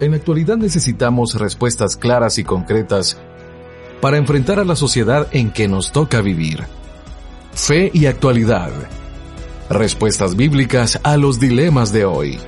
En 0.00 0.12
la 0.12 0.16
actualidad 0.16 0.56
necesitamos 0.56 1.34
respuestas 1.34 1.96
claras 1.96 2.38
y 2.38 2.44
concretas 2.44 3.18
para 4.00 4.16
enfrentar 4.16 4.58
a 4.58 4.64
la 4.64 4.74
sociedad 4.74 5.28
en 5.30 5.50
que 5.50 5.68
nos 5.68 5.92
toca 5.92 6.22
vivir. 6.22 6.64
Fe 7.52 7.90
y 7.92 8.06
actualidad. 8.06 8.70
Respuestas 9.68 10.36
bíblicas 10.36 10.98
a 11.02 11.18
los 11.18 11.38
dilemas 11.38 11.92
de 11.92 12.06
hoy. 12.06 12.38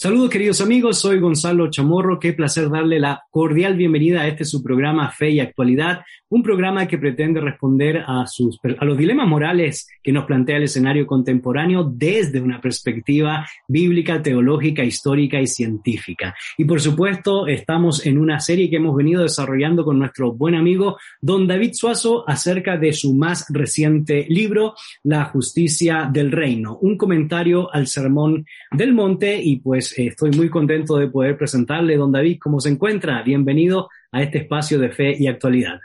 Saludos 0.00 0.30
queridos 0.30 0.60
amigos, 0.60 1.00
soy 1.00 1.18
Gonzalo 1.18 1.70
Chamorro, 1.70 2.20
qué 2.20 2.32
placer 2.32 2.70
darle 2.70 3.00
la 3.00 3.24
cordial 3.32 3.74
bienvenida 3.74 4.20
a 4.20 4.28
este 4.28 4.44
su 4.44 4.62
programa 4.62 5.10
Fe 5.10 5.30
y 5.30 5.40
Actualidad, 5.40 6.02
un 6.28 6.44
programa 6.44 6.86
que 6.86 6.98
pretende 6.98 7.40
responder 7.40 8.04
a, 8.06 8.24
sus, 8.28 8.60
a 8.78 8.84
los 8.84 8.96
dilemas 8.96 9.26
morales 9.26 9.88
que 10.00 10.12
nos 10.12 10.24
plantea 10.24 10.58
el 10.58 10.62
escenario 10.62 11.04
contemporáneo 11.04 11.82
desde 11.82 12.40
una 12.40 12.60
perspectiva 12.60 13.44
bíblica, 13.66 14.22
teológica, 14.22 14.84
histórica 14.84 15.40
y 15.40 15.48
científica. 15.48 16.36
Y 16.56 16.64
por 16.64 16.80
supuesto, 16.80 17.48
estamos 17.48 18.06
en 18.06 18.18
una 18.18 18.38
serie 18.38 18.70
que 18.70 18.76
hemos 18.76 18.94
venido 18.94 19.22
desarrollando 19.22 19.84
con 19.84 19.98
nuestro 19.98 20.32
buen 20.32 20.54
amigo 20.54 20.96
don 21.20 21.48
David 21.48 21.72
Suazo 21.72 22.22
acerca 22.28 22.76
de 22.76 22.92
su 22.92 23.14
más 23.14 23.46
reciente 23.48 24.26
libro, 24.28 24.74
La 25.02 25.24
justicia 25.24 26.08
del 26.12 26.30
reino, 26.30 26.78
un 26.82 26.96
comentario 26.96 27.68
al 27.74 27.88
sermón 27.88 28.46
del 28.70 28.94
monte 28.94 29.42
y 29.42 29.56
pues 29.56 29.87
eh, 29.96 30.08
estoy 30.08 30.30
muy 30.32 30.50
contento 30.50 30.96
de 30.96 31.08
poder 31.08 31.36
presentarle, 31.38 31.96
don 31.96 32.12
David, 32.12 32.38
cómo 32.42 32.60
se 32.60 32.70
encuentra. 32.70 33.22
Bienvenido 33.22 33.88
a 34.10 34.22
este 34.22 34.38
espacio 34.38 34.78
de 34.78 34.90
fe 34.90 35.14
y 35.18 35.28
actualidad. 35.28 35.78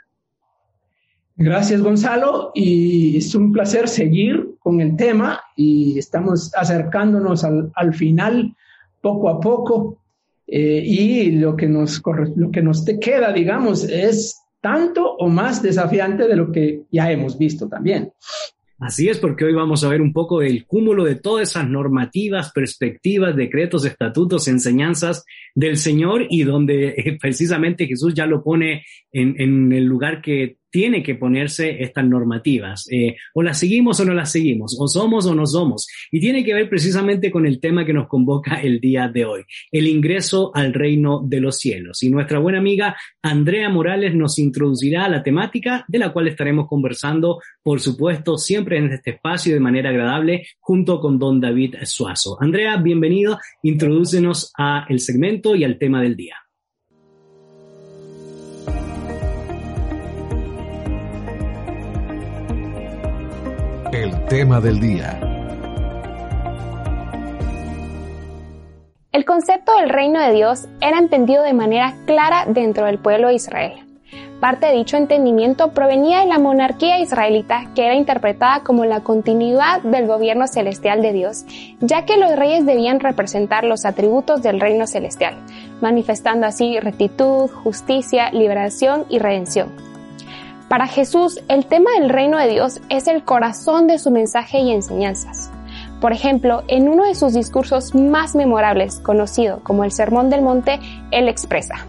Gracias, 1.36 1.82
Gonzalo, 1.82 2.52
y 2.54 3.18
es 3.18 3.34
un 3.36 3.52
placer 3.52 3.88
seguir 3.88 4.56
con 4.60 4.82
el 4.82 4.96
tema 4.96 5.42
y 5.56 5.98
estamos 5.98 6.54
acercándonos 6.56 7.44
al, 7.44 7.72
al 7.76 7.94
final 7.94 8.56
poco 9.02 9.30
a 9.30 9.40
poco 9.40 9.98
eh, 10.48 10.84
y 10.86 11.32
lo 11.32 11.56
que, 11.56 11.68
nos, 11.68 12.02
lo 12.36 12.52
que 12.52 12.62
nos 12.62 12.86
queda, 13.02 13.32
digamos, 13.32 13.84
es 13.86 14.40
tanto 14.62 15.16
o 15.16 15.28
más 15.28 15.62
desafiante 15.62 16.28
de 16.28 16.36
lo 16.36 16.52
que 16.52 16.84
ya 16.92 17.12
hemos 17.12 17.38
visto 17.38 17.68
también. 17.68 18.14
Así 18.84 19.08
es, 19.08 19.18
porque 19.18 19.46
hoy 19.46 19.54
vamos 19.54 19.86
a 19.86 19.88
ver 19.88 20.02
un 20.02 20.12
poco 20.12 20.42
el 20.42 20.66
cúmulo 20.66 21.06
de 21.06 21.16
todas 21.16 21.50
esas 21.50 21.70
normativas, 21.70 22.52
perspectivas, 22.52 23.34
decretos, 23.34 23.86
estatutos, 23.86 24.50
enseñanzas 24.50 25.24
del 25.56 25.78
Señor 25.78 26.28
y 26.30 26.44
donde 26.44 26.90
eh, 26.90 27.18
precisamente 27.18 27.88
Jesús 27.88 28.14
ya 28.14 28.26
lo 28.26 28.44
pone 28.44 28.84
en, 29.10 29.40
en 29.40 29.72
el 29.72 29.86
lugar 29.86 30.22
que 30.22 30.58
tiene 30.74 31.04
que 31.04 31.14
ponerse 31.14 31.84
estas 31.84 32.04
normativas. 32.04 32.88
Eh, 32.90 33.16
o 33.36 33.44
las 33.44 33.60
seguimos 33.60 34.00
o 34.00 34.06
no 34.06 34.16
las 34.16 34.32
seguimos, 34.32 34.76
o 34.80 34.88
somos 34.88 35.28
o 35.28 35.36
no 35.36 35.46
somos. 35.46 35.88
Y 36.12 36.20
tiene 36.20 36.44
que 36.44 36.56
ver 36.56 36.68
precisamente 36.68 37.30
con 37.30 37.46
el 37.46 37.60
tema 37.60 37.86
que 37.86 37.94
nos 37.94 38.08
convoca 38.08 38.56
el 38.56 38.80
día 38.80 39.08
de 39.08 39.24
hoy, 39.24 39.44
el 39.72 39.86
ingreso 39.86 40.52
al 40.56 40.74
reino 40.74 41.22
de 41.24 41.40
los 41.40 41.60
cielos. 41.60 42.02
Y 42.02 42.10
nuestra 42.10 42.40
buena 42.40 42.58
amiga 42.58 42.98
Andrea 43.22 43.70
Morales 43.70 44.16
nos 44.16 44.40
introducirá 44.40 45.06
a 45.06 45.10
la 45.10 45.22
temática 45.22 45.86
de 45.88 46.00
la 46.00 46.12
cual 46.12 46.28
estaremos 46.28 46.68
conversando, 46.68 47.40
por 47.62 47.80
supuesto, 47.80 48.40
siempre 48.40 48.80
en 48.80 48.92
este 48.92 49.12
espacio 49.12 49.54
de 49.54 49.60
manera 49.60 49.92
agradable, 49.92 50.48
junto 50.60 51.00
con 51.00 51.20
don 51.20 51.40
David 51.40 51.76
Suazo. 51.84 52.42
Andrea, 52.42 52.78
bienvenido. 52.78 53.38
Introdúcenos 53.62 54.52
a 54.58 54.88
el 54.90 55.00
segmento 55.00 55.56
y 55.56 55.66
al 55.66 55.78
tema 55.78 56.02
del 56.02 56.16
día. 56.16 56.43
El 64.04 64.26
tema 64.26 64.60
del 64.60 64.82
día. 64.82 65.18
El 69.14 69.24
concepto 69.24 69.78
del 69.78 69.88
reino 69.88 70.20
de 70.20 70.34
Dios 70.34 70.68
era 70.82 71.00
entendido 71.00 71.42
de 71.42 71.54
manera 71.54 71.96
clara 72.06 72.44
dentro 72.46 72.86
del 72.86 73.00
pueblo 73.00 73.30
de 73.30 73.36
Israel. 73.36 73.72
Parte 74.42 74.66
de 74.66 74.74
dicho 74.74 74.98
entendimiento 74.98 75.72
provenía 75.72 76.20
de 76.20 76.26
la 76.26 76.38
monarquía 76.38 77.00
israelita, 77.00 77.72
que 77.76 77.86
era 77.86 77.96
interpretada 77.96 78.60
como 78.66 78.84
la 78.84 79.00
continuidad 79.00 79.82
del 79.84 80.06
gobierno 80.06 80.48
celestial 80.48 81.02
de 81.02 81.14
Dios, 81.14 81.46
ya 81.80 82.04
que 82.04 82.18
los 82.18 82.36
reyes 82.36 82.66
debían 82.66 83.00
representar 83.00 83.64
los 83.64 83.86
atributos 83.86 84.44
del 84.44 84.60
reino 84.60 84.86
celestial, 84.86 85.38
manifestando 85.80 86.46
así 86.46 86.78
rectitud, 86.78 87.50
justicia, 87.50 88.32
liberación 88.34 89.06
y 89.08 89.20
redención. 89.20 89.93
Para 90.74 90.88
Jesús, 90.88 91.40
el 91.50 91.68
tema 91.68 91.92
del 92.00 92.10
reino 92.10 92.40
de 92.40 92.48
Dios 92.48 92.82
es 92.90 93.06
el 93.06 93.24
corazón 93.24 93.86
de 93.86 94.00
su 94.00 94.10
mensaje 94.10 94.58
y 94.58 94.72
enseñanzas. 94.72 95.52
Por 96.02 96.14
ejemplo, 96.14 96.64
en 96.68 96.90
uno 96.90 97.04
de 97.04 97.14
sus 97.14 97.36
discursos 97.36 97.94
más 97.94 98.34
memorables, 98.34 99.00
conocido 99.00 99.60
como 99.62 99.84
el 99.84 99.92
Sermón 99.92 100.32
del 100.32 100.42
Monte, 100.42 100.80
él 101.12 101.30
expresa, 101.30 101.86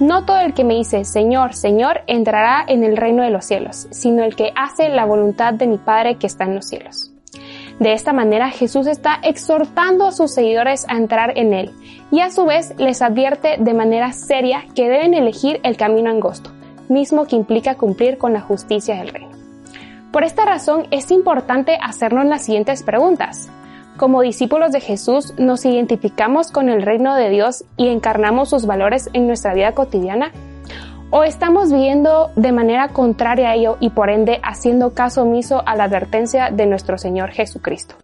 No 0.00 0.24
todo 0.24 0.40
el 0.40 0.54
que 0.54 0.64
me 0.64 0.74
dice 0.74 1.04
Señor, 1.04 1.54
Señor 1.54 2.00
entrará 2.08 2.64
en 2.66 2.82
el 2.82 2.96
reino 2.96 3.22
de 3.22 3.30
los 3.30 3.44
cielos, 3.44 3.86
sino 3.92 4.24
el 4.24 4.34
que 4.34 4.52
hace 4.56 4.88
la 4.88 5.04
voluntad 5.04 5.54
de 5.54 5.68
mi 5.68 5.78
Padre 5.78 6.16
que 6.16 6.26
está 6.26 6.46
en 6.46 6.56
los 6.56 6.66
cielos. 6.66 7.12
De 7.78 7.92
esta 7.92 8.12
manera 8.12 8.50
Jesús 8.50 8.88
está 8.88 9.20
exhortando 9.22 10.08
a 10.08 10.10
sus 10.10 10.34
seguidores 10.34 10.84
a 10.88 10.96
entrar 10.96 11.38
en 11.38 11.54
Él 11.54 11.70
y 12.10 12.22
a 12.22 12.32
su 12.32 12.44
vez 12.44 12.74
les 12.76 13.02
advierte 13.02 13.58
de 13.60 13.72
manera 13.72 14.12
seria 14.12 14.64
que 14.74 14.88
deben 14.88 15.14
elegir 15.14 15.60
el 15.62 15.76
camino 15.76 16.10
angosto, 16.10 16.50
mismo 16.90 17.26
que 17.26 17.36
implica 17.36 17.76
cumplir 17.76 18.18
con 18.18 18.32
la 18.32 18.40
justicia 18.40 18.96
del 18.96 19.08
reino. 19.08 19.30
Por 20.12 20.24
esta 20.24 20.44
razón 20.44 20.88
es 20.90 21.10
importante 21.10 21.78
hacernos 21.80 22.26
las 22.26 22.44
siguientes 22.44 22.82
preguntas. 22.82 23.48
Como 23.96 24.22
discípulos 24.22 24.72
de 24.72 24.80
Jesús, 24.80 25.34
¿nos 25.38 25.64
identificamos 25.64 26.50
con 26.50 26.68
el 26.68 26.82
reino 26.82 27.14
de 27.14 27.30
Dios 27.30 27.64
y 27.76 27.88
encarnamos 27.88 28.50
sus 28.50 28.66
valores 28.66 29.08
en 29.12 29.26
nuestra 29.26 29.54
vida 29.54 29.72
cotidiana? 29.72 30.32
¿O 31.10 31.22
estamos 31.22 31.72
viviendo 31.72 32.30
de 32.36 32.52
manera 32.52 32.88
contraria 32.88 33.50
a 33.50 33.54
ello 33.54 33.76
y 33.80 33.90
por 33.90 34.10
ende 34.10 34.40
haciendo 34.42 34.94
caso 34.94 35.22
omiso 35.22 35.62
a 35.66 35.76
la 35.76 35.84
advertencia 35.84 36.50
de 36.50 36.66
nuestro 36.66 36.98
Señor 36.98 37.30
Jesucristo? 37.30 37.96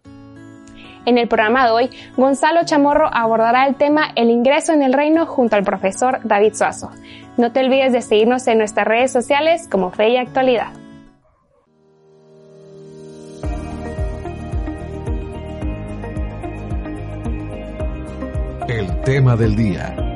En 1.07 1.19
el 1.19 1.29
programa 1.29 1.65
de 1.65 1.71
hoy, 1.71 1.91
Gonzalo 2.17 2.65
Chamorro 2.65 3.09
abordará 3.13 3.67
el 3.67 3.77
tema 3.77 4.11
El 4.17 4.29
ingreso 4.29 4.73
en 4.73 4.83
el 4.83 4.93
reino 4.93 5.25
junto 5.25 5.55
al 5.55 5.63
profesor 5.63 6.19
David 6.25 6.55
Suazo. 6.55 6.91
No 7.37 7.53
te 7.53 7.61
olvides 7.61 7.93
de 7.93 8.01
seguirnos 8.01 8.47
en 8.47 8.59
nuestras 8.59 8.87
redes 8.87 9.13
sociales 9.13 9.69
como 9.71 9.91
Fe 9.91 10.09
y 10.11 10.17
Actualidad. 10.17 10.73
El 18.69 19.01
tema 19.03 19.37
del 19.37 19.55
día. 19.55 20.16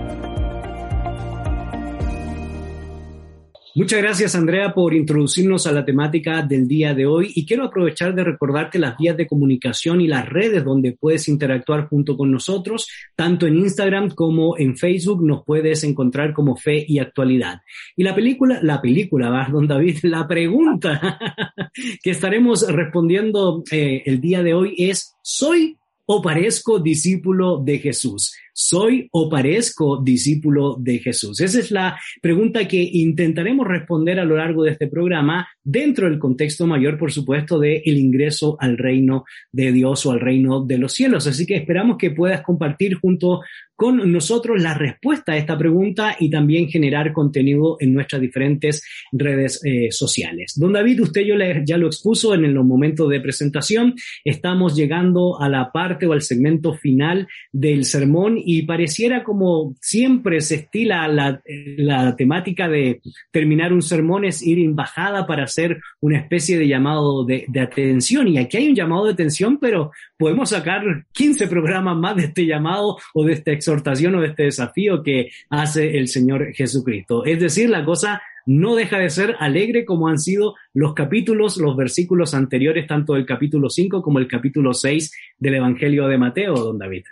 Muchas 3.81 4.03
gracias, 4.03 4.35
Andrea, 4.35 4.75
por 4.75 4.93
introducirnos 4.93 5.67
a 5.67 5.73
la 5.73 5.87
temática 5.87 6.43
del 6.43 6.69
día 6.69 6.93
de 6.93 7.07
hoy 7.07 7.33
y 7.35 7.47
quiero 7.47 7.65
aprovechar 7.65 8.15
de 8.15 8.23
recordarte 8.23 8.79
las 8.79 8.99
vías 8.99 9.17
de 9.17 9.27
comunicación 9.27 10.03
y 10.03 10.07
las 10.07 10.29
redes 10.29 10.63
donde 10.63 10.93
puedes 10.93 11.29
interactuar 11.29 11.89
junto 11.89 12.15
con 12.15 12.31
nosotros, 12.31 12.87
tanto 13.17 13.47
en 13.47 13.57
Instagram 13.57 14.11
como 14.11 14.59
en 14.59 14.77
Facebook 14.77 15.25
nos 15.25 15.47
puedes 15.47 15.83
encontrar 15.83 16.35
como 16.35 16.57
Fe 16.57 16.85
y 16.87 16.99
Actualidad. 16.99 17.63
Y 17.97 18.03
la 18.03 18.15
película, 18.15 18.61
la 18.63 18.83
película, 18.83 19.31
¿va? 19.31 19.49
don 19.51 19.67
David, 19.67 20.01
la 20.03 20.29
pregunta 20.29 21.19
que 22.03 22.11
estaremos 22.11 22.71
respondiendo 22.71 23.65
eh, 23.73 24.03
el 24.05 24.21
día 24.21 24.43
de 24.43 24.53
hoy 24.53 24.75
es, 24.77 25.17
¿soy 25.23 25.79
o 26.13 26.21
parezco 26.21 26.81
discípulo 26.81 27.59
de 27.63 27.79
Jesús? 27.79 28.33
¿soy 28.61 29.09
o 29.13 29.29
parezco 29.29 30.03
discípulo 30.03 30.77
de 30.79 30.99
Jesús? 30.99 31.41
Esa 31.41 31.61
es 31.61 31.71
la 31.71 31.99
pregunta 32.21 32.69
que 32.69 32.83
intentaremos 32.93 33.67
responder 33.67 34.21
a 34.21 34.25
lo 34.25 34.37
largo 34.37 34.65
de 34.65 34.73
este 34.73 34.87
programa 34.87 35.49
dentro 35.63 36.09
del 36.09 36.19
contexto 36.19 36.67
mayor, 36.67 36.99
por 36.99 37.11
supuesto, 37.11 37.59
de 37.59 37.83
el 37.85 37.97
ingreso 37.99 38.57
al 38.61 38.77
reino 38.77 39.25
de 39.51 39.73
Dios 39.73 40.05
o 40.05 40.13
al 40.13 40.21
reino 40.21 40.65
de 40.65 40.79
los 40.79 40.93
cielos. 40.93 41.27
Así 41.27 41.47
que 41.47 41.57
esperamos 41.57 41.97
que 41.97 42.11
puedas 42.11 42.43
compartir 42.43 42.95
junto 42.95 43.41
con 43.81 44.13
nosotros 44.13 44.61
la 44.61 44.75
respuesta 44.75 45.33
a 45.33 45.39
esta 45.39 45.57
pregunta 45.57 46.15
y 46.21 46.29
también 46.29 46.69
generar 46.69 47.15
contenido 47.15 47.79
en 47.81 47.95
nuestras 47.95 48.21
diferentes 48.21 48.85
redes 49.11 49.65
eh, 49.65 49.91
sociales. 49.91 50.53
Don 50.55 50.75
David, 50.75 51.01
usted 51.01 51.23
yo 51.23 51.35
ya 51.65 51.79
lo 51.79 51.87
expuso 51.87 52.35
en 52.35 52.53
los 52.53 52.67
momentos 52.67 53.09
de 53.09 53.23
presentación. 53.23 53.95
Estamos 54.23 54.77
llegando 54.77 55.41
a 55.41 55.49
la 55.49 55.73
parte 55.73 56.07
o 56.07 56.13
al 56.13 56.21
segmento 56.21 56.75
final 56.75 57.27
del 57.53 57.87
sermón 57.87 58.37
y 58.37 58.67
pareciera 58.67 59.25
como 59.25 59.75
siempre 59.81 60.43
se 60.43 60.57
estila 60.57 61.09
la, 61.09 61.41
la 61.79 62.15
temática 62.17 62.69
de 62.69 63.01
terminar 63.31 63.73
un 63.73 63.81
sermón 63.81 64.27
es 64.27 64.43
ir 64.43 64.59
en 64.59 64.77
bajada 64.77 65.27
para 65.27 65.45
hacer 65.45 65.81
una 66.01 66.19
especie 66.19 66.59
de 66.59 66.69
llamado 66.69 67.25
de, 67.25 67.47
de 67.49 67.61
atención. 67.61 68.29
Y 68.29 68.37
aquí 68.37 68.59
hay 68.59 68.69
un 68.69 68.75
llamado 68.75 69.07
de 69.07 69.13
atención, 69.15 69.59
pero 69.59 69.91
podemos 70.21 70.51
sacar 70.51 70.83
15 71.13 71.47
programas 71.47 71.97
más 71.97 72.15
de 72.15 72.25
este 72.25 72.45
llamado 72.45 72.99
o 73.15 73.25
de 73.25 73.33
esta 73.33 73.53
exhortación 73.53 74.15
o 74.15 74.21
de 74.21 74.29
este 74.29 74.43
desafío 74.45 75.03
que 75.03 75.31
hace 75.49 75.97
el 75.97 76.09
Señor 76.09 76.53
Jesucristo. 76.53 77.25
Es 77.25 77.41
decir, 77.41 77.71
la 77.71 77.87
cosa 77.87 78.21
no 78.45 78.75
deja 78.75 78.99
de 78.99 79.09
ser 79.09 79.35
alegre 79.39 79.87
como 79.87 80.09
han 80.09 80.19
sido 80.19 80.55
los 80.75 80.93
capítulos, 80.93 81.57
los 81.57 81.75
versículos 81.75 82.35
anteriores, 82.35 82.87
tanto 82.87 83.17
el 83.17 83.25
capítulo 83.25 83.71
5 83.71 84.03
como 84.03 84.19
el 84.19 84.29
capítulo 84.29 84.75
6 84.75 85.11
del 85.39 85.55
Evangelio 85.55 86.07
de 86.07 86.19
Mateo, 86.19 86.55
don 86.55 86.79
David. 86.79 87.05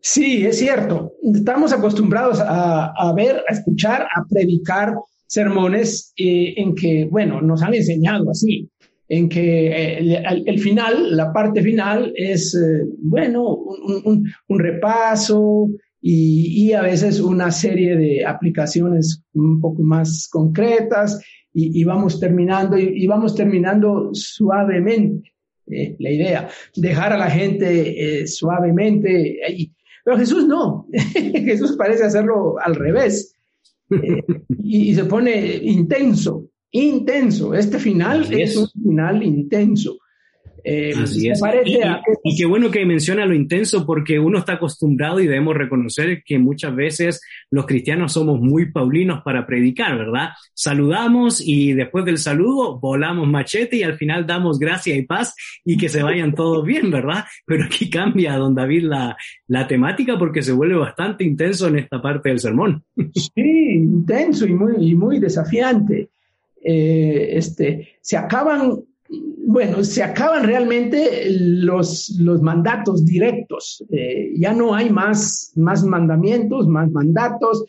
Sí, 0.00 0.44
es 0.44 0.58
cierto. 0.58 1.14
Estamos 1.22 1.72
acostumbrados 1.72 2.38
a, 2.38 3.12
ver, 3.16 3.42
a 3.48 3.52
escuchar, 3.54 4.02
a 4.02 4.24
predicar 4.28 4.92
sermones 5.26 6.12
eh, 6.18 6.52
en 6.58 6.74
que, 6.74 7.08
bueno, 7.10 7.40
nos 7.40 7.62
han 7.62 7.74
enseñado 7.74 8.30
así, 8.30 8.68
en 9.08 9.28
que 9.28 9.68
eh, 9.68 10.22
el, 10.46 10.58
final, 10.58 11.16
la 11.16 11.32
parte 11.32 11.62
final 11.62 12.12
es, 12.16 12.54
eh, 12.54 12.84
bueno, 12.98 13.44
un, 13.54 14.32
repaso 14.48 15.68
y, 16.00 16.72
a 16.72 16.82
veces 16.82 17.20
una 17.20 17.50
serie 17.50 17.96
de 17.96 18.24
aplicaciones 18.24 19.22
un 19.34 19.60
poco 19.60 19.82
más 19.82 20.28
concretas 20.28 21.20
y, 21.52 21.82
vamos 21.84 22.20
terminando 22.20 22.76
y, 22.76 23.06
vamos 23.06 23.34
terminando 23.34 24.10
suavemente. 24.12 25.32
Eh, 25.68 25.96
la 25.98 26.10
idea, 26.10 26.48
dejar 26.76 27.12
a 27.12 27.18
la 27.18 27.30
gente 27.30 28.26
suavemente. 28.26 29.38
Pero 30.04 30.18
Jesús 30.18 30.46
no, 30.46 30.86
Jesús 31.14 31.76
parece 31.76 32.04
hacerlo 32.04 32.56
al 32.62 32.76
revés 32.76 33.34
y 34.62 34.94
se 34.94 35.04
pone 35.04 35.56
intenso 35.62 36.48
intenso. 36.70 37.54
Este 37.54 37.78
final 37.78 38.32
es. 38.32 38.56
un 38.56 38.68
final 38.68 39.22
intenso. 39.22 39.98
Eh, 40.68 40.92
Así 41.00 41.28
es. 41.28 41.40
y, 42.24 42.36
qué 42.36 42.44
bueno 42.44 42.72
que 42.72 42.84
menciona 42.84 43.24
lo 43.24 43.34
intenso 43.34 43.86
porque 43.86 44.18
uno 44.18 44.40
está 44.40 44.54
acostumbrado 44.54 45.20
y 45.20 45.26
debemos 45.28 45.54
reconocer 45.54 46.24
que 46.24 46.40
muchas 46.40 46.74
veces 46.74 47.20
los 47.52 47.66
cristianos 47.66 48.14
somos 48.14 48.40
muy 48.40 48.72
paulinos 48.72 49.22
para 49.22 49.46
predicar, 49.46 49.96
¿verdad? 49.96 50.30
Saludamos 50.54 51.40
y 51.40 51.72
después 51.72 52.04
del 52.04 52.18
saludo 52.18 52.80
volamos 52.80 53.28
machete 53.28 53.76
y 53.76 53.84
al 53.84 53.94
final 53.94 54.26
damos 54.26 54.58
gracia 54.58 54.96
y 54.96 55.02
paz 55.02 55.36
y 55.64 55.76
que 55.76 55.88
se 55.88 56.02
vayan 56.02 56.34
todos 56.34 56.66
bien, 56.66 56.90
¿verdad? 56.90 57.26
Pero 57.46 57.66
aquí 57.66 57.88
cambia, 57.88 58.36
don 58.36 58.56
David, 58.56 58.86
la, 58.86 59.16
la 59.46 59.68
temática 59.68 60.18
porque 60.18 60.42
se 60.42 60.50
vuelve 60.50 60.74
bastante 60.74 61.22
intenso 61.22 61.68
en 61.68 61.78
esta 61.78 62.02
parte 62.02 62.30
del 62.30 62.40
sermón. 62.40 62.82
Sí, 63.14 63.74
intenso 63.76 64.44
y 64.46 64.52
muy, 64.52 64.90
y 64.90 64.94
muy 64.96 65.20
desafiante. 65.20 66.10
Eh, 66.68 67.38
este, 67.38 67.90
se 68.00 68.16
acaban, 68.16 68.82
bueno, 69.46 69.84
se 69.84 70.02
acaban 70.02 70.42
realmente 70.42 71.28
los, 71.30 72.16
los 72.18 72.42
mandatos 72.42 73.06
directos. 73.06 73.84
Eh, 73.88 74.32
ya 74.36 74.52
no 74.52 74.74
hay 74.74 74.90
más, 74.90 75.52
más 75.54 75.84
mandamientos, 75.84 76.66
más 76.66 76.90
mandatos, 76.90 77.66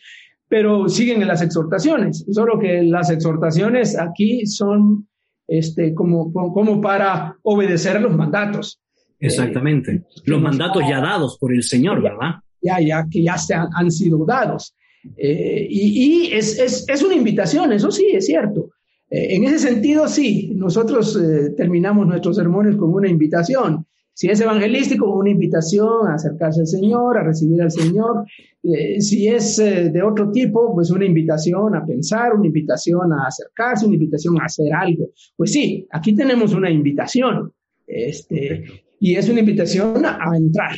pero 0.47 0.89
siguen 0.89 1.21
en 1.21 1.27
las 1.27 1.43
exhortaciones. 1.43 2.25
Solo 2.31 2.57
que 2.57 2.81
las 2.81 3.11
exhortaciones 3.11 3.99
aquí 3.99 4.47
son 4.47 5.07
este, 5.47 5.93
como, 5.93 6.33
como 6.33 6.81
para 6.81 7.37
obedecer 7.43 8.01
los 8.01 8.15
mandatos. 8.15 8.79
Exactamente. 9.19 9.91
Eh, 9.91 10.03
los 10.25 10.41
mandatos 10.41 10.81
ya 10.89 11.01
dados 11.01 11.37
por 11.37 11.53
el 11.53 11.61
Señor, 11.61 12.01
¿verdad? 12.01 12.37
Ya, 12.63 12.79
ya, 12.81 13.05
que 13.07 13.21
ya 13.21 13.37
se 13.37 13.53
han, 13.53 13.91
sido 13.91 14.25
dados. 14.25 14.75
y, 15.15 16.29
y 16.29 16.33
es, 16.33 16.57
es, 16.57 16.83
es, 16.89 17.03
una 17.03 17.13
invitación, 17.13 17.71
eso 17.71 17.91
sí, 17.91 18.07
es 18.11 18.25
cierto. 18.25 18.71
Eh, 19.09 19.35
en 19.35 19.43
ese 19.45 19.59
sentido, 19.59 20.07
sí, 20.07 20.51
nosotros 20.55 21.15
eh, 21.15 21.51
terminamos 21.55 22.07
nuestros 22.07 22.35
sermones 22.35 22.75
con 22.75 22.93
una 22.93 23.09
invitación. 23.09 23.85
Si 24.13 24.27
es 24.29 24.41
evangelístico, 24.41 25.13
una 25.13 25.29
invitación 25.29 26.07
a 26.07 26.15
acercarse 26.15 26.61
al 26.61 26.67
Señor, 26.67 27.17
a 27.17 27.23
recibir 27.23 27.61
al 27.61 27.71
Señor. 27.71 28.25
Eh, 28.63 28.99
si 28.99 29.27
es 29.27 29.57
de 29.57 30.01
otro 30.01 30.31
tipo, 30.31 30.73
pues 30.73 30.89
una 30.89 31.05
invitación 31.05 31.75
a 31.75 31.85
pensar, 31.85 32.33
una 32.33 32.47
invitación 32.47 33.13
a 33.13 33.27
acercarse, 33.27 33.85
una 33.85 33.93
invitación 33.95 34.41
a 34.41 34.45
hacer 34.45 34.73
algo. 34.73 35.09
Pues 35.35 35.51
sí, 35.51 35.87
aquí 35.91 36.15
tenemos 36.15 36.53
una 36.53 36.69
invitación. 36.71 37.53
Este, 37.85 38.63
y 38.99 39.15
es 39.15 39.29
una 39.29 39.41
invitación 39.41 40.03
a 40.03 40.35
entrar, 40.35 40.75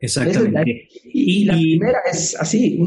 Exactamente. 0.00 0.88
y, 1.04 1.44
la 1.44 1.54
primera 1.54 1.98
es 2.10 2.36
así, 2.38 2.78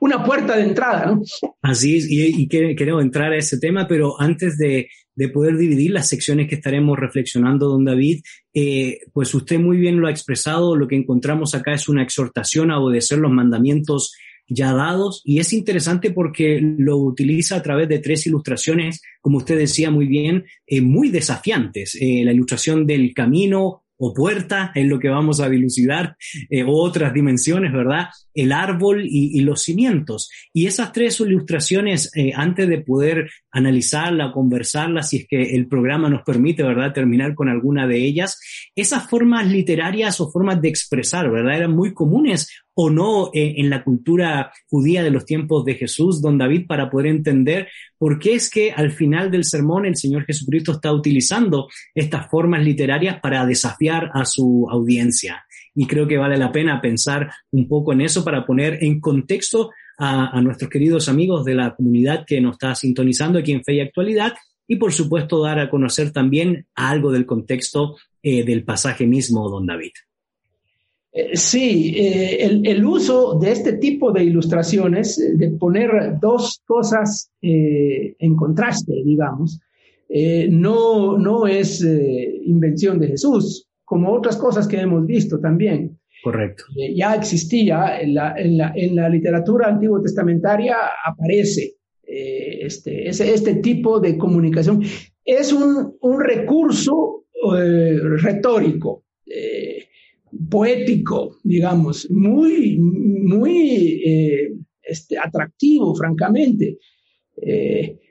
una 0.00 0.24
puerta 0.24 0.56
de 0.56 0.62
entrada, 0.62 1.06
¿no? 1.06 1.22
Así 1.62 1.98
es, 1.98 2.06
y, 2.08 2.48
queremos 2.48 3.02
entrar 3.02 3.32
a 3.32 3.36
ese 3.36 3.58
tema, 3.58 3.86
pero 3.86 4.20
antes 4.20 4.56
de, 4.58 4.88
poder 5.32 5.56
dividir 5.56 5.90
las 5.90 6.08
secciones 6.08 6.48
que 6.48 6.54
estaremos 6.54 6.96
reflexionando, 6.96 7.68
don 7.68 7.84
David, 7.84 8.20
eh, 8.54 9.00
pues 9.12 9.34
usted 9.34 9.58
muy 9.58 9.76
bien 9.76 9.98
lo 9.98 10.06
ha 10.06 10.12
expresado, 10.12 10.76
lo 10.76 10.86
que 10.86 10.94
encontramos 10.94 11.54
acá 11.56 11.74
es 11.74 11.88
una 11.88 12.04
exhortación 12.04 12.70
a 12.70 12.78
obedecer 12.78 13.18
los 13.18 13.32
mandamientos 13.32 14.12
ya 14.48 14.72
dados 14.72 15.22
y 15.24 15.40
es 15.40 15.52
interesante 15.52 16.10
porque 16.10 16.60
lo 16.60 16.96
utiliza 16.96 17.56
a 17.56 17.62
través 17.62 17.88
de 17.88 17.98
tres 17.98 18.26
ilustraciones, 18.26 19.02
como 19.20 19.38
usted 19.38 19.58
decía 19.58 19.90
muy 19.90 20.06
bien, 20.06 20.44
eh, 20.66 20.80
muy 20.80 21.10
desafiantes. 21.10 21.96
Eh, 22.00 22.22
la 22.24 22.32
ilustración 22.32 22.86
del 22.86 23.12
camino, 23.12 23.82
o 23.98 24.14
puerta 24.14 24.72
en 24.74 24.88
lo 24.88 24.98
que 24.98 25.08
vamos 25.08 25.40
a 25.40 25.48
dilucidar, 25.48 26.16
eh, 26.48 26.64
otras 26.66 27.12
dimensiones, 27.12 27.72
¿verdad? 27.72 28.06
El 28.32 28.52
árbol 28.52 29.02
y, 29.04 29.40
los 29.40 29.62
cimientos. 29.62 30.30
Y 30.52 30.66
esas 30.66 30.92
tres 30.92 31.20
ilustraciones, 31.20 32.10
eh, 32.14 32.32
antes 32.34 32.68
de 32.68 32.80
poder 32.80 33.30
analizarla, 33.50 34.32
conversarla, 34.32 35.02
si 35.02 35.18
es 35.18 35.26
que 35.28 35.54
el 35.56 35.66
programa 35.66 36.08
nos 36.08 36.22
permite, 36.22 36.62
¿verdad?, 36.62 36.92
terminar 36.92 37.34
con 37.34 37.48
alguna 37.48 37.86
de 37.86 38.04
ellas, 38.04 38.40
esas 38.74 39.08
formas 39.08 39.46
literarias 39.48 40.20
o 40.20 40.30
formas 40.30 40.60
de 40.60 40.68
expresar, 40.68 41.30
¿verdad?, 41.30 41.56
eran 41.56 41.72
muy 41.74 41.92
comunes 41.92 42.48
o 42.80 42.90
no 42.90 43.30
eh, 43.34 43.54
en 43.56 43.70
la 43.70 43.82
cultura 43.82 44.52
judía 44.68 45.02
de 45.02 45.10
los 45.10 45.24
tiempos 45.24 45.64
de 45.64 45.74
Jesús, 45.74 46.22
don 46.22 46.38
David, 46.38 46.68
para 46.68 46.88
poder 46.88 47.08
entender 47.08 47.66
por 47.98 48.20
qué 48.20 48.34
es 48.34 48.48
que 48.48 48.70
al 48.70 48.92
final 48.92 49.32
del 49.32 49.42
sermón 49.42 49.84
el 49.84 49.96
Señor 49.96 50.24
Jesucristo 50.24 50.70
está 50.70 50.92
utilizando 50.92 51.68
estas 51.92 52.30
formas 52.30 52.62
literarias 52.62 53.18
para 53.20 53.44
desafiar 53.44 54.12
a 54.14 54.24
su 54.24 54.68
audiencia. 54.70 55.44
Y 55.74 55.88
creo 55.88 56.06
que 56.06 56.18
vale 56.18 56.36
la 56.36 56.52
pena 56.52 56.80
pensar 56.80 57.28
un 57.50 57.66
poco 57.66 57.92
en 57.92 58.02
eso 58.02 58.24
para 58.24 58.46
poner 58.46 58.78
en 58.80 59.00
contexto 59.00 59.72
a, 59.98 60.40
nuestros 60.40 60.70
queridos 60.70 61.08
amigos 61.08 61.44
de 61.44 61.56
la 61.56 61.74
comunidad 61.74 62.24
que 62.24 62.40
nos 62.40 62.52
está 62.52 62.76
sintonizando 62.76 63.40
aquí 63.40 63.50
en 63.50 63.64
Fe 63.64 63.82
Actualidad 63.82 64.34
y 64.68 64.76
por 64.76 64.92
supuesto 64.92 65.42
dar 65.42 65.58
a 65.58 65.68
conocer 65.68 66.12
también 66.12 66.68
algo 66.76 67.10
del 67.10 67.26
contexto 67.26 67.96
eh, 68.22 68.44
del 68.44 68.62
pasaje 68.62 69.04
mismo, 69.04 69.48
don 69.48 69.66
David. 69.66 69.90
Eh, 71.12 71.36
sí, 71.36 71.94
eh, 71.96 72.44
el, 72.64 72.84
uso 72.84 73.38
de 73.38 73.52
este 73.52 73.74
tipo 73.74 74.12
de 74.12 74.24
ilustraciones, 74.24 75.16
de 75.36 75.50
poner 75.50 76.18
dos 76.20 76.62
cosas 76.66 77.30
en 77.40 78.36
contraste, 78.36 78.92
digamos, 79.04 79.60
no, 80.50 81.18
no 81.18 81.46
es 81.46 81.82
invención 81.82 82.98
de 82.98 83.08
Jesús, 83.08 83.68
como 83.84 84.12
otras 84.12 84.36
cosas 84.36 84.66
que 84.68 84.80
hemos 84.80 85.06
visto 85.06 85.38
también. 85.40 85.98
Correcto. 86.22 86.64
Eh, 86.76 86.94
ya 86.94 87.14
existía 87.14 88.00
en 88.00 88.14
la, 88.14 88.34
en, 88.36 88.58
la, 88.58 88.72
en 88.74 88.96
la, 88.96 89.08
literatura 89.08 89.68
antiguo 89.68 90.00
testamentaria, 90.02 90.76
aparece 91.04 91.76
eh, 92.06 92.58
este, 92.62 93.08
ese, 93.08 93.32
este 93.32 93.56
tipo 93.56 94.00
de 94.00 94.18
comunicación. 94.18 94.82
Es 95.24 95.52
un, 95.52 95.96
un 96.00 96.20
recurso 96.20 97.24
eh, 97.56 97.98
retórico, 98.20 99.04
poético, 100.50 101.36
digamos, 101.42 102.10
muy, 102.10 102.78
muy 102.78 104.02
este, 104.82 105.18
atractivo, 105.18 105.94
francamente. 105.94 106.78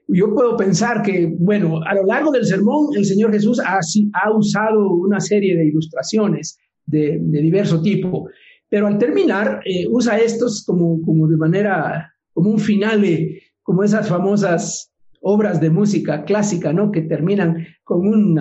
yo 0.07 0.33
puedo 0.33 0.55
pensar 0.55 1.01
que, 1.01 1.25
bueno, 1.25 1.81
a 1.83 1.95
lo 1.95 2.05
largo 2.05 2.31
del 2.31 2.45
sermón, 2.45 2.95
el 2.95 3.05
Señor 3.05 3.31
Jesús 3.31 3.59
ha, 3.59 3.79
ha 4.13 4.37
usado 4.37 4.93
una 4.93 5.19
serie 5.19 5.55
de 5.57 5.67
ilustraciones 5.67 6.57
de, 6.85 7.19
diverso 7.19 7.81
tipo. 7.81 8.29
pero 8.69 8.87
al 8.87 8.97
terminar 8.97 9.61
usa 9.89 10.17
estos 10.17 10.63
como, 10.65 11.01
como 11.01 11.27
de 11.27 11.37
manera, 11.37 12.13
como 12.33 12.51
un 12.51 12.59
final, 12.59 13.03
como 13.63 13.83
esas 13.83 14.07
famosas 14.07 14.91
obras 15.21 15.59
de 15.59 15.69
música 15.69 16.23
clásica, 16.23 16.71
¿no? 16.71 16.91
Que 16.91 17.01
terminan 17.01 17.67
con 17.83 18.07
un 18.07 18.39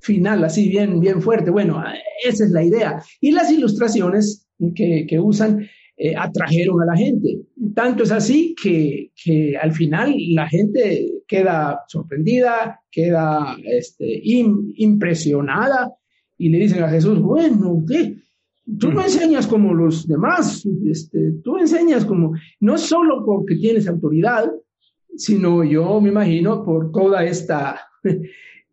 final 0.00 0.44
así 0.44 0.68
bien, 0.68 1.00
bien 1.00 1.20
fuerte. 1.20 1.50
Bueno, 1.50 1.82
esa 2.24 2.44
es 2.44 2.50
la 2.50 2.62
idea. 2.62 3.02
Y 3.20 3.32
las 3.32 3.50
ilustraciones 3.50 4.46
que, 4.74 5.06
que 5.08 5.18
usan 5.18 5.66
eh, 5.98 6.14
atrajeron 6.14 6.82
a 6.82 6.84
la 6.84 6.96
gente. 6.96 7.40
Tanto 7.74 8.02
es 8.02 8.12
así 8.12 8.54
que, 8.60 9.12
que, 9.24 9.56
al 9.56 9.72
final 9.72 10.14
la 10.34 10.46
gente 10.46 11.22
queda 11.26 11.80
sorprendida, 11.88 12.80
queda 12.90 13.56
este, 13.64 14.20
impresionada 14.22 15.90
y 16.36 16.50
le 16.50 16.58
dicen 16.58 16.84
a 16.84 16.90
Jesús, 16.90 17.18
bueno, 17.18 17.82
¿qué? 17.88 18.14
Tú 18.78 18.92
me 18.92 19.04
enseñas 19.04 19.46
como 19.46 19.72
los 19.72 20.06
demás, 20.06 20.66
este, 20.86 21.32
tú 21.42 21.56
enseñas 21.56 22.04
como, 22.04 22.34
no 22.60 22.76
solo 22.76 23.24
porque 23.24 23.56
tienes 23.56 23.88
autoridad, 23.88 24.52
sino 25.16 25.64
yo 25.64 25.98
me 26.02 26.10
imagino 26.10 26.62
por 26.62 26.92
toda 26.92 27.24
esta, 27.24 27.80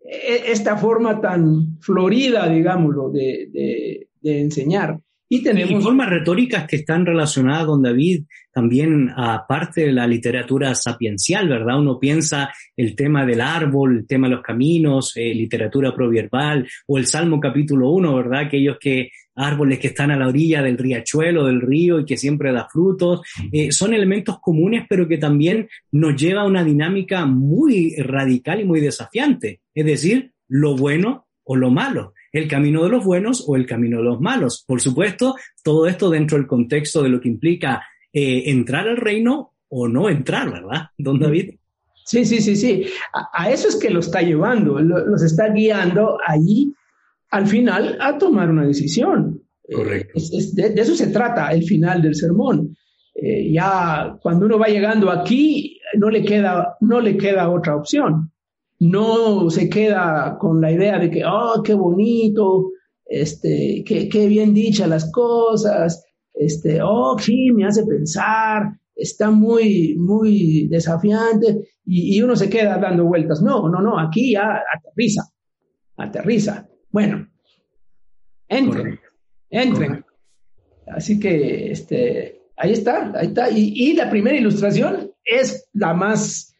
esta 0.05 0.77
forma 0.77 1.19
tan 1.21 1.79
florida, 1.79 2.47
digámoslo, 2.49 3.09
de, 3.09 3.49
de, 3.51 4.07
de 4.21 4.41
enseñar. 4.41 4.99
Y 5.29 5.41
tenemos... 5.41 5.83
formas 5.83 6.09
retóricas 6.09 6.67
que 6.67 6.75
están 6.75 7.05
relacionadas 7.05 7.65
con 7.65 7.81
David 7.81 8.25
también 8.51 9.09
aparte 9.15 9.85
de 9.85 9.91
la 9.91 10.05
literatura 10.05 10.75
sapiencial, 10.75 11.49
¿verdad? 11.49 11.79
Uno 11.79 11.99
piensa 11.99 12.53
el 12.77 12.95
tema 12.95 13.25
del 13.25 13.41
árbol, 13.41 13.97
el 13.97 14.07
tema 14.07 14.27
de 14.27 14.35
los 14.35 14.43
caminos, 14.43 15.17
eh, 15.17 15.33
literatura 15.33 15.93
proverbal 15.95 16.67
o 16.85 16.99
el 16.99 17.07
Salmo 17.07 17.39
capítulo 17.39 17.89
1, 17.89 18.15
¿verdad? 18.15 18.41
Aquellos 18.41 18.77
que 18.79 19.09
árboles 19.35 19.79
que 19.79 19.87
están 19.87 20.11
a 20.11 20.17
la 20.17 20.27
orilla 20.27 20.61
del 20.61 20.77
riachuelo, 20.77 21.45
del 21.45 21.61
río 21.61 21.99
y 21.99 22.05
que 22.05 22.17
siempre 22.17 22.51
da 22.51 22.67
frutos, 22.71 23.21
eh, 23.51 23.71
son 23.71 23.93
elementos 23.93 24.39
comunes 24.39 24.85
pero 24.89 25.07
que 25.07 25.17
también 25.17 25.67
nos 25.91 26.15
lleva 26.15 26.41
a 26.41 26.47
una 26.47 26.63
dinámica 26.63 27.25
muy 27.25 27.95
radical 27.97 28.61
y 28.61 28.65
muy 28.65 28.81
desafiante, 28.81 29.61
es 29.73 29.85
decir, 29.85 30.31
lo 30.47 30.75
bueno 30.75 31.27
o 31.43 31.55
lo 31.55 31.71
malo 31.71 32.13
el 32.33 32.47
camino 32.47 32.83
de 32.83 32.89
los 32.89 33.05
buenos 33.05 33.45
o 33.47 33.55
el 33.55 33.65
camino 33.65 33.97
de 33.97 34.03
los 34.03 34.19
malos. 34.19 34.65
Por 34.67 34.81
supuesto, 34.81 35.35
todo 35.63 35.87
esto 35.87 36.09
dentro 36.09 36.37
del 36.37 36.47
contexto 36.47 37.03
de 37.03 37.09
lo 37.09 37.21
que 37.21 37.29
implica 37.29 37.83
eh, 38.11 38.43
entrar 38.47 38.87
al 38.87 38.97
reino 38.97 39.53
o 39.69 39.87
no 39.87 40.09
entrar, 40.09 40.51
¿verdad, 40.51 40.89
don 40.97 41.19
David? 41.19 41.55
Sí, 42.05 42.25
sí, 42.25 42.41
sí, 42.41 42.55
sí. 42.55 42.85
A, 43.33 43.49
eso 43.49 43.69
es 43.69 43.75
que 43.75 43.89
lo 43.89 43.99
está 43.99 44.21
llevando, 44.21 44.79
los 44.79 45.21
está 45.21 45.49
guiando 45.49 46.17
allí 46.25 46.73
al 47.33 47.47
final 47.47 47.97
a 47.99 48.17
tomar 48.17 48.49
una 48.49 48.65
decisión. 48.65 49.41
Correcto. 49.73 50.19
de, 50.53 50.73
eso 50.75 50.95
se 50.95 51.07
trata 51.07 51.51
el 51.51 51.63
final 51.63 52.01
del 52.01 52.15
sermón. 52.15 52.75
Eh, 53.15 53.51
ya 53.51 54.17
cuando 54.21 54.45
uno 54.45 54.57
va 54.57 54.67
llegando 54.67 55.11
aquí, 55.11 55.79
no 55.97 56.09
le 56.09 56.23
queda, 56.23 56.77
no 56.81 56.99
le 56.99 57.17
queda 57.17 57.49
otra 57.49 57.75
opción 57.75 58.31
no 58.83 59.49
se 59.49 59.69
queda 59.69 60.37
con 60.39 60.59
la 60.59 60.71
idea 60.71 60.99
de 60.99 61.09
que, 61.09 61.23
oh, 61.25 61.61
qué 61.63 61.73
bonito, 61.73 62.71
este, 63.05 63.83
qué, 63.85 64.09
qué 64.09 64.27
bien 64.27 64.53
dichas 64.53 64.89
las 64.89 65.09
cosas, 65.11 66.03
este, 66.33 66.81
oh, 66.81 67.17
sí, 67.17 67.51
me 67.51 67.65
hace 67.65 67.85
pensar, 67.85 68.77
está 68.95 69.31
muy, 69.31 69.95
muy 69.97 70.67
desafiante, 70.67 71.69
y, 71.85 72.21
uno 72.21 72.35
se 72.35 72.49
queda 72.49 72.77
dando 72.77 73.05
vueltas. 73.05 73.41
No, 73.41 73.69
no, 73.69 73.81
no, 73.81 73.99
aquí 73.99 74.33
ya 74.33 74.61
aterriza, 74.73 75.23
aterriza. 75.97 76.67
Bueno, 76.93 77.27
entren, 78.47 78.99
entren. 79.49 80.05
Así 80.85 81.19
que, 81.19 81.71
este, 81.71 82.43
ahí 82.55 82.71
está, 82.71 83.11
ahí 83.15 83.27
está. 83.27 83.49
Y, 83.49 83.93
la 83.93 84.11
primera 84.11 84.37
ilustración 84.37 85.11
es 85.25 85.67
la 85.73 85.95
más, 85.95 86.55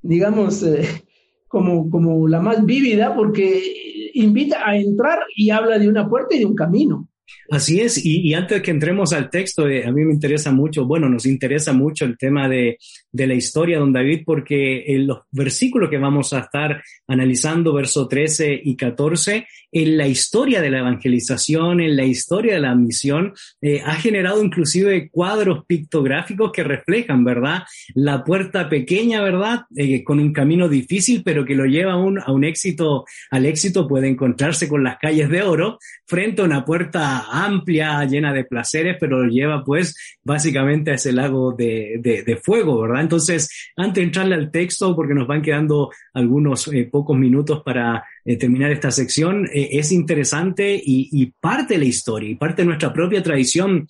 digamos, 0.00 0.62
eh, 0.62 1.04
como, 1.46 1.90
como 1.90 2.26
la 2.26 2.40
más 2.40 2.64
vívida 2.64 3.14
porque 3.14 4.10
invita 4.14 4.66
a 4.66 4.76
entrar 4.76 5.18
y 5.36 5.50
habla 5.50 5.78
de 5.78 5.90
una 5.90 6.08
puerta 6.08 6.34
y 6.34 6.38
de 6.38 6.46
un 6.46 6.54
camino. 6.54 7.09
Así 7.50 7.80
es, 7.80 8.04
y, 8.04 8.32
antes 8.34 8.58
de 8.58 8.62
que 8.62 8.70
entremos 8.70 9.12
al 9.12 9.28
texto, 9.28 9.68
eh, 9.68 9.84
a 9.84 9.90
mí 9.90 10.04
me 10.04 10.12
interesa 10.12 10.52
mucho, 10.52 10.86
bueno, 10.86 11.08
nos 11.08 11.26
interesa 11.26 11.72
mucho 11.72 12.04
el 12.04 12.16
tema 12.16 12.48
de, 12.48 12.78
de 13.10 13.26
la 13.26 13.34
historia, 13.34 13.78
don 13.78 13.92
David, 13.92 14.22
porque 14.24 14.84
en 14.86 15.08
los 15.08 15.20
versículos 15.32 15.90
que 15.90 15.98
vamos 15.98 16.32
a 16.32 16.40
estar 16.40 16.82
analizando, 17.08 17.72
verso 17.72 18.06
13 18.06 18.60
y 18.64 18.76
14, 18.76 19.46
en 19.72 19.96
la 19.96 20.06
historia 20.06 20.60
de 20.60 20.70
la 20.70 20.78
evangelización, 20.80 21.80
en 21.80 21.96
la 21.96 22.04
historia 22.04 22.54
de 22.54 22.60
la 22.60 22.74
misión, 22.74 23.34
eh, 23.60 23.80
ha 23.84 23.94
generado 23.94 24.42
inclusive 24.42 25.08
cuadros 25.10 25.64
pictográficos 25.66 26.50
que 26.52 26.64
reflejan, 26.64 27.24
¿verdad? 27.24 27.62
La 27.94 28.24
puerta 28.24 28.68
pequeña, 28.68 29.22
¿verdad? 29.22 29.62
Eh, 29.76 30.02
con 30.02 30.18
un 30.18 30.32
camino 30.32 30.68
difícil, 30.68 31.22
pero 31.24 31.44
que 31.44 31.54
lo 31.54 31.66
lleva 31.66 31.92
a 31.92 31.98
un, 31.98 32.18
a 32.18 32.32
un 32.32 32.44
éxito, 32.44 33.04
al 33.30 33.46
éxito 33.46 33.86
puede 33.86 34.08
encontrarse 34.08 34.68
con 34.68 34.82
las 34.82 34.98
calles 34.98 35.28
de 35.28 35.42
oro, 35.42 35.78
frente 36.06 36.42
a 36.42 36.44
una 36.44 36.64
puerta 36.64 37.19
amplia, 37.30 38.04
llena 38.04 38.32
de 38.32 38.44
placeres, 38.44 38.96
pero 38.98 39.22
lo 39.22 39.30
lleva 39.30 39.64
pues 39.64 39.94
básicamente 40.22 40.90
a 40.90 40.94
ese 40.94 41.12
lago 41.12 41.52
de, 41.52 42.00
de, 42.02 42.36
fuego, 42.36 42.80
¿verdad? 42.80 43.02
Entonces, 43.02 43.48
antes 43.76 43.96
de 43.96 44.02
entrarle 44.02 44.34
al 44.34 44.50
texto, 44.50 44.94
porque 44.94 45.14
nos 45.14 45.26
van 45.26 45.42
quedando 45.42 45.90
algunos 46.14 46.68
eh, 46.68 46.88
pocos 46.90 47.16
minutos 47.16 47.62
para 47.64 48.04
eh, 48.24 48.36
terminar 48.36 48.70
esta 48.70 48.90
sección, 48.90 49.46
eh, 49.52 49.70
es 49.72 49.92
interesante 49.92 50.80
y, 50.82 51.26
parte 51.40 51.74
de 51.74 51.80
la 51.80 51.86
historia 51.86 52.30
y 52.30 52.34
parte 52.34 52.62
de 52.62 52.66
nuestra 52.66 52.92
propia 52.92 53.22
tradición 53.22 53.86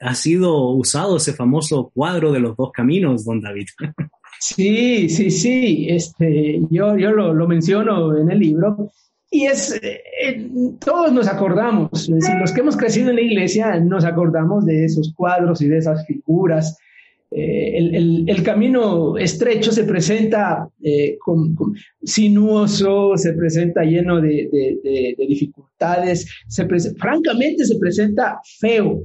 ha 0.00 0.14
sido 0.14 0.70
usado 0.70 1.16
ese 1.16 1.32
famoso 1.32 1.90
cuadro 1.92 2.30
de 2.30 2.40
los 2.40 2.56
dos 2.56 2.70
caminos, 2.72 3.24
don 3.24 3.40
David. 3.40 3.66
Sí, 4.40 5.08
sí, 5.08 5.30
sí. 5.30 5.86
Este, 5.88 6.60
yo 6.70 6.96
yo 6.98 7.12
lo, 7.12 7.32
lo 7.32 7.48
menciono 7.48 8.16
en 8.16 8.30
el 8.30 8.38
libro 8.38 8.92
y 9.34 9.46
es, 9.46 9.74
eh, 9.82 10.48
todos 10.78 11.12
nos 11.12 11.26
acordamos, 11.26 12.08
los 12.08 12.52
que 12.52 12.60
hemos 12.60 12.76
crecido 12.76 13.10
en 13.10 13.16
la 13.16 13.22
iglesia 13.22 13.80
nos 13.80 14.04
acordamos 14.04 14.64
de 14.64 14.84
esos 14.84 15.12
cuadros 15.12 15.60
y 15.60 15.66
de 15.66 15.78
esas 15.78 16.06
figuras. 16.06 16.78
Eh, 17.32 17.76
el, 17.76 18.24
el, 18.28 18.42
camino 18.44 19.18
estrecho 19.18 19.72
se 19.72 19.82
presenta 19.82 20.68
eh, 20.80 21.18
sinuoso, 22.04 23.16
se 23.16 23.32
presenta 23.32 23.82
lleno 23.82 24.20
de, 24.20 24.48
de, 24.52 25.14
de, 25.18 25.26
dificultades, 25.26 26.30
se 26.46 26.64
francamente 26.96 27.64
se 27.64 27.76
presenta 27.76 28.38
feo, 28.60 29.02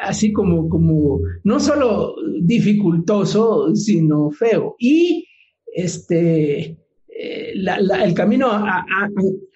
así 0.00 0.32
como, 0.32 0.68
como 0.68 1.18
no 1.42 1.58
solo 1.58 2.14
dificultoso, 2.40 3.74
sino 3.74 4.30
feo. 4.30 4.76
Y 4.78 5.26
este, 5.74 6.76
eh, 7.20 7.52
el 7.52 8.14
camino 8.14 8.64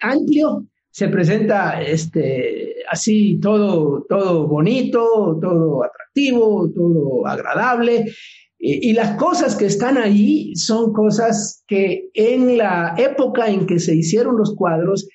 amplio 0.01 0.65
se 0.91 1.07
presenta 1.07 1.81
este, 1.81 2.75
así 2.91 3.39
todo, 3.41 4.05
todo 4.09 4.47
bonito, 4.47 5.39
todo 5.41 5.83
atractivo, 5.83 6.69
todo 6.75 7.25
agradable. 7.25 8.11
Y, 8.59 8.89
y, 8.89 8.93
las 8.93 9.17
cosas 9.17 9.55
que 9.55 9.65
están 9.65 9.97
ahí 9.97 10.55
son 10.55 10.93
cosas 10.93 11.63
que 11.67 12.09
en 12.13 12.57
la 12.57 12.95
época 12.97 13.47
en 13.47 13.65
que 13.65 13.79
se 13.79 13.95
hicieron 13.95 14.37
los 14.37 14.55
cuadros 14.55 15.07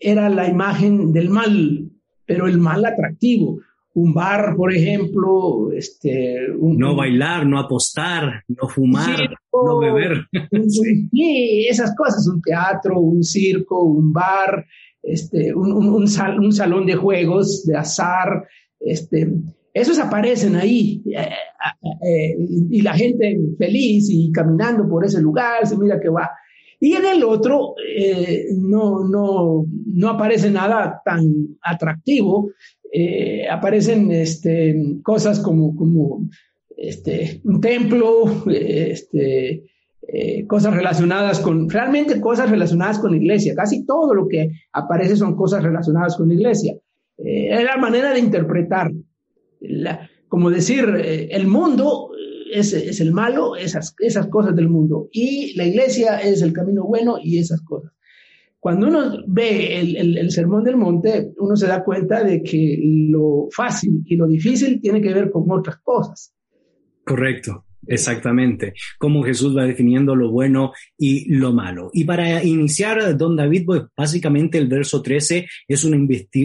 era 0.00 0.28
la 0.28 0.48
imagen 0.48 1.12
del 1.12 1.28
mal, 1.28 1.90
pero 2.24 2.46
el 2.46 2.58
mal 2.58 2.84
atractivo 2.84 3.60
un 3.96 4.12
bar, 4.12 4.54
por 4.56 4.74
ejemplo, 4.74 5.72
este, 5.72 6.36
no 6.60 6.94
bailar, 6.94 7.46
no 7.46 7.58
apostar, 7.58 8.44
no 8.46 8.68
fumar, 8.68 9.18
no 9.52 9.78
beber. 9.78 10.26
sí. 10.68 11.66
esas 11.66 11.94
cosas, 11.96 12.28
un 12.28 12.42
teatro, 12.42 13.00
un 13.00 13.24
circo, 13.24 13.82
un 13.82 14.12
bar, 14.12 14.66
este, 15.02 15.54
un, 15.54 15.72
un, 15.72 16.06
salón 16.08 16.84
de 16.84 16.94
juegos, 16.94 17.64
de 17.64 17.76
azar, 17.76 18.46
este, 18.78 19.32
esos 19.72 19.98
aparecen 19.98 20.56
ahí 20.56 21.02
eh, 21.06 21.18
eh, 21.20 22.06
eh, 22.06 22.36
y 22.70 22.80
la 22.80 22.94
gente 22.94 23.38
feliz 23.58 24.08
y 24.10 24.32
caminando 24.32 24.88
por 24.88 25.04
ese 25.04 25.20
lugar, 25.20 25.66
se 25.66 25.76
mira 25.76 26.00
que 26.00 26.08
va. 26.08 26.30
Y 26.80 26.92
en 26.92 27.06
el 27.06 27.24
otro 27.24 27.74
no, 28.58 29.06
no, 29.08 29.64
no 29.86 30.08
aparece 30.08 30.50
nada 30.50 31.00
tan 31.04 31.22
atractivo, 31.62 32.50
eh, 32.98 33.46
aparecen 33.50 34.10
este, 34.10 34.74
cosas 35.02 35.40
como, 35.40 36.26
este, 36.78 37.42
un 37.44 37.60
templo, 37.60 38.24
este, 38.50 39.64
eh, 40.08 40.46
cosas 40.46 40.74
relacionadas 40.74 41.40
con, 41.40 41.68
realmente 41.68 42.18
cosas 42.22 42.50
relacionadas 42.50 42.98
con 42.98 43.10
la 43.10 43.18
iglesia. 43.18 43.54
Casi 43.54 43.84
todo 43.84 44.14
lo 44.14 44.26
que 44.26 44.50
aparece 44.72 45.14
son 45.14 45.36
cosas 45.36 45.62
relacionadas 45.62 46.16
con 46.16 46.28
la 46.28 46.34
iglesia. 46.36 46.74
Eh, 47.18 47.48
es 47.50 47.64
la 47.64 47.76
manera 47.76 48.14
de 48.14 48.20
interpretar, 48.20 48.90
como 50.28 50.48
decir, 50.48 50.86
el 50.86 51.46
mundo 51.48 52.12
es, 52.50 52.72
el 52.72 53.12
malo, 53.12 53.56
esas 53.56 53.94
cosas 54.30 54.56
del 54.56 54.70
mundo, 54.70 55.10
y 55.12 55.54
la 55.54 55.66
iglesia 55.66 56.16
es 56.16 56.40
el 56.40 56.54
camino 56.54 56.84
bueno 56.84 57.18
y 57.22 57.40
esas 57.40 57.60
cosas. 57.60 57.92
Cuando 58.66 58.88
uno 58.88 59.22
ve 59.28 59.78
el, 59.78 60.18
el, 60.18 60.28
Sermón 60.32 60.64
del 60.64 60.76
Monte, 60.76 61.30
uno 61.38 61.54
se 61.54 61.68
da 61.68 61.84
cuenta 61.84 62.24
de 62.24 62.42
que 62.42 62.76
lo 62.82 63.46
fácil 63.54 64.02
y 64.04 64.16
lo 64.16 64.26
difícil 64.26 64.80
tiene 64.80 65.00
que 65.00 65.14
ver 65.14 65.30
con 65.30 65.48
otras 65.52 65.76
cosas. 65.84 66.34
Correcto. 67.04 67.65
Exactamente, 67.86 68.74
cómo 68.98 69.22
Jesús 69.22 69.56
va 69.56 69.64
definiendo 69.64 70.14
lo 70.14 70.30
bueno 70.30 70.72
y 70.98 71.32
lo 71.32 71.52
malo. 71.52 71.90
Y 71.92 72.04
para 72.04 72.42
iniciar, 72.42 73.16
don 73.16 73.36
David, 73.36 73.64
pues 73.64 73.82
básicamente 73.96 74.58
el 74.58 74.66
verso 74.66 75.02
13 75.02 75.46
es 75.68 75.84
una, 75.84 75.96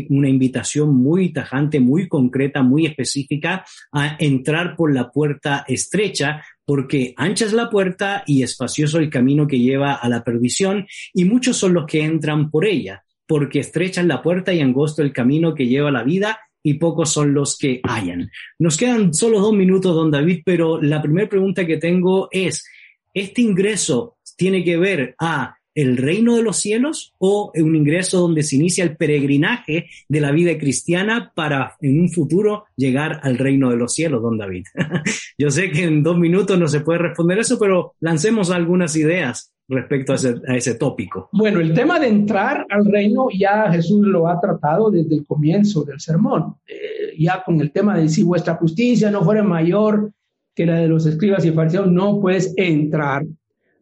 una 0.10 0.30
invitación 0.30 0.96
muy 0.96 1.34
tajante, 1.34 1.80
muy 1.80 2.08
concreta, 2.08 2.62
muy 2.62 2.86
específica 2.86 3.66
a 3.92 4.18
entrar 4.20 4.76
por 4.76 4.94
la 4.94 5.12
puerta 5.12 5.66
estrecha, 5.68 6.44
porque 6.66 7.14
ancha 7.18 7.46
es 7.46 7.54
la 7.54 7.70
puerta 7.70 8.24
y 8.26 8.44
espacioso 8.44 9.00
el 9.00 9.10
camino 9.10 9.48
que 9.48 9.60
lleva 9.60 9.94
a 9.94 10.08
la 10.10 10.24
perdición, 10.24 10.86
y 11.14 11.26
muchos 11.26 11.58
son 11.58 11.74
los 11.74 11.86
que 11.86 12.04
entran 12.04 12.52
por 12.52 12.66
ella, 12.66 13.04
porque 13.28 13.60
estrecha 13.60 14.02
es 14.02 14.08
la 14.08 14.22
puerta 14.22 14.54
y 14.54 14.62
angosto 14.62 15.02
el 15.02 15.14
camino 15.14 15.56
que 15.56 15.68
lleva 15.68 15.90
a 15.90 15.94
la 15.94 16.04
vida, 16.04 16.40
y 16.64 16.76
pocos 16.76 17.12
son 17.12 17.34
los 17.34 17.58
que 17.58 17.82
hayan. 17.84 18.30
Nos 18.60 18.78
quedan 18.78 19.14
solo 19.14 19.40
dos 19.40 19.54
minutos, 19.54 19.96
don 19.96 20.12
David, 20.12 20.42
pero 20.46 20.82
la 20.82 21.02
primera 21.02 21.30
pregunta 21.30 21.66
que 21.66 21.78
tengo 21.78 22.28
es, 22.32 22.66
¿este 23.14 23.42
ingreso 23.42 24.18
tiene 24.38 24.64
que 24.64 24.78
ver 24.78 25.16
a 25.20 25.56
el 25.74 25.98
reino 25.98 26.36
de 26.36 26.44
los 26.44 26.58
cielos 26.58 27.14
o 27.18 27.52
un 27.56 27.76
ingreso 27.76 28.20
donde 28.20 28.44
se 28.44 28.58
inicia 28.58 28.84
el 28.84 28.98
peregrinaje 28.98 29.88
de 30.10 30.20
la 30.20 30.32
vida 30.32 30.58
cristiana 30.58 31.32
para 31.34 31.76
en 31.80 32.02
un 32.02 32.10
futuro 32.12 32.66
llegar 32.76 33.22
al 33.24 33.38
reino 33.38 33.70
de 33.70 33.78
los 33.78 33.94
cielos, 33.94 34.22
don 34.22 34.38
David? 34.38 34.66
Yo 35.38 35.50
sé 35.50 35.72
que 35.72 35.84
en 35.84 36.04
dos 36.04 36.18
minutos 36.18 36.60
no 36.60 36.68
se 36.68 36.82
puede 36.82 37.00
responder 37.00 37.40
eso, 37.40 37.58
pero 37.58 37.94
lancemos 38.00 38.52
algunas 38.52 38.96
ideas 38.96 39.54
respecto 39.72 40.14
a 40.14 40.56
ese, 40.56 40.76
tópico? 40.76 41.30
Bueno, 41.32 41.60
el 41.60 41.74
tema 41.74 42.00
de 42.00 42.08
entrar 42.08 42.66
al 42.70 42.86
reino 42.86 43.28
ya 43.34 43.72
Jesús 43.72 44.06
lo 44.06 44.28
ha 44.28 44.40
tratado 44.40 44.92
desde 44.92 45.16
el 45.16 45.26
comienzo 45.26 45.84
del 45.84 46.00
sermón, 46.00 46.56
eh, 46.68 47.16
ya 47.18 47.42
con 47.44 47.60
el 47.62 47.72
tema 47.72 47.98
de 47.98 48.10
si 48.10 48.22
vuestra 48.22 48.56
justicia 48.56 49.10
no 49.10 49.24
fuera 49.24 49.44
mayor 49.44 50.12
que 50.54 50.66
la 50.66 50.76
de 50.76 50.90
los 50.90 51.06
escribas 51.06 51.46
y 51.46 51.52
fariseos, 51.52 51.90
no 51.90 52.20
puedes 52.20 52.54
entrar 52.58 53.26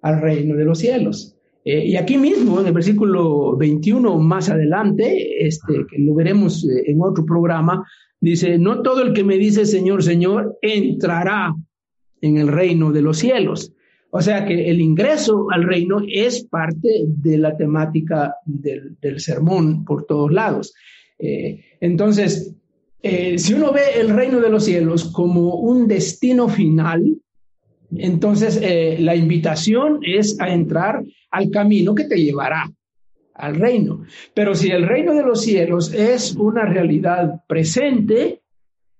al 0.01 0.21
reino 0.21 0.55
de 0.55 0.65
los 0.65 0.77
cielos. 0.77 1.35
Eh, 1.65 1.87
y 1.87 1.95
aquí 1.95 2.17
mismo, 2.17 2.61
en 2.61 2.67
el 2.67 2.73
versículo 2.73 3.57
21, 3.57 4.17
más 4.19 4.49
adelante, 4.49 5.45
este, 5.45 5.85
que 5.89 5.97
lo 5.99 6.13
veremos 6.13 6.63
eh, 6.63 6.83
en 6.85 7.01
otro 7.01 7.25
programa, 7.25 7.85
dice, 8.21 8.59
no 8.59 8.81
todo 8.83 9.01
el 9.01 9.13
que 9.13 9.23
me 9.23 9.37
dice 9.37 9.65
Señor, 9.65 10.03
Señor, 10.03 10.57
entrará 10.61 11.55
en 12.21 12.37
el 12.37 12.47
reino 12.47 12.91
de 12.91 13.01
los 13.01 13.17
cielos, 13.17 13.73
o 14.11 14.21
sea 14.21 14.45
que 14.45 14.69
el 14.69 14.81
ingreso 14.81 15.47
al 15.51 15.63
reino 15.63 16.01
es 16.07 16.43
parte 16.43 17.03
de 17.05 17.37
la 17.37 17.55
temática 17.55 18.35
del, 18.45 19.19
sermón 19.19 19.85
por 19.85 20.05
todos 20.05 20.31
lados. 20.31 20.73
Eh, 21.19 21.63
entonces, 21.79 22.55
eh, 23.03 23.37
si 23.37 23.53
uno 23.53 23.71
ve 23.71 23.99
el 23.99 24.09
reino 24.09 24.39
de 24.39 24.49
los 24.49 24.65
cielos 24.65 25.05
como 25.05 25.55
un 25.55 25.87
destino 25.87 26.49
final, 26.49 27.17
entonces 27.95 28.59
eh, 28.61 28.97
la 28.99 29.15
invitación 29.15 29.99
es 30.03 30.39
a 30.39 30.49
entrar 30.49 31.03
al 31.29 31.51
camino 31.51 31.93
que 31.93 32.05
te 32.05 32.21
llevará 32.21 32.71
al 33.35 33.55
reino. 33.55 34.03
Pero 34.33 34.55
si 34.55 34.69
el 34.69 34.87
reino 34.87 35.13
de 35.13 35.23
los 35.23 35.41
cielos 35.41 35.93
es 35.93 36.35
una 36.35 36.65
realidad 36.65 37.43
presente, 37.47 38.41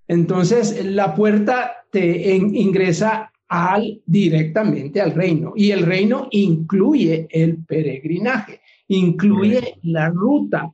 entonces 0.08 0.86
la 0.86 1.16
puerta 1.16 1.72
te 1.92 2.36
ingresa 2.36 3.32
al, 3.50 4.01
directamente 4.06 5.01
al 5.01 5.13
reino. 5.13 5.53
Y 5.56 5.72
el 5.72 5.86
reino 5.86 6.27
incluye 6.32 7.27
el 7.29 7.63
peregrinaje, 7.65 8.62
incluye 8.88 9.75
la 9.84 10.10
ruta 10.10 10.72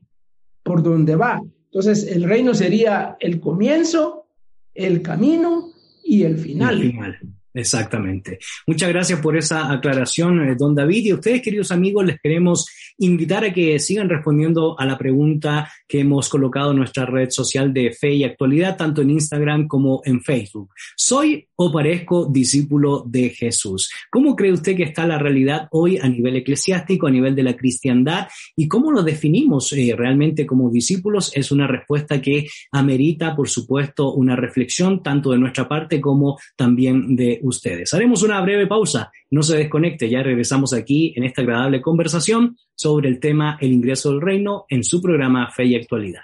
por 0.61 0.83
donde 0.83 1.15
va. 1.15 1.41
Entonces, 1.65 2.03
el 2.07 2.23
reino 2.23 2.53
sería 2.53 3.17
el 3.19 3.39
comienzo, 3.39 4.27
el 4.73 5.01
camino 5.01 5.71
y 6.03 6.23
el 6.23 6.37
final. 6.37 6.81
El 6.81 6.91
final. 6.91 7.19
Exactamente. 7.55 8.37
Muchas 8.67 8.89
gracias 8.89 9.21
por 9.21 9.37
esa 9.37 9.71
aclaración, 9.71 10.41
eh, 10.41 10.55
don 10.57 10.75
David. 10.75 11.05
Y 11.05 11.13
ustedes, 11.13 11.41
queridos 11.41 11.71
amigos, 11.71 12.05
les 12.05 12.19
queremos 12.19 12.67
invitar 12.97 13.45
a 13.45 13.53
que 13.53 13.79
sigan 13.79 14.09
respondiendo 14.09 14.77
a 14.77 14.85
la 14.85 14.97
pregunta 14.97 15.71
que 15.87 16.01
hemos 16.01 16.27
colocado 16.27 16.71
en 16.71 16.77
nuestra 16.77 17.05
red 17.05 17.29
social 17.29 17.73
de 17.73 17.93
fe 17.93 18.13
y 18.13 18.23
actualidad, 18.25 18.75
tanto 18.75 19.01
en 19.01 19.11
Instagram 19.11 19.67
como 19.67 20.01
en 20.03 20.21
Facebook. 20.21 20.71
¿Soy 20.97 21.47
o 21.55 21.71
parezco 21.71 22.25
discípulo 22.25 23.05
de 23.07 23.29
Jesús? 23.29 23.89
¿Cómo 24.11 24.35
cree 24.35 24.51
usted 24.51 24.75
que 24.75 24.83
está 24.83 25.07
la 25.07 25.17
realidad 25.17 25.69
hoy 25.71 25.97
a 25.97 26.09
nivel 26.09 26.35
eclesiástico, 26.35 27.07
a 27.07 27.11
nivel 27.11 27.35
de 27.35 27.43
la 27.43 27.55
cristiandad? 27.55 28.27
¿Y 28.57 28.67
cómo 28.67 28.91
lo 28.91 29.01
definimos 29.01 29.71
eh, 29.71 29.95
realmente 29.97 30.45
como 30.45 30.69
discípulos? 30.69 31.31
Es 31.33 31.53
una 31.53 31.67
respuesta 31.67 32.21
que 32.21 32.47
amerita, 32.73 33.33
por 33.33 33.47
supuesto, 33.47 34.13
una 34.13 34.35
reflexión 34.35 35.01
tanto 35.01 35.31
de 35.31 35.37
nuestra 35.37 35.69
parte 35.69 36.01
como 36.01 36.37
también 36.57 37.15
de 37.15 37.39
ustedes. 37.47 37.93
Haremos 37.93 38.23
una 38.23 38.41
breve 38.41 38.67
pausa, 38.67 39.11
no 39.31 39.43
se 39.43 39.57
desconecte, 39.57 40.09
ya 40.09 40.23
regresamos 40.23 40.73
aquí 40.73 41.13
en 41.15 41.23
esta 41.23 41.41
agradable 41.41 41.81
conversación 41.81 42.57
sobre 42.75 43.09
el 43.09 43.19
tema 43.19 43.57
El 43.61 43.71
ingreso 43.71 44.11
del 44.11 44.21
reino 44.21 44.65
en 44.69 44.83
su 44.83 45.01
programa 45.01 45.49
Fe 45.51 45.65
y 45.65 45.75
Actualidad. 45.75 46.23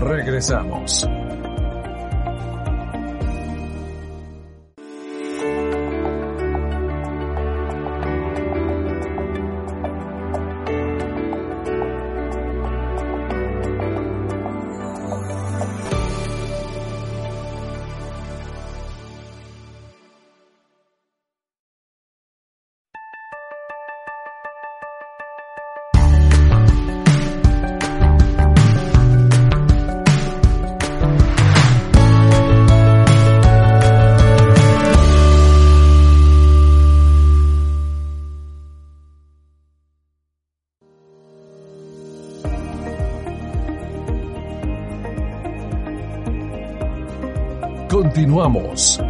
Regresamos. 0.00 1.06
Continuamos. 48.20 49.00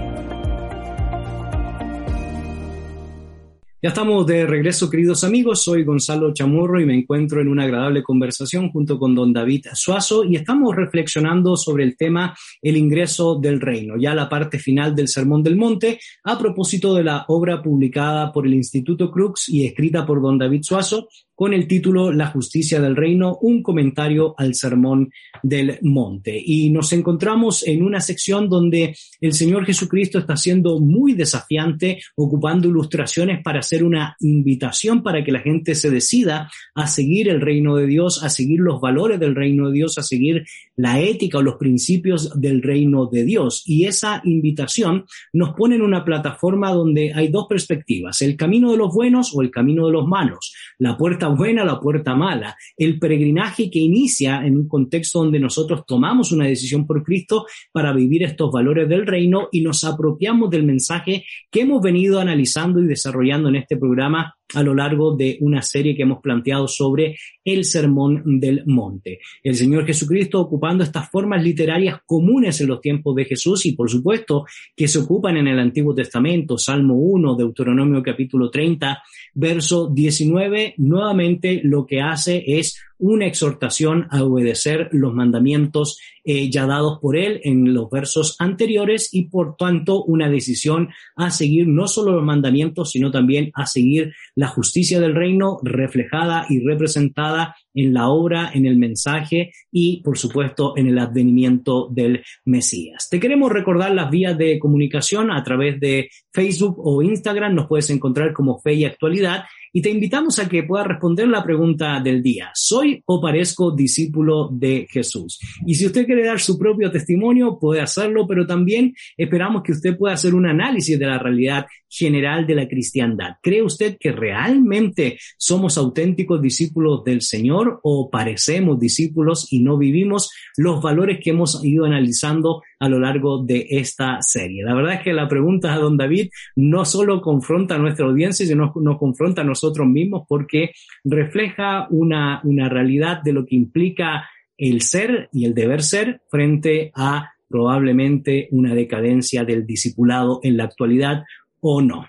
Ya 3.82 3.88
estamos 3.88 4.24
de 4.24 4.46
regreso, 4.46 4.88
queridos 4.88 5.24
amigos. 5.24 5.64
Soy 5.64 5.82
Gonzalo 5.82 6.32
Chamorro 6.32 6.80
y 6.80 6.84
me 6.84 6.94
encuentro 6.94 7.40
en 7.40 7.48
una 7.48 7.64
agradable 7.64 8.04
conversación 8.04 8.70
junto 8.70 9.00
con 9.00 9.16
don 9.16 9.32
David 9.32 9.66
Suazo 9.72 10.22
y 10.22 10.36
estamos 10.36 10.76
reflexionando 10.76 11.56
sobre 11.56 11.82
el 11.82 11.96
tema 11.96 12.36
el 12.62 12.76
ingreso 12.76 13.34
del 13.34 13.60
reino, 13.60 13.96
ya 13.96 14.14
la 14.14 14.28
parte 14.28 14.60
final 14.60 14.94
del 14.94 15.08
Sermón 15.08 15.42
del 15.42 15.56
Monte, 15.56 15.98
a 16.22 16.38
propósito 16.38 16.94
de 16.94 17.02
la 17.02 17.24
obra 17.26 17.60
publicada 17.60 18.30
por 18.30 18.46
el 18.46 18.54
Instituto 18.54 19.10
Crux 19.10 19.48
y 19.48 19.66
escrita 19.66 20.06
por 20.06 20.22
don 20.22 20.38
David 20.38 20.62
Suazo 20.62 21.08
con 21.40 21.55
el 21.55 21.66
título 21.66 22.12
La 22.12 22.26
justicia 22.26 22.83
del 22.83 22.94
reino, 22.94 23.38
un 23.40 23.62
comentario 23.62 24.35
al 24.37 24.55
sermón 24.55 25.11
del 25.42 25.79
monte. 25.81 26.38
Y 26.38 26.68
nos 26.68 26.92
encontramos 26.92 27.66
en 27.66 27.83
una 27.83 28.03
sección 28.03 28.50
donde 28.50 28.94
el 29.22 29.33
Señor 29.33 29.64
Jesucristo 29.64 30.18
está 30.18 30.37
siendo 30.37 30.81
muy 30.81 31.14
desafiante, 31.14 31.98
ocupando 32.14 32.68
ilustraciones 32.68 33.42
para 33.42 33.61
hacer 33.61 33.85
una 33.85 34.16
invitación 34.20 35.03
para 35.03 35.24
que 35.24 35.33
la 35.33 35.40
gente 35.40 35.74
se 35.74 35.90
decida 35.90 36.50
a 36.74 36.87
seguir 36.87 37.31
el 37.31 37.40
reino 37.40 37.74
de 37.74 37.87
Dios, 37.87 38.22
a 38.22 38.29
seguir 38.29 38.61
los 38.61 38.79
valores 38.79 39.18
del 39.18 39.35
reino 39.35 39.68
de 39.68 39.76
Dios, 39.76 39.96
a 39.96 40.03
seguir 40.03 40.44
la 40.80 41.00
ética 41.00 41.38
o 41.38 41.42
los 41.42 41.56
principios 41.56 42.40
del 42.40 42.62
reino 42.62 43.06
de 43.06 43.24
Dios. 43.24 43.62
Y 43.66 43.84
esa 43.84 44.22
invitación 44.24 45.04
nos 45.32 45.54
pone 45.54 45.76
en 45.76 45.82
una 45.82 46.04
plataforma 46.04 46.72
donde 46.72 47.12
hay 47.14 47.28
dos 47.28 47.46
perspectivas, 47.48 48.22
el 48.22 48.36
camino 48.36 48.70
de 48.70 48.78
los 48.78 48.92
buenos 48.92 49.34
o 49.34 49.42
el 49.42 49.50
camino 49.50 49.86
de 49.86 49.92
los 49.92 50.06
malos, 50.06 50.54
la 50.78 50.96
puerta 50.96 51.28
buena, 51.28 51.64
la 51.64 51.80
puerta 51.80 52.14
mala, 52.14 52.56
el 52.76 52.98
peregrinaje 52.98 53.70
que 53.70 53.78
inicia 53.78 54.44
en 54.44 54.56
un 54.56 54.68
contexto 54.68 55.20
donde 55.20 55.38
nosotros 55.38 55.84
tomamos 55.86 56.32
una 56.32 56.46
decisión 56.46 56.86
por 56.86 57.02
Cristo 57.02 57.46
para 57.72 57.92
vivir 57.92 58.22
estos 58.22 58.50
valores 58.50 58.88
del 58.88 59.06
reino 59.06 59.48
y 59.52 59.60
nos 59.60 59.84
apropiamos 59.84 60.50
del 60.50 60.64
mensaje 60.64 61.24
que 61.50 61.60
hemos 61.60 61.82
venido 61.82 62.20
analizando 62.20 62.80
y 62.80 62.86
desarrollando 62.86 63.48
en 63.50 63.56
este 63.56 63.76
programa 63.76 64.34
a 64.54 64.62
lo 64.62 64.74
largo 64.74 65.16
de 65.16 65.38
una 65.40 65.62
serie 65.62 65.94
que 65.94 66.02
hemos 66.02 66.20
planteado 66.20 66.68
sobre 66.68 67.16
el 67.44 67.64
Sermón 67.64 68.40
del 68.40 68.64
Monte. 68.66 69.20
El 69.42 69.56
Señor 69.56 69.86
Jesucristo 69.86 70.40
ocupando 70.40 70.84
estas 70.84 71.10
formas 71.10 71.42
literarias 71.42 72.00
comunes 72.04 72.60
en 72.60 72.68
los 72.68 72.80
tiempos 72.80 73.14
de 73.14 73.24
Jesús 73.24 73.66
y 73.66 73.72
por 73.72 73.90
supuesto 73.90 74.44
que 74.76 74.88
se 74.88 74.98
ocupan 74.98 75.36
en 75.36 75.48
el 75.48 75.58
Antiguo 75.58 75.94
Testamento, 75.94 76.58
Salmo 76.58 76.94
1, 76.94 77.36
Deuteronomio 77.36 78.02
capítulo 78.02 78.50
30, 78.50 79.02
verso 79.34 79.88
19, 79.88 80.74
nuevamente 80.78 81.60
lo 81.64 81.86
que 81.86 82.00
hace 82.00 82.42
es 82.46 82.78
una 83.00 83.26
exhortación 83.26 84.06
a 84.10 84.22
obedecer 84.22 84.88
los 84.92 85.12
mandamientos 85.12 85.98
eh, 86.22 86.50
ya 86.50 86.66
dados 86.66 86.98
por 87.00 87.16
él 87.16 87.40
en 87.44 87.72
los 87.72 87.88
versos 87.90 88.36
anteriores 88.38 89.08
y 89.12 89.28
por 89.28 89.56
tanto 89.56 90.04
una 90.04 90.28
decisión 90.28 90.90
a 91.16 91.30
seguir 91.30 91.66
no 91.66 91.88
solo 91.88 92.12
los 92.12 92.24
mandamientos, 92.24 92.90
sino 92.90 93.10
también 93.10 93.50
a 93.54 93.66
seguir 93.66 94.12
la 94.34 94.48
justicia 94.48 95.00
del 95.00 95.14
reino 95.14 95.58
reflejada 95.62 96.46
y 96.48 96.60
representada 96.60 97.56
en 97.74 97.94
la 97.94 98.08
obra, 98.08 98.50
en 98.52 98.66
el 98.66 98.76
mensaje 98.76 99.52
y, 99.72 100.02
por 100.02 100.18
supuesto, 100.18 100.74
en 100.76 100.88
el 100.88 100.98
advenimiento 100.98 101.88
del 101.90 102.22
Mesías. 102.44 103.08
Te 103.10 103.20
queremos 103.20 103.50
recordar 103.50 103.94
las 103.94 104.10
vías 104.10 104.36
de 104.36 104.58
comunicación 104.58 105.30
a 105.30 105.42
través 105.42 105.80
de 105.80 106.10
Facebook 106.32 106.76
o 106.78 107.02
Instagram. 107.02 107.54
Nos 107.54 107.66
puedes 107.66 107.88
encontrar 107.90 108.32
como 108.32 108.60
Fe 108.60 108.74
y 108.74 108.84
Actualidad 108.84 109.44
y 109.72 109.83
te 109.83 109.90
invitamos 109.90 110.38
a 110.38 110.48
que 110.48 110.64
puedas 110.64 110.87
responder 110.87 111.28
la 111.28 111.44
pregunta 111.44 112.00
del 112.00 112.22
día. 112.22 112.50
¿Soy 112.54 113.02
o 113.06 113.20
parezco 113.20 113.70
discípulo 113.70 114.48
de 114.52 114.87
Jesús? 114.90 115.38
Y 115.66 115.74
si 115.74 115.87
usted 115.87 116.06
quiere 116.06 116.26
dar 116.26 116.40
su 116.40 116.59
propio 116.59 116.90
testimonio, 116.90 117.59
puede 117.59 117.80
hacerlo, 117.80 118.26
pero 118.26 118.46
también 118.46 118.94
esperamos 119.16 119.62
que 119.62 119.72
usted 119.72 119.96
pueda 119.96 120.14
hacer 120.14 120.35
un 120.35 120.46
análisis 120.46 120.98
de 120.98 121.06
la 121.06 121.18
realidad 121.18 121.66
general 121.88 122.46
de 122.46 122.54
la 122.54 122.68
cristiandad. 122.68 123.35
¿Cree 123.42 123.62
usted 123.62 123.96
que 123.98 124.12
realmente 124.12 125.18
somos 125.37 125.76
auténticos 125.76 126.40
discípulos 126.40 127.04
del 127.04 127.20
Señor 127.20 127.80
o 127.83 128.11
parecemos 128.11 128.78
discípulos 128.78 129.52
y 129.52 129.61
no 129.61 129.76
vivimos 129.76 130.30
los 130.56 130.80
valores 130.83 131.18
que 131.22 131.30
hemos 131.30 131.64
ido 131.64 131.85
analizando 131.85 132.62
a 132.80 132.88
lo 132.88 132.98
largo 132.98 133.44
de 133.44 133.66
esta 133.70 134.20
serie? 134.20 134.64
La 134.64 134.74
verdad 134.74 134.94
es 134.94 135.02
que 135.02 135.12
la 135.12 135.28
pregunta 135.28 135.72
a 135.72 135.78
don 135.78 135.96
David 135.96 136.30
no 136.56 136.84
solo 136.84 137.20
confronta 137.20 137.76
a 137.76 137.78
nuestra 137.78 138.06
audiencia, 138.06 138.44
sino 138.44 138.72
nos 138.74 138.98
confronta 138.98 139.42
a 139.42 139.44
nosotros 139.44 139.86
mismos 139.86 140.24
porque 140.28 140.72
refleja 141.04 141.86
una, 141.90 142.40
una 142.42 142.68
realidad 142.68 143.22
de 143.22 143.32
lo 143.32 143.46
que 143.46 143.54
implica 143.54 144.28
el 144.58 144.82
ser 144.82 145.28
y 145.32 145.44
el 145.44 145.54
deber 145.54 145.82
ser 145.82 146.22
frente 146.28 146.90
a 146.94 147.30
probablemente 147.48 148.48
una 148.52 148.74
decadencia 148.74 149.44
del 149.44 149.66
discipulado 149.66 150.40
en 150.42 150.56
la 150.56 150.64
actualidad 150.64 151.24
o 151.60 151.82
no. 151.82 152.06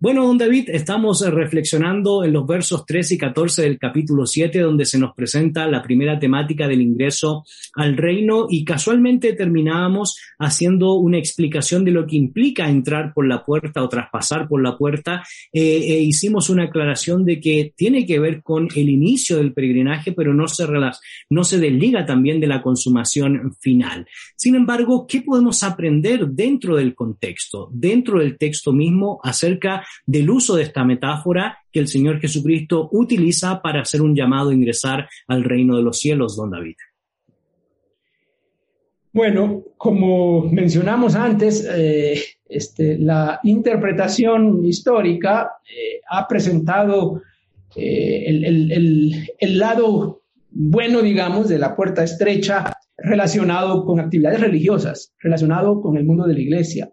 Bueno, 0.00 0.26
don 0.26 0.36
David, 0.36 0.70
estamos 0.70 1.22
eh, 1.22 1.30
reflexionando 1.30 2.24
en 2.24 2.32
los 2.32 2.46
versos 2.46 2.84
13 2.84 3.14
y 3.14 3.18
14 3.18 3.62
del 3.62 3.78
capítulo 3.78 4.26
7, 4.26 4.58
donde 4.58 4.84
se 4.84 4.98
nos 4.98 5.14
presenta 5.14 5.68
la 5.68 5.82
primera 5.82 6.18
temática 6.18 6.66
del 6.66 6.82
ingreso 6.82 7.44
al 7.74 7.96
reino 7.96 8.46
y 8.50 8.64
casualmente 8.64 9.34
terminábamos 9.34 10.18
haciendo 10.38 10.94
una 10.94 11.18
explicación 11.18 11.84
de 11.84 11.92
lo 11.92 12.06
que 12.06 12.16
implica 12.16 12.68
entrar 12.68 13.14
por 13.14 13.26
la 13.26 13.44
puerta 13.44 13.82
o 13.82 13.88
traspasar 13.88 14.48
por 14.48 14.62
la 14.62 14.76
puerta. 14.76 15.22
E 15.52 16.00
hicimos 16.00 16.50
una 16.50 16.64
aclaración 16.64 17.24
de 17.24 17.40
que 17.40 17.72
tiene 17.76 18.04
que 18.04 18.18
ver 18.18 18.42
con 18.42 18.68
el 18.74 18.88
inicio 18.88 19.36
del 19.36 19.54
peregrinaje, 19.54 20.12
pero 20.12 20.34
no 20.34 20.48
se, 20.48 20.66
no 21.30 21.44
se 21.44 21.58
desliga 21.58 22.04
también 22.04 22.40
de 22.40 22.48
la 22.48 22.62
consumación 22.62 23.54
final. 23.60 24.06
Sin 24.36 24.56
embargo, 24.56 25.06
¿qué 25.06 25.22
podemos 25.22 25.62
aprender 25.62 26.26
dentro 26.26 26.76
del 26.76 26.94
contexto, 26.94 27.70
dentro 27.72 28.18
del 28.18 28.36
texto 28.36 28.72
mismo 28.72 29.20
acerca 29.22 29.83
del 30.06 30.30
uso 30.30 30.56
de 30.56 30.64
esta 30.64 30.84
metáfora 30.84 31.58
que 31.70 31.80
el 31.80 31.88
Señor 31.88 32.20
Jesucristo 32.20 32.88
utiliza 32.92 33.60
para 33.62 33.82
hacer 33.82 34.02
un 34.02 34.14
llamado 34.14 34.50
a 34.50 34.54
ingresar 34.54 35.08
al 35.28 35.44
reino 35.44 35.76
de 35.76 35.82
los 35.82 35.98
cielos, 35.98 36.36
don 36.36 36.50
David. 36.50 36.76
Bueno, 39.12 39.62
como 39.76 40.42
mencionamos 40.42 41.14
antes, 41.14 41.68
eh, 41.72 42.20
este, 42.48 42.98
la 42.98 43.38
interpretación 43.44 44.64
histórica 44.64 45.52
eh, 45.64 46.00
ha 46.10 46.26
presentado 46.26 47.22
eh, 47.76 48.24
el, 48.26 49.58
lado 49.58 50.22
bueno, 50.50 51.00
digamos, 51.00 51.48
de 51.48 51.58
la 51.58 51.76
puerta 51.76 52.02
estrecha 52.02 52.72
relacionado 52.96 53.84
con 53.84 54.00
actividades 54.00 54.40
religiosas, 54.40 55.14
relacionado 55.20 55.80
con 55.80 55.96
el 55.96 56.04
mundo 56.04 56.26
de 56.26 56.34
la 56.34 56.40
iglesia 56.40 56.90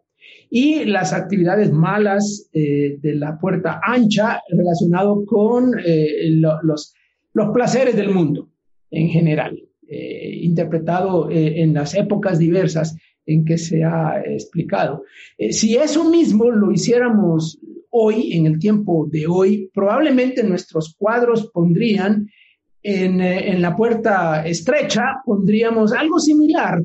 y 0.53 0.83
las 0.83 1.13
actividades 1.13 1.71
malas 1.71 2.49
eh, 2.51 2.97
de 2.99 3.15
la 3.15 3.39
puerta 3.39 3.79
ancha 3.81 4.41
relacionado 4.49 5.25
con 5.25 5.79
eh, 5.79 6.29
los, 6.29 6.93
los 7.33 7.49
placeres 7.53 7.95
del 7.95 8.13
mundo 8.13 8.49
en 8.91 9.07
general, 9.07 9.57
eh, 9.87 10.39
interpretado 10.41 11.29
en 11.31 11.73
las 11.73 11.95
épocas 11.95 12.37
diversas 12.37 12.97
en 13.25 13.45
que 13.45 13.57
se 13.57 13.85
ha 13.85 14.21
explicado. 14.25 15.05
si 15.51 15.77
eso 15.77 16.09
mismo 16.09 16.51
lo 16.51 16.69
hiciéramos 16.73 17.57
hoy, 17.89 18.33
en 18.33 18.45
el 18.45 18.59
tiempo 18.59 19.07
de 19.09 19.27
hoy, 19.27 19.69
probablemente 19.73 20.43
nuestros 20.43 20.95
cuadros 20.97 21.49
pondrían 21.53 22.27
en, 22.83 23.21
en 23.21 23.61
la 23.61 23.73
puerta 23.73 24.45
estrecha, 24.45 25.21
pondríamos 25.23 25.93
algo 25.93 26.19
similar 26.19 26.83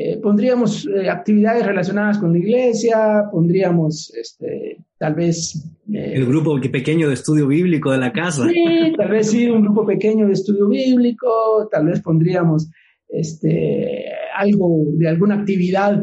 eh, 0.00 0.16
pondríamos 0.22 0.86
eh, 0.86 1.10
actividades 1.10 1.66
relacionadas 1.66 2.18
con 2.18 2.32
la 2.32 2.38
iglesia, 2.38 3.24
pondríamos 3.32 4.14
este, 4.14 4.78
tal 4.96 5.16
vez... 5.16 5.60
Eh, 5.92 6.12
el 6.14 6.26
grupo 6.26 6.56
pequeño 6.60 7.08
de 7.08 7.14
estudio 7.14 7.48
bíblico 7.48 7.90
de 7.90 7.98
la 7.98 8.12
casa. 8.12 8.48
Sí, 8.48 8.92
tal 8.96 9.10
vez 9.10 9.28
sí, 9.28 9.48
un 9.48 9.62
grupo 9.62 9.84
pequeño 9.84 10.28
de 10.28 10.34
estudio 10.34 10.68
bíblico, 10.68 11.68
tal 11.72 11.86
vez 11.86 12.00
pondríamos 12.00 12.70
este, 13.08 14.04
algo 14.36 14.84
de 14.92 15.08
alguna 15.08 15.34
actividad. 15.34 16.00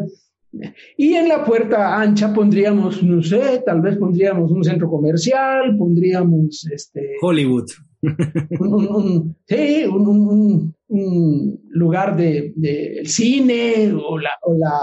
Y 0.98 1.14
en 1.14 1.30
la 1.30 1.46
puerta 1.46 1.98
ancha 1.98 2.34
pondríamos, 2.34 3.02
no 3.02 3.24
sé, 3.24 3.64
tal 3.66 3.80
vez 3.80 3.96
pondríamos 3.96 4.52
un 4.52 4.66
centro 4.66 4.90
comercial, 4.90 5.78
pondríamos... 5.78 6.68
Este, 6.70 7.12
Hollywood. 7.22 7.68
Un, 8.60 9.38
sí, 9.48 9.86
un, 9.86 10.75
lugar 10.88 12.15
de, 12.15 13.02
cine 13.06 13.91
o 13.93 14.17
la, 14.17 14.32
o 14.43 14.54
la 14.56 14.80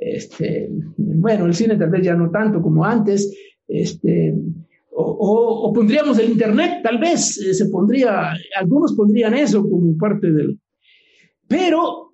este, 0.00 0.68
bueno, 0.96 1.46
el 1.46 1.54
cine 1.54 1.76
tal 1.76 1.90
vez 1.90 2.02
ya 2.02 2.14
no 2.14 2.30
tanto 2.30 2.62
como 2.62 2.84
antes, 2.84 3.34
este, 3.66 4.34
o, 4.90 5.72
pondríamos 5.74 6.18
el 6.18 6.30
Internet, 6.30 6.80
tal 6.82 6.98
vez 6.98 7.38
eh, 7.38 7.54
se 7.54 7.68
pondría, 7.68 8.32
algunos 8.58 8.94
pondrían 8.94 9.34
eso 9.34 9.62
como 9.62 9.96
parte 9.96 10.30
del... 10.32 10.58
Pero 11.46 12.12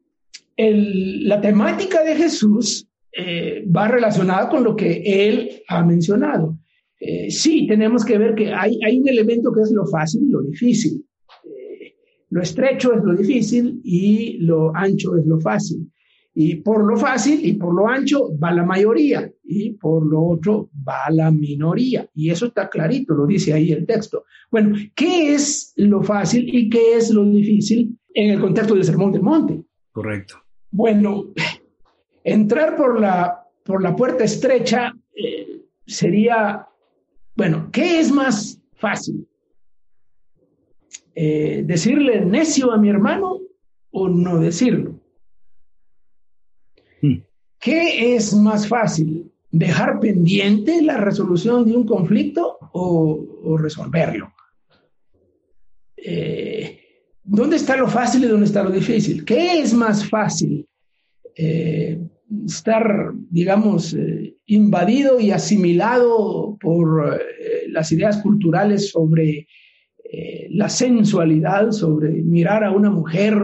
la 0.57 1.41
temática 1.41 2.05
de 2.05 2.15
Jesús 2.15 2.87
eh, 3.13 3.65
va 3.75 3.89
relacionada 3.89 4.49
con 4.49 4.63
lo 4.63 4.77
que 4.77 5.03
él 5.05 5.63
ha 5.69 5.85
mencionado. 5.85 6.57
Eh, 7.01 7.31
sí, 7.31 7.67
tenemos 7.67 8.05
que 8.05 8.17
ver 8.19 8.35
que 8.35 8.53
hay, 8.53 8.79
hay, 8.85 9.01
un 9.01 9.09
elemento 9.09 9.53
que 9.53 9.63
es 9.63 9.73
lo 9.73 9.87
fácil 9.87 10.23
y 10.29 10.31
lo 10.31 10.43
difícil. 10.43 11.04
Lo 12.35 12.43
estrecho 12.43 12.93
es 12.93 13.05
lo 13.05 13.15
difícil 13.15 13.81
y 13.85 14.39
lo 14.39 14.75
ancho 14.75 15.17
es 15.17 15.25
lo 15.25 15.39
fácil. 15.39 15.89
Y 16.35 16.57
por 16.57 16.85
lo 16.85 16.97
fácil 16.97 17.47
y 17.47 17.53
por 17.53 17.73
lo 17.73 17.87
ancho 17.87 18.37
va 18.43 18.51
la 18.51 18.65
mayoría 18.65 19.31
y 19.45 19.71
por 19.75 20.05
lo 20.05 20.21
otro 20.21 20.69
va 20.87 21.09
la 21.11 21.31
minoría. 21.31 22.11
Y 22.13 22.31
eso 22.31 22.47
está 22.47 22.69
clarito, 22.69 23.15
lo 23.15 23.25
dice 23.25 23.53
ahí 23.53 23.71
el 23.71 23.87
texto. 23.87 24.25
Bueno, 24.51 24.77
¿qué 24.97 25.33
es 25.33 25.75
lo 25.77 26.03
fácil 26.03 26.53
y 26.53 26.69
qué 26.69 26.97
es 26.97 27.11
lo 27.11 27.25
difícil 27.25 27.97
en 28.13 28.31
el 28.31 28.41
contexto 28.41 28.75
del 28.75 28.83
Sermón 28.83 29.13
del 29.13 29.23
Monte? 29.23 29.63
Correcto. 29.93 30.35
Bueno, 30.73 31.27
entrar 32.25 32.75
por 32.75 33.01
la, 33.01 33.47
por 33.65 33.81
la 33.81 33.95
puerta 33.95 34.25
estrecha 34.25 34.93
eh, 35.15 35.63
sería 35.87 36.67
bueno, 37.37 37.69
¿qué 37.73 38.01
es 38.01 38.11
más 38.11 38.61
fácil? 38.75 39.29
Eh, 41.15 41.63
¿Decirle 41.65 42.25
necio 42.25 42.73
a 42.73 42.79
mi 42.79 42.89
hermano 42.89 43.41
o 43.91 44.09
no 44.09 44.41
decirlo? 44.41 45.01
Hmm. 47.01 47.23
¿Qué 47.61 48.15
es 48.15 48.35
más 48.35 48.67
fácil? 48.67 49.31
¿Dejar 49.51 50.01
pendiente 50.01 50.83
la 50.83 50.97
resolución 50.97 51.65
de 51.65 51.77
un 51.77 51.87
conflicto 51.87 52.59
o, 52.73 53.57
resolverlo? 53.57 54.33
Eh, 55.97 56.81
¿Dónde 57.23 57.57
está 57.57 57.77
lo 57.77 57.89
fácil 57.89 58.25
y 58.25 58.27
dónde 58.27 58.47
está 58.47 58.65
lo 58.65 58.71
difícil? 58.71 59.25
¿Qué 59.25 59.61
es 59.61 59.73
más 59.73 60.09
fácil? 60.09 60.69
Eh, 61.37 61.99
estar, 62.47 63.13
digamos, 63.31 63.95
eh, 63.95 64.37
invadido 64.47 65.21
y 65.21 65.31
asimilado 65.31 66.57
por 66.61 67.15
eh, 67.15 67.69
las 67.69 67.93
ideas 67.93 68.19
culturales 68.19 68.91
sobre 68.91 69.47
eh, 70.05 70.49
la 70.51 70.69
sensualidad, 70.69 71.73
sobre 71.73 72.11
mirar 72.11 72.65
a 72.65 72.71
una 72.71 72.91
mujer 72.91 73.37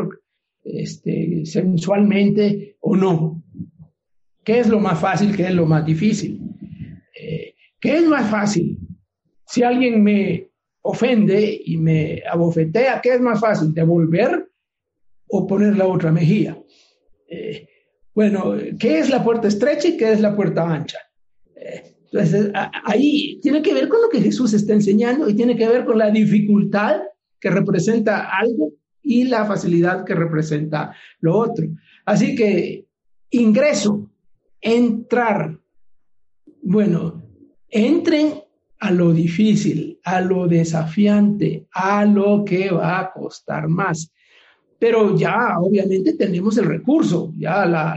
este, 0.62 1.44
sensualmente 1.46 2.76
o 2.80 2.96
no. 2.96 3.42
¿Qué 4.44 4.60
es 4.60 4.68
lo 4.68 4.80
más 4.80 4.98
fácil? 4.98 5.36
¿Qué 5.36 5.44
es 5.44 5.54
lo 5.54 5.66
más 5.66 5.84
difícil? 5.84 6.40
¿Qué 7.80 7.96
es 7.96 8.06
más 8.06 8.30
fácil? 8.30 8.78
si 9.50 9.64
alguien 9.64 10.02
me 10.04 10.48
ofende 10.82 11.60
y 11.64 11.76
me 11.76 12.22
abofetea, 12.30 13.00
¿qué 13.00 13.14
es 13.14 13.20
más 13.20 13.40
fácil? 13.40 13.74
¿Devolver 13.74 14.48
o 15.26 15.44
poner 15.44 15.76
la 15.76 15.88
otra 15.88 16.12
mejilla? 16.12 16.56
Eh, 17.28 17.68
bueno, 18.14 18.54
¿qué 18.78 19.00
es 19.00 19.10
la 19.10 19.24
puerta 19.24 19.48
estrecha 19.48 19.88
y 19.88 19.96
qué 19.96 20.12
es 20.12 20.20
la 20.20 20.36
puerta 20.36 20.72
ancha? 20.72 20.98
Entonces, 22.12 22.50
ahí 22.84 23.38
tiene 23.40 23.62
que 23.62 23.72
ver 23.72 23.88
con 23.88 24.02
lo 24.02 24.08
que 24.08 24.20
Jesús 24.20 24.52
está 24.52 24.72
enseñando 24.72 25.28
y 25.28 25.34
tiene 25.34 25.56
que 25.56 25.68
ver 25.68 25.84
con 25.84 25.98
la 25.98 26.10
dificultad 26.10 27.02
que 27.38 27.50
representa 27.50 28.28
algo 28.36 28.72
y 29.02 29.24
la 29.24 29.44
facilidad 29.44 30.04
que 30.04 30.14
representa 30.14 30.94
lo 31.20 31.38
otro. 31.38 31.66
Así 32.04 32.34
que 32.34 32.86
ingreso, 33.30 34.10
entrar. 34.60 35.58
Bueno, 36.62 37.22
entren 37.68 38.42
a 38.80 38.90
lo 38.90 39.12
difícil, 39.12 40.00
a 40.04 40.20
lo 40.20 40.48
desafiante, 40.48 41.66
a 41.72 42.04
lo 42.04 42.44
que 42.44 42.70
va 42.70 42.98
a 42.98 43.12
costar 43.12 43.68
más. 43.68 44.12
Pero 44.78 45.16
ya 45.16 45.58
obviamente 45.58 46.14
tenemos 46.14 46.56
el 46.58 46.64
recurso, 46.64 47.32
ya 47.36 47.96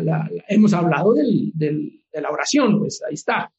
hemos 0.49 0.73
hablado 0.73 1.13
del, 1.13 1.52
de 1.56 2.21
la 2.21 2.30
oración, 2.30 2.78
pues 2.80 3.02
ahí 3.08 3.13
está. 3.13 3.52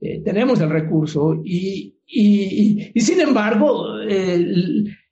Eh, 0.00 0.22
tenemos 0.24 0.60
el 0.60 0.70
recurso 0.70 1.42
y, 1.44 1.94
y, 2.06 2.90
y, 2.94 3.00
sin 3.00 3.20
embargo, 3.20 3.96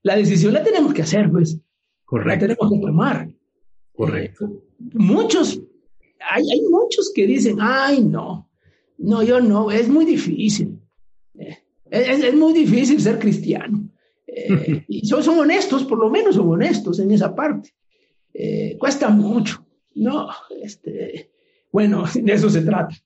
la 0.02 0.16
decisión 0.16 0.54
la 0.54 0.62
tenemos 0.62 0.94
que 0.94 1.02
hacer, 1.02 1.30
pues. 1.30 1.58
Correcto. 2.04 2.28
La 2.28 2.38
tenemos 2.38 2.72
que 2.72 2.86
tomar. 2.86 3.28
Correcto. 3.92 4.46
Eh, 4.46 4.84
muchos, 4.94 5.60
hay, 6.30 6.50
hay 6.50 6.62
muchos 6.70 7.12
que 7.14 7.26
dicen, 7.26 7.58
ay, 7.60 8.02
no, 8.02 8.50
no, 8.96 9.22
yo 9.22 9.40
no, 9.40 9.70
es 9.70 9.88
muy 9.88 10.06
difícil. 10.06 10.80
Eh, 11.38 11.58
es, 11.90 12.24
es, 12.24 12.34
muy 12.34 12.54
difícil 12.54 13.00
ser 13.00 13.18
cristiano. 13.18 13.90
y 14.88 15.06
son, 15.06 15.22
son, 15.22 15.38
honestos, 15.38 15.84
por 15.84 15.98
lo 15.98 16.08
menos 16.08 16.36
son 16.36 16.48
honestos 16.48 16.98
en 16.98 17.10
esa 17.10 17.34
parte. 17.34 17.74
cuesta 18.78 19.10
mucho. 19.10 19.66
No, 19.94 20.28
este, 20.62 21.30
bueno, 21.70 22.04
de 22.14 22.32
eso 22.32 22.48
se 22.48 22.62
trata. 22.62 22.96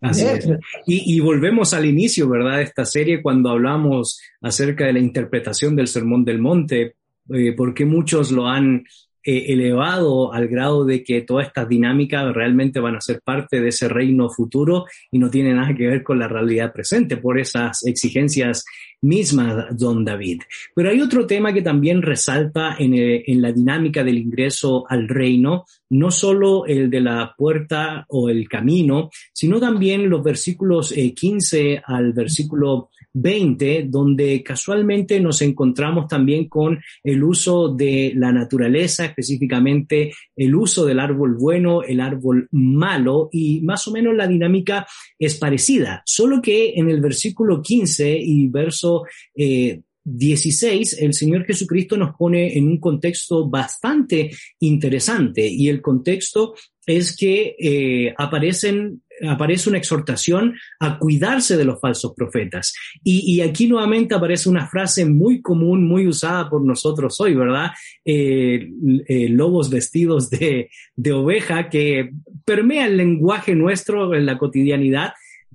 Así 0.00 0.24
es. 0.24 0.48
Y, 0.86 1.18
volvemos 1.20 1.72
al 1.72 1.86
inicio, 1.86 2.28
¿verdad? 2.28 2.58
De 2.58 2.64
esta 2.64 2.84
serie 2.84 3.22
cuando 3.22 3.50
hablamos 3.50 4.20
acerca 4.42 4.86
de 4.86 4.92
la 4.92 4.98
interpretación 4.98 5.76
del 5.76 5.88
Sermón 5.88 6.24
del 6.24 6.40
Monte, 6.40 6.96
eh, 7.30 7.54
porque 7.56 7.86
muchos 7.86 8.30
lo 8.30 8.46
han 8.46 8.84
eh, 9.26 9.46
elevado 9.54 10.34
al 10.34 10.48
grado 10.48 10.84
de 10.84 11.02
que 11.02 11.22
todas 11.22 11.46
estas 11.46 11.66
dinámicas 11.66 12.34
realmente 12.34 12.80
van 12.80 12.96
a 12.96 13.00
ser 13.00 13.22
parte 13.24 13.58
de 13.58 13.68
ese 13.68 13.88
reino 13.88 14.28
futuro 14.28 14.84
y 15.10 15.18
no 15.18 15.30
tienen 15.30 15.56
nada 15.56 15.74
que 15.74 15.86
ver 15.86 16.02
con 16.02 16.18
la 16.18 16.28
realidad 16.28 16.74
presente 16.74 17.16
por 17.16 17.40
esas 17.40 17.86
exigencias 17.86 18.66
mismas, 19.04 19.66
don 19.76 20.04
David. 20.04 20.42
Pero 20.74 20.90
hay 20.90 21.00
otro 21.00 21.26
tema 21.26 21.52
que 21.52 21.62
también 21.62 22.02
resalta 22.02 22.76
en, 22.78 22.94
eh, 22.94 23.22
en 23.26 23.40
la 23.40 23.52
dinámica 23.52 24.02
del 24.02 24.18
ingreso 24.18 24.84
al 24.88 25.08
reino, 25.08 25.64
no 25.90 26.10
solo 26.10 26.66
el 26.66 26.90
de 26.90 27.00
la 27.00 27.34
puerta 27.36 28.06
o 28.08 28.28
el 28.28 28.48
camino, 28.48 29.10
sino 29.32 29.60
también 29.60 30.08
los 30.08 30.22
versículos 30.22 30.92
15 30.92 31.72
eh, 31.72 31.82
al 31.86 32.12
versículo 32.12 32.90
20, 33.14 33.86
donde 33.88 34.42
casualmente 34.42 35.20
nos 35.20 35.40
encontramos 35.42 36.08
también 36.08 36.48
con 36.48 36.80
el 37.02 37.22
uso 37.22 37.68
de 37.68 38.12
la 38.16 38.32
naturaleza, 38.32 39.06
específicamente 39.06 40.12
el 40.36 40.54
uso 40.54 40.84
del 40.84 40.98
árbol 40.98 41.36
bueno, 41.38 41.82
el 41.82 42.00
árbol 42.00 42.48
malo, 42.50 43.28
y 43.32 43.60
más 43.62 43.86
o 43.88 43.92
menos 43.92 44.14
la 44.14 44.26
dinámica 44.26 44.86
es 45.18 45.36
parecida, 45.36 46.02
solo 46.04 46.42
que 46.42 46.74
en 46.74 46.90
el 46.90 47.00
versículo 47.00 47.62
15 47.62 48.18
y 48.18 48.48
verso 48.48 49.04
eh, 49.34 49.80
16, 50.04 50.98
el 51.00 51.14
Señor 51.14 51.46
Jesucristo 51.46 51.96
nos 51.96 52.14
pone 52.14 52.58
en 52.58 52.68
un 52.68 52.78
contexto 52.78 53.48
bastante 53.48 54.30
interesante 54.60 55.46
y 55.48 55.68
el 55.68 55.80
contexto 55.80 56.54
es 56.86 57.16
que 57.16 57.56
eh, 57.58 58.14
aparecen, 58.18 59.02
aparece 59.26 59.68
una 59.68 59.78
exhortación 59.78 60.54
a 60.80 60.98
cuidarse 60.98 61.56
de 61.56 61.64
los 61.64 61.80
falsos 61.80 62.12
profetas. 62.16 62.74
Y, 63.02 63.40
aquí 63.40 63.66
nuevamente 63.66 64.14
aparece 64.14 64.48
una 64.48 64.66
frase 64.66 65.06
muy 65.06 65.40
común, 65.40 65.86
muy 65.86 66.06
usada 66.06 66.48
por 66.48 66.64
nosotros 66.64 67.20
hoy, 67.20 67.34
¿verdad? 67.34 67.70
Eh, 68.04 68.68
eh, 69.06 69.28
lobos 69.28 69.70
vestidos 69.70 70.30
de, 70.30 70.70
de 70.96 71.12
oveja 71.12 71.68
que 71.68 72.10
permea 72.44 72.86
el 72.86 72.96
lenguaje 72.96 73.54
nuestro 73.54 74.14
en 74.14 74.26
la 74.26 74.38
cotidianidad 74.38 75.12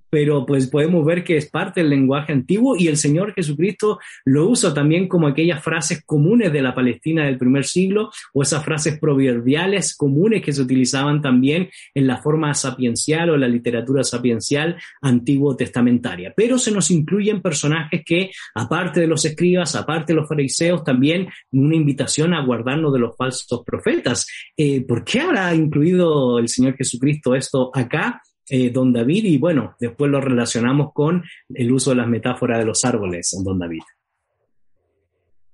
pero 0.09 0.45
pues 0.45 0.67
podemos 0.67 1.05
ver 1.05 1.23
que 1.23 1.37
es 1.37 1.49
parte 1.49 1.81
del 1.81 1.89
lenguaje 1.89 2.33
antiguo 2.33 2.75
y 2.77 2.87
el 2.87 2.97
Señor 2.97 3.33
Jesucristo 3.33 3.99
lo 4.25 4.49
usa 4.49 4.73
también 4.73 5.07
como 5.07 5.27
aquellas 5.27 5.63
frases 5.63 6.03
comunes 6.05 6.51
de 6.51 6.61
la 6.61 6.73
Palestina 6.73 7.25
del 7.25 7.37
primer 7.37 7.65
siglo 7.65 8.09
o 8.33 8.41
esas 8.41 8.63
frases 8.63 8.99
proverbiales 8.99 9.95
comunes 9.95 10.41
que 10.41 10.53
se 10.53 10.61
utilizaban 10.61 11.21
también 11.21 11.69
en 11.93 12.07
la 12.07 12.17
forma 12.17 12.53
sapiencial 12.53 13.29
o 13.29 13.37
la 13.37 13.47
literatura 13.47 14.03
sapiencial 14.03 14.77
antiguo 15.01 15.55
testamentaria. 15.55 16.33
Pero 16.35 16.57
se 16.57 16.71
nos 16.71 16.91
incluyen 16.91 17.41
personajes 17.41 18.01
que, 18.05 18.31
aparte 18.55 19.01
de 19.01 19.07
los 19.07 19.25
escribas, 19.25 19.75
aparte 19.75 20.13
de 20.13 20.19
los 20.19 20.27
fariseos, 20.27 20.83
también 20.83 21.27
una 21.51 21.75
invitación 21.75 22.33
a 22.33 22.43
guardarnos 22.43 22.93
de 22.93 22.99
los 22.99 23.15
falsos 23.15 23.63
profetas. 23.65 24.27
Eh, 24.55 24.81
¿Por 24.81 25.03
qué 25.03 25.21
habrá 25.21 25.53
incluido 25.53 26.39
el 26.39 26.47
Señor 26.47 26.75
Jesucristo 26.75 27.35
esto 27.35 27.71
acá? 27.73 28.21
Eh, 28.49 28.71
don 28.71 28.91
David 28.91 29.25
y 29.25 29.37
bueno, 29.37 29.75
después 29.79 30.09
lo 30.09 30.19
relacionamos 30.19 30.91
con 30.93 31.23
el 31.53 31.71
uso 31.71 31.91
de 31.91 31.97
las 31.97 32.07
metáforas 32.07 32.59
de 32.59 32.65
los 32.65 32.83
árboles, 32.83 33.35
don 33.43 33.59
David. 33.59 33.81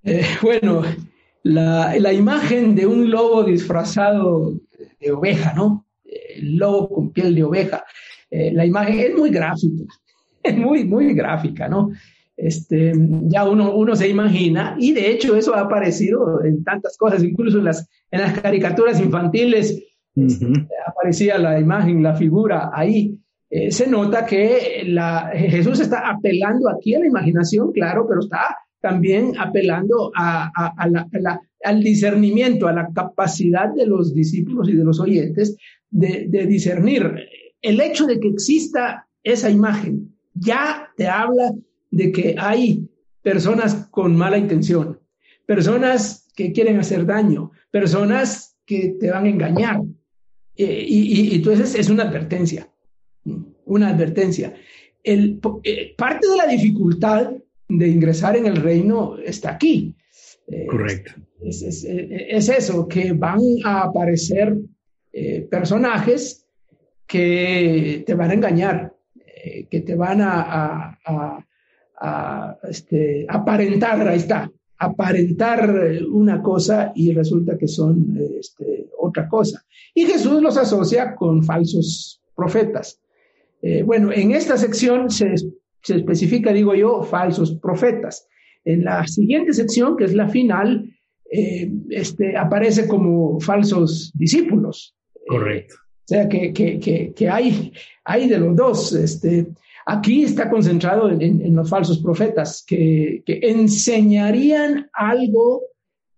Eh, 0.04 0.24
bueno, 0.42 0.84
la, 1.44 2.14
imagen 2.14 2.74
de 2.76 2.86
un 2.86 3.10
lobo 3.10 3.44
disfrazado 3.44 4.54
de 5.00 5.12
oveja, 5.12 5.54
¿no? 5.54 5.86
El 6.04 6.58
lobo 6.58 6.90
con 6.90 7.12
piel 7.12 7.36
de 7.36 7.44
oveja. 7.44 7.84
Eh, 8.30 8.52
la 8.54 8.66
imagen 8.66 9.00
es 9.00 9.16
muy 9.16 9.30
gráfica, 9.30 9.84
es 10.44 10.58
muy, 10.58 10.86
muy 10.86 11.14
gráfica, 11.14 11.68
¿no? 11.68 11.92
Este, 12.38 12.94
ya 13.24 13.48
uno, 13.48 13.74
uno 13.74 13.96
se 13.96 14.10
imagina, 14.10 14.76
y 14.80 14.94
de 14.94 15.10
hecho 15.10 15.36
eso 15.36 15.56
ha 15.56 15.62
aparecido 15.62 16.44
en 16.44 16.64
tantas 16.64 16.98
cosas, 16.98 17.24
incluso 17.24 17.60
en 17.60 17.66
las, 17.66 17.90
en 18.12 18.22
las 18.22 18.40
caricaturas 18.40 19.00
infantiles 19.00 19.82
aparecía 20.88 21.38
la 21.38 21.60
imagen, 21.60 22.04
la 22.04 22.16
figura 22.16 22.72
ahí. 22.74 23.18
Eh, 23.50 23.72
se 23.72 23.88
nota 23.88 24.26
que 24.26 24.84
la, 24.88 25.32
Jesús 25.34 25.80
está 25.80 26.10
apelando 26.10 26.70
aquí 26.70 26.96
a 26.96 27.00
la 27.00 27.08
imaginación, 27.08 27.72
claro, 27.72 28.06
pero 28.08 28.22
está 28.22 28.58
también 28.82 29.34
apelando 29.38 30.12
a, 30.16 30.52
al 31.64 31.84
discernimiento, 31.84 32.68
a 32.68 32.74
la 32.74 32.90
capacidad 32.94 33.74
de 33.74 33.88
los 33.88 34.14
discípulos 34.14 34.70
y 34.70 34.74
de 34.74 34.84
los 34.84 35.00
oyentes 35.00 35.58
de, 35.90 36.28
de 36.30 36.46
discernir. 36.46 37.12
El 37.62 37.82
hecho 37.82 38.06
de 38.06 38.20
que 38.20 38.28
exista 38.28 39.08
esa 39.24 39.50
imagen 39.50 40.16
ya 40.36 40.90
te 40.96 41.08
habla 41.08 41.52
de 41.90 42.12
que 42.12 42.36
hay 42.38 42.88
personas 43.22 43.88
con 43.90 44.16
mala 44.16 44.38
intención, 44.38 45.00
personas 45.48 46.28
que 46.36 46.52
quieren 46.52 46.78
hacer 46.78 47.06
daño, 47.06 47.52
personas 47.72 48.56
que 48.66 48.98
te 49.00 49.10
van 49.10 49.26
a 49.26 49.30
engañar, 49.30 49.82
eh, 50.58 50.86
y, 50.88 51.36
entonces 51.36 51.76
es 51.76 51.90
una 51.90 52.04
advertencia, 52.04 52.70
una 53.66 53.90
advertencia. 53.90 54.54
El, 55.04 55.40
eh, 55.64 55.94
parte 55.98 56.28
de 56.28 56.38
la 56.38 56.48
dificultad 56.48 57.32
de 57.68 57.88
ingresar 57.88 58.38
en 58.38 58.46
el 58.46 58.58
reino 58.58 59.18
está 59.18 59.52
aquí. 59.52 59.96
Eh, 60.48 60.66
Correcto. 60.68 61.14
Es, 61.42 61.64
eso, 62.50 62.88
que 62.88 63.12
van 63.14 63.40
a 63.64 63.84
aparecer 63.84 64.58
personajes 65.50 66.46
que 67.06 68.04
te 68.06 68.14
van 68.16 68.32
a 68.32 68.34
engañar, 68.34 68.94
que 69.70 69.82
te 69.82 69.96
van 69.96 70.22
a, 70.22 71.00
a, 71.06 72.58
este, 72.68 73.26
aparentar, 73.30 74.08
ahí 74.08 74.18
está, 74.18 74.52
aparentar 74.78 76.02
una 76.10 76.42
cosa 76.42 76.92
y 76.96 77.14
resulta 77.14 77.58
que 77.58 77.68
son 77.68 78.18
este, 78.40 78.88
otra 78.98 79.28
cosa. 79.28 79.64
Y 79.94 80.06
Jesús 80.06 80.42
los 80.42 80.58
asocia 80.58 81.16
con 81.16 81.44
falsos 81.44 82.22
profetas. 82.36 83.00
Eh, 83.62 83.84
bueno, 83.84 84.12
en 84.12 84.32
esta 84.32 84.58
sección 84.58 85.10
se, 85.10 85.34
especifica, 85.88 86.52
digo 86.52 86.76
yo, 86.76 87.04
falsos 87.04 87.56
profetas. 87.56 88.28
En 88.64 88.84
la 88.84 89.08
siguiente 89.08 89.54
sección, 89.54 89.96
que 89.96 90.06
es 90.06 90.14
la 90.14 90.28
final, 90.28 90.92
eh, 91.32 91.72
este, 91.90 92.38
aparece 92.38 92.88
como 92.88 93.40
falsos 93.40 94.12
discípulos. 94.14 94.96
Correcto. 95.28 95.76
o 95.76 96.08
sea, 96.08 96.30
que, 96.30 96.54
que, 96.54 97.14
que, 97.16 97.30
hay, 97.30 97.74
hay 98.04 98.28
de 98.28 98.38
los 98.38 98.56
dos. 98.56 98.94
Este, 98.94 99.48
Aquí 99.86 100.24
está 100.24 100.50
concentrado 100.50 101.12
en, 101.12 101.56
los 101.56 101.70
falsos 101.70 102.00
profetas 102.00 102.64
que, 102.66 103.24
enseñarían 103.26 104.90
algo 104.94 105.62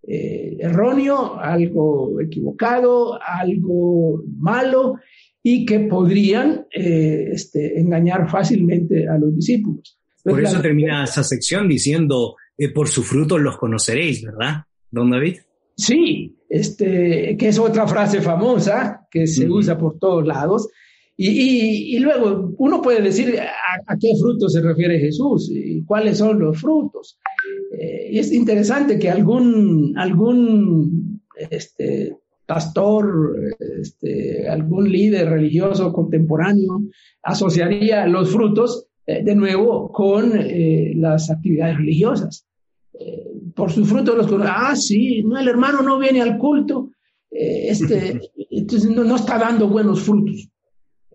eh, 0.02 0.56
erróneo, 0.60 1.38
algo 1.38 2.18
equivocado, 2.20 3.18
algo 3.22 4.22
malo 4.38 4.94
y 5.42 5.66
que 5.66 5.80
podrían 5.80 6.66
eh, 6.74 7.28
este, 7.32 7.78
engañar 7.78 8.30
fácilmente 8.30 9.06
a 9.06 9.18
los 9.18 9.34
discípulos. 9.34 9.98
Por 10.24 10.42
eso 10.42 10.60
termina 10.60 11.04
esa 11.04 11.22
sección 11.22 11.68
diciendo, 11.68 12.36
eh, 12.56 12.72
por 12.72 12.88
sus 12.88 13.06
frutos 13.06 13.40
los 13.40 13.56
conoceréis, 13.58 14.22
¿verdad, 14.22 14.64
don 14.90 15.10
David? 15.10 15.38
Sí, 15.76 16.36
este, 16.48 17.36
que 17.38 17.48
es 17.48 17.58
otra 17.58 17.86
frase 17.86 18.20
famosa 18.20 19.06
que 19.10 19.26
se 19.26 19.48
usa 19.48 19.78
por 19.78 19.98
todos 19.98 20.26
lados. 20.26 20.68
Y, 21.20 21.96
y, 21.96 21.98
luego 21.98 22.54
uno 22.58 22.80
puede 22.80 23.02
decir 23.02 23.40
a, 23.40 23.96
qué 23.98 24.12
frutos 24.20 24.52
se 24.52 24.60
refiere 24.60 25.00
Jesús 25.00 25.50
y 25.52 25.82
cuáles 25.82 26.18
son 26.18 26.38
los 26.38 26.60
frutos. 26.60 27.18
Eh, 27.76 28.10
y 28.12 28.18
es 28.20 28.32
interesante 28.32 29.00
que 29.00 29.10
algún, 29.10 29.94
algún 29.98 31.20
este, 31.50 32.16
pastor, 32.46 33.34
este, 33.80 34.48
algún 34.48 34.92
líder 34.92 35.30
religioso 35.30 35.92
contemporáneo 35.92 36.82
asociaría 37.24 38.06
los 38.06 38.30
frutos 38.30 38.86
eh, 39.04 39.24
de 39.24 39.34
nuevo 39.34 39.90
con 39.90 40.38
eh, 40.38 40.92
las 40.94 41.32
actividades 41.32 41.78
religiosas. 41.78 42.46
por 43.56 43.72
sus 43.72 43.88
frutos 43.88 44.14
los 44.16 44.42
ah, 44.46 44.76
sí, 44.76 45.24
no, 45.24 45.36
el 45.36 45.48
hermano 45.48 45.82
no 45.82 45.98
viene 45.98 46.22
al 46.22 46.38
culto, 46.38 46.92
este, 47.28 48.20
entonces 48.50 48.88
no, 48.88 49.02
no 49.02 49.16
está 49.16 49.36
dando 49.36 49.68
buenos 49.68 50.02
frutos. 50.02 50.48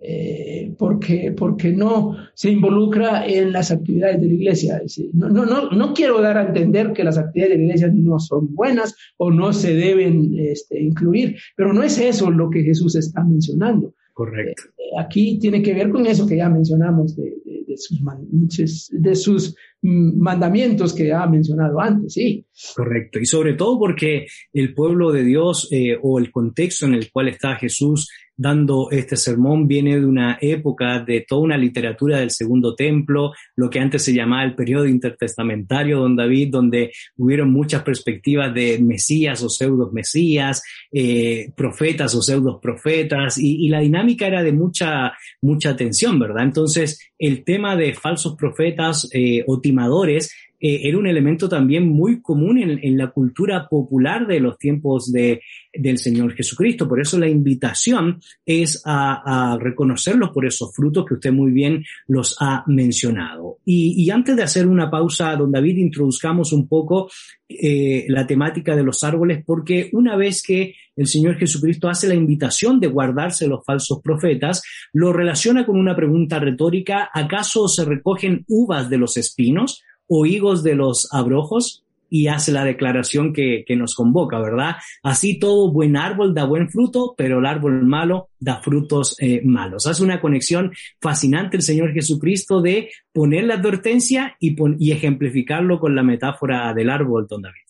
Eh, 0.06 0.76
porque, 0.78 1.32
porque 1.32 1.72
no 1.72 2.18
se 2.34 2.52
involucra 2.52 3.26
en 3.26 3.54
las 3.54 3.72
actividades 3.72 4.20
de 4.20 4.28
la 4.28 4.34
iglesia. 4.34 4.82
No, 5.14 5.30
no, 5.30 5.46
no, 5.46 5.70
no 5.70 5.94
quiero 5.94 6.22
dar 6.22 6.38
a 6.38 6.48
entender 6.48 6.92
que 6.92 7.06
las 7.06 7.18
actividades 7.18 7.54
de 7.54 7.58
la 7.58 7.64
iglesia 7.64 7.92
no 7.94 8.20
son 8.20 8.54
buenas 8.54 8.94
o 9.16 9.32
no 9.32 9.54
se 9.54 9.74
deben 9.74 10.38
este, 10.38 10.82
incluir, 10.82 11.38
pero 11.56 11.72
no 11.72 11.84
es 11.84 11.98
eso 12.00 12.30
lo 12.30 12.50
que 12.50 12.64
Jesús 12.64 12.98
está 12.98 13.24
mencionando. 13.24 13.94
Correcto. 14.12 14.64
Eh, 14.78 15.00
aquí 15.00 15.40
tiene 15.40 15.62
que 15.62 15.74
ver 15.74 15.90
con 15.90 16.06
eso 16.06 16.28
que 16.28 16.36
ya 16.36 16.50
mencionamos 16.50 17.16
de, 17.16 17.38
de, 17.66 17.78
sus, 17.78 18.90
de 18.92 19.16
sus 19.16 19.56
mandamientos 19.82 20.94
que 20.94 21.14
ha 21.14 21.26
mencionado 21.28 21.80
antes, 21.80 22.14
sí. 22.14 22.46
Correcto. 22.76 23.20
Y 23.20 23.26
sobre 23.26 23.54
todo 23.54 23.80
porque 23.80 24.26
el 24.52 24.74
pueblo 24.74 25.12
de 25.12 25.24
Dios 25.24 25.68
eh, 25.72 25.98
o 26.02 26.20
el 26.20 26.30
contexto 26.32 26.86
en 26.86 26.94
el 26.94 27.10
cual 27.12 27.30
está 27.30 27.56
Jesús 27.56 28.10
dando 28.44 28.90
este 28.92 29.16
sermón 29.16 29.70
viene 29.70 29.98
de 29.98 30.06
una 30.06 30.38
época 30.42 31.00
de 31.00 31.22
toda 31.22 31.44
una 31.44 31.58
literatura 31.58 32.20
del 32.20 32.30
Segundo 32.30 32.76
Templo, 32.76 33.32
lo 33.56 33.70
que 33.70 33.80
antes 33.80 34.04
se 34.04 34.14
llamaba 34.14 34.44
el 34.44 34.54
periodo 34.54 34.86
intertestamentario, 34.86 36.02
don 36.02 36.18
David, 36.18 36.50
donde 36.52 36.92
hubieron 37.16 37.54
muchas 37.54 37.84
perspectivas 37.84 38.54
de 38.54 38.80
Mesías 38.80 39.42
o 39.44 39.50
pseudos 39.50 39.94
Mesías, 39.94 40.62
eh, 40.92 41.52
profetas 41.56 42.14
o 42.16 42.22
pseudos 42.22 42.60
profetas, 42.62 43.38
y, 43.38 43.70
la 43.70 43.80
dinámica 43.80 44.28
era 44.28 44.44
de 44.44 44.52
mucha, 44.52 45.14
mucha 45.42 45.76
tensión, 45.78 46.20
¿verdad? 46.20 46.44
Entonces, 46.44 47.00
el 47.18 47.46
tema 47.46 47.78
de 47.78 47.94
falsos 47.94 48.36
profetas 48.36 49.10
eh, 49.14 49.46
o 49.48 49.62
timadores 49.62 50.36
eh, 50.66 50.88
era 50.88 50.98
un 50.98 51.06
elemento 51.06 51.50
también 51.50 51.90
muy 51.90 52.22
común 52.22 52.58
en, 52.58 52.98
la 52.98 53.12
cultura 53.12 53.68
popular 53.68 54.26
de 54.26 54.40
los 54.40 54.58
tiempos 54.58 55.12
de, 55.12 55.42
del 55.74 55.98
Señor 55.98 56.34
Jesucristo. 56.36 56.88
Por 56.88 57.02
eso 57.02 57.20
la 57.20 57.28
invitación 57.28 58.22
es 58.46 58.82
a, 58.86 59.58
reconocerlos 59.60 60.30
por 60.30 60.46
esos 60.46 60.74
frutos 60.74 61.06
que 61.06 61.16
usted 61.16 61.34
muy 61.34 61.52
bien 61.52 61.84
los 62.08 62.38
ha 62.40 62.64
mencionado. 62.68 63.58
Y, 63.66 64.10
antes 64.10 64.38
de 64.38 64.44
hacer 64.44 64.66
una 64.66 64.90
pausa, 64.90 65.36
don 65.36 65.52
David, 65.52 65.80
introduzcamos 65.80 66.54
un 66.54 66.66
poco 66.70 67.10
eh, 67.50 68.06
la 68.08 68.26
temática 68.26 68.74
de 68.74 68.84
los 68.84 69.04
árboles, 69.04 69.44
porque 69.46 69.90
una 69.92 70.16
vez 70.16 70.42
que 70.42 70.76
el 70.96 71.08
Señor 71.08 71.36
Jesucristo 71.36 71.90
hace 71.90 72.08
la 72.08 72.16
invitación 72.16 72.80
de 72.80 72.88
guardarse 72.88 73.50
los 73.50 73.66
falsos 73.66 74.00
profetas, 74.02 74.64
lo 74.94 75.12
relaciona 75.12 75.66
con 75.66 75.78
una 75.78 75.94
pregunta 75.96 76.40
retórica, 76.40 77.10
¿acaso 77.14 77.68
se 77.68 77.84
recogen 77.84 78.46
uvas 78.48 78.90
de 78.90 78.98
los 78.98 79.18
espinos? 79.18 79.84
O 80.16 80.28
higos 80.28 80.62
de 80.62 80.76
los 80.76 81.12
abrojos 81.12 81.84
y 82.08 82.28
hace 82.28 82.52
la 82.52 82.64
declaración 82.64 83.34
que, 83.34 83.66
nos 83.76 83.96
convoca, 83.96 84.40
¿verdad? 84.40 84.76
Así 85.02 85.40
todo 85.40 85.72
buen 85.72 85.98
árbol 85.98 86.36
da 86.36 86.46
buen 86.46 86.70
fruto, 86.70 87.16
pero 87.18 87.40
el 87.40 87.48
árbol 87.48 87.84
malo 87.84 88.30
da 88.40 88.62
frutos 88.62 89.16
eh, 89.20 89.42
malos. 89.44 89.88
Hace 89.88 90.04
una 90.04 90.22
conexión 90.22 90.72
fascinante 91.02 91.58
el 91.58 91.64
Señor 91.64 91.92
Jesucristo 91.92 92.62
de 92.62 92.92
poner 93.12 93.46
la 93.46 93.56
advertencia 93.56 94.36
y, 94.40 94.56
y 94.78 94.92
ejemplificarlo 94.92 95.80
con 95.80 95.96
la 95.96 96.04
metáfora 96.04 96.72
del 96.76 96.92
árbol, 96.92 97.26
don 97.28 97.42
David. 97.42 97.64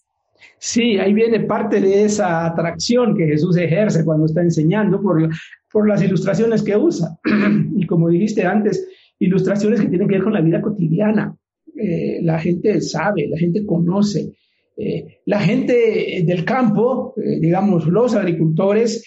Sí, 0.59 0.97
ahí 0.97 1.13
viene 1.13 1.39
parte 1.39 1.79
de 1.79 2.03
esa 2.03 2.45
atracción 2.45 3.15
que 3.15 3.25
Jesús 3.25 3.55
ejerce 3.55 4.03
cuando 4.03 4.25
está 4.25 4.41
enseñando 4.41 5.01
por, 5.01 5.29
por 5.71 5.87
las 5.87 6.03
ilustraciones 6.03 6.61
que 6.63 6.75
usa. 6.75 7.17
y 7.77 7.87
como 7.87 8.09
dijiste 8.09 8.45
antes, 8.45 8.85
ilustraciones 9.19 9.79
que 9.79 9.87
tienen 9.87 10.09
que 10.09 10.15
ver 10.15 10.23
con 10.23 10.33
la 10.33 10.41
vida 10.41 10.61
cotidiana. 10.61 11.33
Eh, 11.75 12.19
la 12.21 12.39
gente 12.39 12.81
sabe, 12.81 13.27
la 13.27 13.37
gente 13.37 13.65
conoce. 13.65 14.33
Eh, 14.77 15.19
la 15.25 15.39
gente 15.39 16.23
del 16.25 16.45
campo, 16.45 17.13
eh, 17.17 17.39
digamos, 17.39 17.87
los 17.87 18.15
agricultores, 18.15 19.03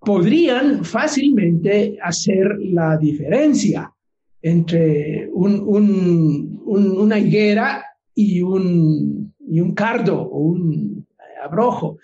podrían 0.00 0.84
fácilmente 0.84 1.96
hacer 2.02 2.56
la 2.58 2.96
diferencia 2.96 3.92
entre 4.40 5.28
una 5.32 7.18
higuera 7.18 7.84
y 8.12 8.42
un, 8.42 9.32
y 9.48 9.60
un 9.60 9.74
cardo 9.74 10.20
o 10.20 10.40
un 10.40 11.06
abrojo. 11.44 11.98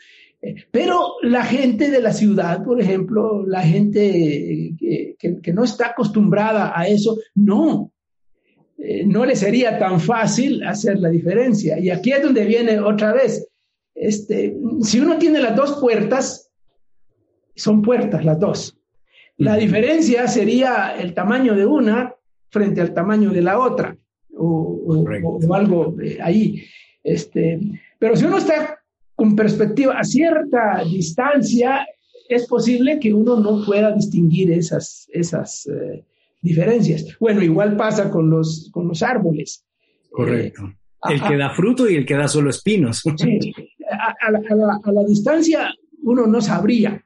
Pero 0.71 1.15
la 1.23 1.43
gente 1.43 1.91
de 1.91 2.01
la 2.01 2.13
ciudad, 2.13 2.63
por 2.63 2.81
ejemplo, 2.81 3.45
la 3.45 3.63
gente 3.63 4.77
que 4.79 5.53
no 5.53 5.65
está 5.65 5.89
acostumbrada 5.89 6.73
a 6.79 6.87
eso, 6.87 7.19
no, 7.35 7.91
eh, 8.79 9.05
no 9.05 9.25
le 9.25 9.35
sería 9.35 9.79
tan 9.79 10.01
fácil 10.01 10.63
hacer 10.63 10.99
la 11.01 11.09
diferencia. 11.09 11.79
Y 11.79 11.91
aquí 11.91 12.13
es 12.13 12.23
donde 12.23 12.45
viene 12.45 12.79
otra 12.79 13.13
vez. 13.13 13.47
Este, 13.95 14.57
si 14.83 15.01
uno 15.01 15.19
tiene 15.19 15.41
las 15.41 15.57
dos 15.57 15.81
puertas, 15.81 16.51
son 17.57 17.83
puertas 17.83 18.25
las 18.25 18.39
dos. 18.39 18.79
La 19.37 19.57
diferencia 19.57 20.27
sería 20.29 20.97
el 20.99 21.15
tamaño 21.15 21.55
de 21.55 21.67
una 21.67 22.15
frente 22.51 22.81
al 22.81 22.95
tamaño 22.95 23.31
de 23.31 23.43
la 23.43 23.59
otra, 23.59 23.97
o, 24.37 25.05
algo 25.53 25.97
ahí. 26.23 26.65
Este, 27.03 27.61
pero 27.99 28.17
si 28.17 28.25
uno 28.25 28.39
está 28.39 28.81
con 29.15 29.35
perspectiva 29.35 29.99
a 29.99 30.05
cierta 30.05 30.83
distancia, 30.85 31.87
es 32.29 32.47
posible 32.47 32.99
que 32.99 33.13
uno 33.13 33.39
no 33.41 33.65
pueda 33.65 33.93
distinguir 33.93 34.53
esas, 34.53 35.09
esas 35.13 35.67
eh, 35.67 36.05
diferencias. 36.41 37.17
Bueno, 37.19 37.43
igual 37.43 37.77
pasa 37.77 38.11
con 38.11 38.31
los, 38.31 38.71
con 38.73 38.89
los 38.89 39.03
árboles. 39.03 39.65
Correcto. 40.11 40.65
Eh, 40.65 41.15
el 41.15 41.23
que 41.23 41.37
da 41.37 41.51
fruto 41.51 41.89
y 41.89 41.95
el 41.95 42.07
que 42.07 42.15
da 42.15 42.29
solo 42.29 42.51
espinos. 42.51 43.03
Sí, 43.17 43.55
a, 43.91 44.31
la, 44.31 45.05
distancia 45.07 45.73
uno 46.03 46.27
no 46.27 46.41
sabría. 46.41 47.05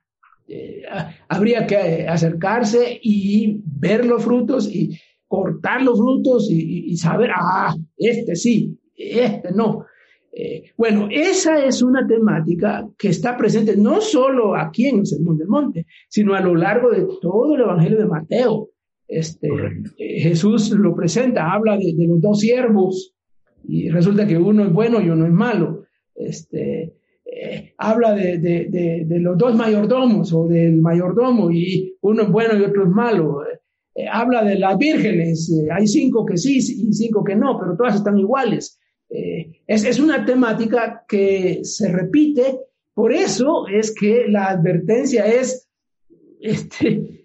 Eh, 0.49 0.83
habría 1.29 1.67
que 1.67 2.07
acercarse 2.07 2.99
y 3.03 3.61
ver 3.65 4.05
los 4.05 4.25
frutos 4.25 4.69
y 4.69 4.99
cortar 5.27 5.83
los 5.83 5.99
frutos 5.99 6.49
y, 6.51 6.95
saber, 6.97 7.31
ah, 7.35 7.75
este 7.97 8.37
sí, 8.37 8.79
este 8.95 9.53
no. 9.53 9.87
Eh, 10.35 10.73
bueno, 10.77 11.09
esa 11.11 11.63
es 11.65 11.83
una 11.83 12.07
temática 12.07 12.89
que 12.99 13.09
está 13.09 13.37
presente 13.37 13.77
no 13.77 14.01
solo 14.01 14.57
aquí 14.57 14.87
en 14.89 15.01
el 15.01 15.07
Sermón 15.07 15.37
del 15.37 15.49
Monte, 15.49 15.87
sino 16.09 16.35
a 16.35 16.41
lo 16.41 16.55
largo 16.55 16.91
de 16.91 17.07
todo 17.21 17.55
el 17.55 17.63
Evangelio 17.63 17.99
de 17.99 18.07
Mateo. 18.07 18.71
Este, 19.09 19.49
eh, 19.99 20.21
Jesús 20.21 20.71
lo 20.71 20.95
presenta, 20.95 21.53
habla 21.53 21.77
de, 21.77 21.95
los 22.07 22.21
dos 22.21 22.41
siervos 22.41 23.15
y 23.65 23.91
resulta 23.91 24.27
que 24.27 24.39
uno 24.39 24.65
es 24.65 24.73
bueno 24.73 25.01
y 25.01 25.11
uno 25.11 25.27
es 25.27 25.33
malo. 25.33 25.85
Este, 26.15 26.95
eh, 27.25 27.75
habla 27.79 28.15
de, 28.15 29.07
los 29.21 29.37
dos 29.37 29.55
mayordomos 29.55 30.33
o 30.33 30.47
del 30.47 30.81
mayordomo 30.81 31.51
y 31.51 31.97
uno 32.01 32.23
es 32.23 32.31
bueno 32.31 32.59
y 32.59 32.63
otro 32.63 32.85
es 32.85 32.91
malo. 32.91 33.43
Eh, 33.95 34.07
habla 34.11 34.43
de 34.45 34.59
las 34.59 34.79
vírgenes, 34.79 35.53
hay 35.71 35.87
cinco 35.87 36.25
que 36.25 36.39
sí 36.39 36.57
y 36.57 36.93
cinco 36.93 37.23
que 37.23 37.37
no, 37.37 37.59
pero 37.59 37.77
todas 37.77 37.97
están 37.97 38.19
iguales. 38.19 38.79
Es, 39.67 39.85
es, 39.85 40.01
una 40.01 40.25
temática 40.25 41.05
que 41.07 41.61
se 41.65 41.93
repite, 41.93 42.61
por 42.95 43.13
eso 43.13 43.67
es 43.69 43.95
que 43.95 44.25
la 44.27 44.47
advertencia 44.47 45.27
es, 45.27 45.69
este, 46.41 47.22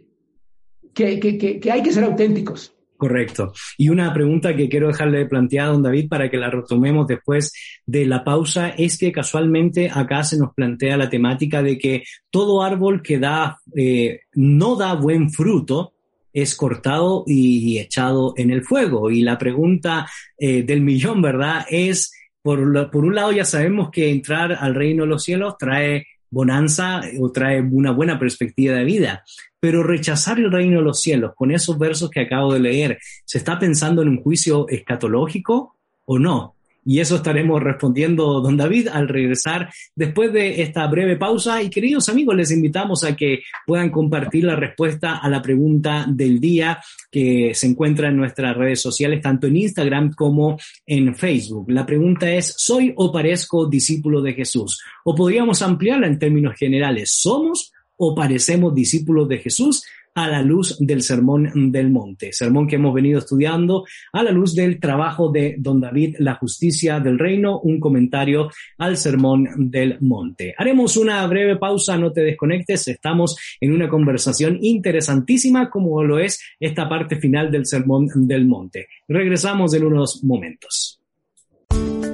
que, 0.97 1.71
hay 1.71 1.83
que 1.83 1.91
ser 1.91 2.03
auténticos. 2.03 2.73
Correcto. 2.97 3.53
Y 3.77 3.89
una 3.89 4.11
pregunta 4.11 4.55
que 4.55 4.67
quiero 4.67 4.87
dejarle 4.87 5.27
planteada 5.27 5.69
a 5.69 5.73
don 5.73 5.83
David 5.83 6.09
para 6.09 6.31
que 6.31 6.37
la 6.37 6.49
retomemos 6.49 7.05
después 7.05 7.53
de 7.85 8.07
la 8.07 8.23
pausa 8.23 8.69
es 8.69 8.97
que 8.97 9.11
casualmente 9.11 9.91
acá 9.93 10.23
se 10.23 10.39
nos 10.39 10.53
plantea 10.55 10.97
la 10.97 11.09
temática 11.09 11.61
de 11.61 11.77
que 11.77 12.03
todo 12.31 12.63
árbol 12.63 13.03
que 13.03 13.19
da, 13.19 13.59
eh, 13.75 14.21
no 14.33 14.75
da 14.75 14.95
buen 14.95 15.29
fruto 15.29 15.93
es 16.33 16.55
cortado 16.55 17.23
y 17.27 17.77
echado 17.77 18.33
en 18.35 18.49
el 18.49 18.63
fuego. 18.63 19.11
Y 19.11 19.21
la 19.21 19.37
pregunta 19.37 20.07
eh, 20.37 20.63
del 20.63 20.81
millón, 20.81 21.21
¿verdad? 21.21 21.65
Es, 21.69 22.11
por, 22.41 22.89
por 22.89 23.05
un 23.05 23.13
lado 23.13 23.31
ya 23.31 23.45
sabemos 23.45 23.91
que 23.91 24.09
entrar 24.09 24.53
al 24.53 24.73
reino 24.73 25.03
de 25.03 25.09
los 25.09 25.23
cielos 25.23 25.55
trae 25.59 26.07
bonanza 26.29 27.01
o 27.19 27.31
trae 27.31 27.61
una 27.61 27.91
buena 27.91 28.19
perspectiva 28.19 28.75
de 28.75 28.83
vida. 28.83 29.23
Pero 29.59 29.83
rechazar 29.83 30.39
el 30.39 30.51
reino 30.51 30.77
de 30.77 30.83
los 30.83 31.01
cielos 31.01 31.33
con 31.35 31.51
esos 31.51 31.79
versos 31.79 32.09
que 32.09 32.21
acabo 32.21 32.53
de 32.53 32.59
leer, 32.59 32.99
¿se 33.25 33.37
está 33.37 33.57
pensando 33.57 34.01
en 34.01 34.09
un 34.09 34.21
juicio 34.21 34.67
escatológico 34.67 35.75
o 36.05 36.19
no? 36.19 36.56
Y 36.89 37.01
eso 37.01 37.17
estaremos 37.17 37.61
respondiendo, 37.61 38.39
don 38.39 38.55
David, 38.55 38.87
al 38.87 39.09
regresar 39.09 39.69
después 39.93 40.31
de 40.31 40.61
esta 40.61 40.87
breve 40.87 41.17
pausa. 41.17 41.61
Y 41.61 41.69
queridos 41.69 42.07
amigos, 42.07 42.33
les 42.33 42.49
invitamos 42.49 43.03
a 43.03 43.13
que 43.13 43.41
puedan 43.65 43.89
compartir 43.89 44.45
la 44.45 44.55
respuesta 44.55 45.17
a 45.17 45.27
la 45.27 45.41
pregunta 45.41 46.05
del 46.07 46.39
día 46.39 46.79
que 47.11 47.51
se 47.53 47.67
encuentra 47.67 48.07
en 48.07 48.15
nuestras 48.15 48.55
redes 48.55 48.79
sociales, 48.79 49.21
tanto 49.21 49.47
en 49.47 49.57
Instagram 49.57 50.13
como 50.13 50.57
en 50.85 51.13
Facebook. 51.13 51.69
La 51.71 51.85
pregunta 51.85 52.31
es, 52.31 52.55
¿soy 52.57 52.93
o 52.95 53.11
parezco 53.11 53.65
discípulo 53.65 54.21
de 54.21 54.31
Jesús? 54.31 54.81
O 55.03 55.13
podríamos 55.13 55.61
ampliarla 55.61 56.07
en 56.07 56.17
términos 56.17 56.55
generales, 56.55 57.11
¿somos 57.11 57.73
o 57.97 58.15
parecemos 58.15 58.73
discípulos 58.73 59.27
de 59.27 59.39
Jesús? 59.39 59.83
A 60.17 60.27
la 60.27 60.41
luz 60.41 60.75
del 60.79 61.03
Sermón 61.03 61.71
del 61.71 61.91
Monte, 61.91 62.33
sermón 62.33 62.67
que 62.67 62.77
hemos 62.77 62.91
venido 62.91 63.19
estudiando 63.19 63.85
a 64.11 64.23
la 64.23 64.31
luz 64.31 64.55
del 64.55 64.79
trabajo 64.79 65.31
de 65.31 65.57
don 65.59 65.79
David, 65.79 66.15
La 66.17 66.33
justicia 66.33 66.99
del 66.99 67.19
reino, 67.19 67.59
un 67.59 67.79
comentario 67.79 68.49
al 68.79 68.97
Sermón 68.97 69.47
del 69.69 69.97
Monte. 70.01 70.55
Haremos 70.57 70.97
una 70.97 71.25
breve 71.27 71.57
pausa, 71.57 71.99
no 71.99 72.11
te 72.11 72.21
desconectes, 72.21 72.87
estamos 72.87 73.37
en 73.61 73.73
una 73.73 73.87
conversación 73.87 74.57
interesantísima 74.59 75.69
como 75.69 76.03
lo 76.03 76.17
es 76.17 76.41
esta 76.59 76.89
parte 76.89 77.17
final 77.17 77.51
del 77.51 77.67
Sermón 77.67 78.07
del 78.15 78.47
Monte. 78.47 78.87
Regresamos 79.07 79.75
en 79.75 79.85
unos 79.85 80.23
momentos. 80.23 80.99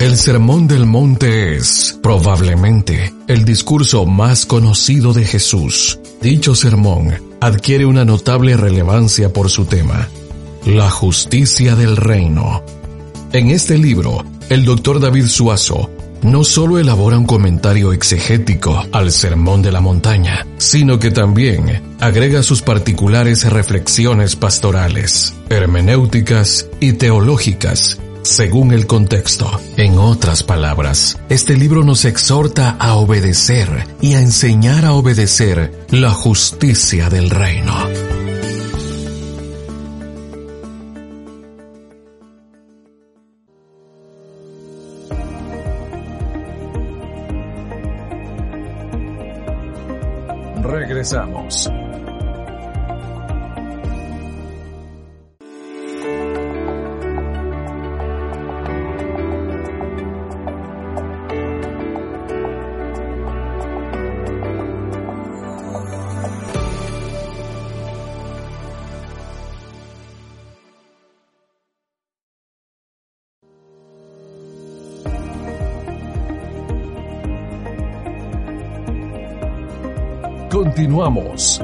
El 0.02 0.18
Sermón 0.18 0.68
del 0.68 0.86
Monte 0.86 1.56
es, 1.56 1.98
probablemente, 2.04 3.14
el 3.30 3.46
discurso 3.46 4.06
más 4.06 4.46
conocido 4.46 5.14
de 5.14 5.24
Jesús. 5.24 5.98
Dicho 6.24 6.56
sermón 6.56 7.14
adquiere 7.42 7.86
una 7.86 8.06
notable 8.06 8.56
relevancia 8.56 9.34
por 9.34 9.50
su 9.50 9.66
tema, 9.66 10.08
la 10.66 10.90
justicia 10.90 11.76
del 11.76 11.98
reino. 11.98 12.64
En 13.34 13.50
este 13.50 13.78
libro, 13.78 14.24
el 14.48 14.64
doctor 14.64 15.02
David 15.02 15.26
Suazo 15.26 15.92
no 16.22 16.46
solo 16.46 16.80
elabora 16.80 17.18
un 17.18 17.26
comentario 17.26 17.92
exegético 17.92 18.86
al 18.94 19.12
Sermón 19.12 19.62
de 19.62 19.74
la 19.74 19.82
Montaña, 19.82 20.48
sino 20.58 20.98
que 20.98 21.12
también 21.12 21.84
agrega 22.00 22.42
sus 22.42 22.62
particulares 22.62 23.44
reflexiones 23.52 24.38
pastorales, 24.38 25.34
hermenéuticas 25.50 26.70
y 26.80 26.94
teológicas 26.94 28.00
según 28.24 28.72
el 28.72 28.88
contexto. 28.88 29.50
En 29.78 29.98
otras 29.98 30.44
palabras, 30.44 31.20
este 31.30 31.56
libro 31.56 31.84
nos 31.84 32.06
exhorta 32.06 32.72
a 32.80 32.96
obedecer 32.96 33.88
y 34.02 34.14
a 34.14 34.20
enseñar 34.20 34.86
a 34.86 34.94
obedecer 34.94 35.86
la 35.90 36.12
justicia 36.12 37.10
del 37.10 37.30
reino. 37.30 37.74
Regresamos. 50.64 51.70
Continuamos. 80.84 81.62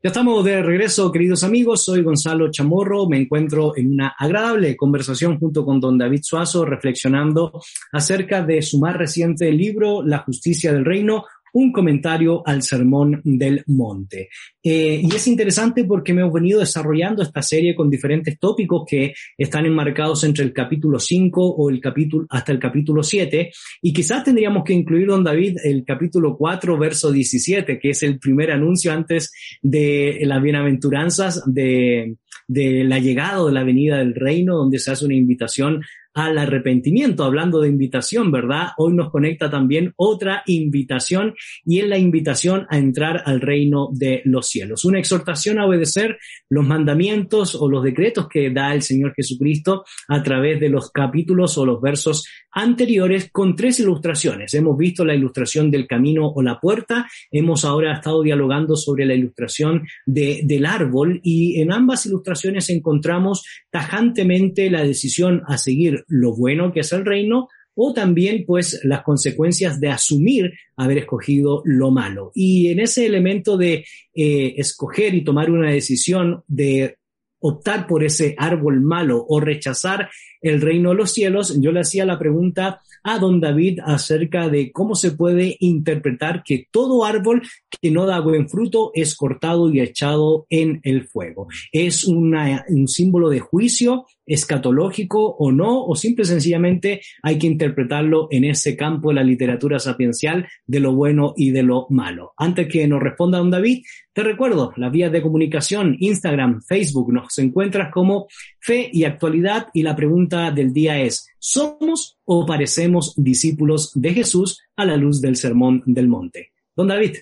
Ya 0.00 0.10
estamos 0.10 0.44
de 0.44 0.62
regreso, 0.62 1.10
queridos 1.10 1.42
amigos. 1.42 1.82
Soy 1.82 2.04
Gonzalo 2.04 2.52
Chamorro. 2.52 3.08
Me 3.08 3.20
encuentro 3.20 3.76
en 3.76 3.94
una 3.94 4.14
agradable 4.16 4.76
conversación 4.76 5.40
junto 5.40 5.64
con 5.64 5.80
don 5.80 5.98
David 5.98 6.20
Suazo, 6.22 6.64
reflexionando 6.64 7.60
acerca 7.90 8.42
de 8.42 8.62
su 8.62 8.78
más 8.78 8.96
reciente 8.96 9.50
libro, 9.50 10.04
La 10.04 10.18
justicia 10.18 10.72
del 10.72 10.84
reino, 10.84 11.24
un 11.52 11.72
comentario 11.72 12.42
al 12.46 12.62
Sermón 12.62 13.20
del 13.24 13.62
Monte. 13.66 14.28
Eh, 14.62 15.00
y 15.02 15.14
es 15.14 15.26
interesante 15.26 15.84
porque 15.84 16.12
me 16.12 16.22
hemos 16.22 16.34
venido 16.34 16.60
desarrollando 16.60 17.22
esta 17.22 17.42
serie 17.42 17.74
con 17.74 17.88
diferentes 17.88 18.38
tópicos 18.38 18.84
que 18.86 19.14
están 19.36 19.66
enmarcados 19.66 20.24
entre 20.24 20.44
el 20.44 20.52
capítulo 20.52 20.98
5 20.98 21.42
o 21.42 21.70
el 21.70 21.80
capítulo 21.80 22.26
hasta 22.30 22.52
el 22.52 22.58
capítulo 22.58 23.02
7 23.02 23.50
y 23.82 23.92
quizás 23.92 24.24
tendríamos 24.24 24.64
que 24.64 24.74
incluir, 24.74 25.06
don 25.06 25.24
David, 25.24 25.56
el 25.64 25.84
capítulo 25.84 26.36
4, 26.36 26.78
verso 26.78 27.10
17, 27.10 27.78
que 27.78 27.90
es 27.90 28.02
el 28.02 28.18
primer 28.18 28.50
anuncio 28.50 28.92
antes 28.92 29.32
de 29.62 30.18
las 30.22 30.42
bienaventuranzas 30.42 31.42
de, 31.46 32.16
de 32.46 32.84
la 32.84 32.98
llegada 32.98 33.44
de 33.44 33.52
la 33.52 33.62
venida 33.62 33.98
del 33.98 34.14
reino, 34.14 34.56
donde 34.56 34.78
se 34.78 34.90
hace 34.90 35.04
una 35.04 35.14
invitación 35.14 35.82
al 36.14 36.38
arrepentimiento. 36.38 37.24
Hablando 37.24 37.60
de 37.60 37.68
invitación, 37.68 38.30
¿verdad? 38.30 38.68
Hoy 38.76 38.94
nos 38.94 39.10
conecta 39.10 39.50
también 39.50 39.92
otra 39.96 40.42
invitación 40.46 41.34
y 41.64 41.80
es 41.80 41.88
la 41.88 41.98
invitación 41.98 42.66
a 42.70 42.78
entrar 42.78 43.22
al 43.26 43.40
reino 43.40 43.88
de 43.92 44.22
los 44.24 44.48
cielos. 44.48 44.84
Una 44.84 44.98
exhortación 44.98 45.58
a 45.58 45.66
obedecer 45.66 46.18
los 46.48 46.66
mandamientos 46.66 47.54
o 47.54 47.68
los 47.68 47.84
decretos 47.84 48.28
que 48.28 48.50
da 48.50 48.74
el 48.74 48.82
Señor 48.82 49.14
Jesucristo 49.14 49.84
a 50.08 50.22
través 50.22 50.60
de 50.60 50.68
los 50.68 50.90
capítulos 50.90 51.56
o 51.58 51.66
los 51.66 51.80
versos 51.80 52.26
anteriores 52.50 53.30
con 53.30 53.54
tres 53.54 53.78
ilustraciones. 53.80 54.54
Hemos 54.54 54.76
visto 54.76 55.04
la 55.04 55.14
ilustración 55.14 55.70
del 55.70 55.86
camino 55.86 56.28
o 56.28 56.42
la 56.42 56.58
puerta, 56.58 57.08
hemos 57.30 57.64
ahora 57.64 57.94
estado 57.94 58.22
dialogando 58.22 58.76
sobre 58.76 59.06
la 59.06 59.14
ilustración 59.14 59.86
de, 60.06 60.40
del 60.44 60.66
árbol 60.66 61.20
y 61.22 61.60
en 61.60 61.72
ambas 61.72 62.06
ilustraciones 62.06 62.70
encontramos 62.70 63.44
tajantemente 63.70 64.70
la 64.70 64.82
decisión 64.82 65.42
a 65.46 65.58
seguir 65.58 65.97
lo 66.06 66.34
bueno 66.34 66.72
que 66.72 66.80
es 66.80 66.92
el 66.92 67.04
reino 67.04 67.48
o 67.80 67.94
también 67.94 68.44
pues 68.44 68.80
las 68.82 69.02
consecuencias 69.02 69.78
de 69.78 69.88
asumir 69.88 70.52
haber 70.76 70.98
escogido 70.98 71.62
lo 71.64 71.92
malo. 71.92 72.32
Y 72.34 72.72
en 72.72 72.80
ese 72.80 73.06
elemento 73.06 73.56
de 73.56 73.84
eh, 74.14 74.54
escoger 74.56 75.14
y 75.14 75.22
tomar 75.22 75.48
una 75.48 75.70
decisión 75.70 76.42
de 76.48 76.96
optar 77.40 77.86
por 77.86 78.02
ese 78.02 78.34
árbol 78.36 78.80
malo 78.80 79.24
o 79.28 79.38
rechazar 79.38 80.10
el 80.40 80.60
reino 80.60 80.90
de 80.90 80.96
los 80.96 81.12
cielos, 81.12 81.60
yo 81.60 81.70
le 81.72 81.80
hacía 81.80 82.04
la 82.04 82.18
pregunta 82.18 82.80
a 83.04 83.18
don 83.18 83.40
David 83.40 83.78
acerca 83.84 84.48
de 84.48 84.72
cómo 84.72 84.94
se 84.94 85.12
puede 85.12 85.56
interpretar 85.60 86.42
que 86.44 86.66
todo 86.70 87.04
árbol 87.04 87.42
que 87.80 87.90
no 87.90 88.06
da 88.06 88.20
buen 88.20 88.48
fruto 88.48 88.90
es 88.94 89.14
cortado 89.14 89.72
y 89.72 89.80
echado 89.80 90.46
en 90.50 90.80
el 90.82 91.06
fuego. 91.06 91.48
¿Es 91.72 92.04
un 92.04 92.88
símbolo 92.88 93.30
de 93.30 93.40
juicio 93.40 94.06
escatológico 94.28 95.36
o 95.38 95.50
no? 95.50 95.84
¿O 95.84 95.96
simple 95.96 96.22
y 96.22 96.26
sencillamente 96.26 97.00
hay 97.22 97.38
que 97.38 97.46
interpretarlo 97.46 98.28
en 98.30 98.44
ese 98.44 98.76
campo 98.76 99.08
de 99.08 99.16
la 99.16 99.24
literatura 99.24 99.78
sapiencial 99.78 100.46
de 100.66 100.80
lo 100.80 100.94
bueno 100.94 101.34
y 101.36 101.50
de 101.50 101.62
lo 101.62 101.86
malo? 101.90 102.34
Antes 102.36 102.68
que 102.68 102.86
nos 102.86 103.02
responda 103.02 103.38
don 103.38 103.50
David, 103.50 103.84
te 104.12 104.22
recuerdo 104.22 104.72
las 104.76 104.92
vías 104.92 105.10
de 105.10 105.22
comunicación, 105.22 105.96
Instagram, 105.98 106.62
Facebook, 106.62 107.12
nos 107.12 107.38
encuentras 107.38 107.90
como 107.92 108.26
Fe 108.60 108.90
y 108.92 109.04
Actualidad 109.04 109.68
y 109.72 109.82
la 109.82 109.96
pregunta 109.96 110.50
del 110.50 110.72
día 110.72 111.00
es, 111.00 111.28
¿somos 111.38 112.18
o 112.24 112.44
parecemos 112.44 113.14
discípulos 113.16 113.92
de 113.94 114.14
Jesús 114.14 114.60
a 114.76 114.84
la 114.84 114.96
luz 114.96 115.20
del 115.20 115.36
Sermón 115.36 115.82
del 115.86 116.08
Monte? 116.08 116.52
Don 116.74 116.88
David. 116.88 117.16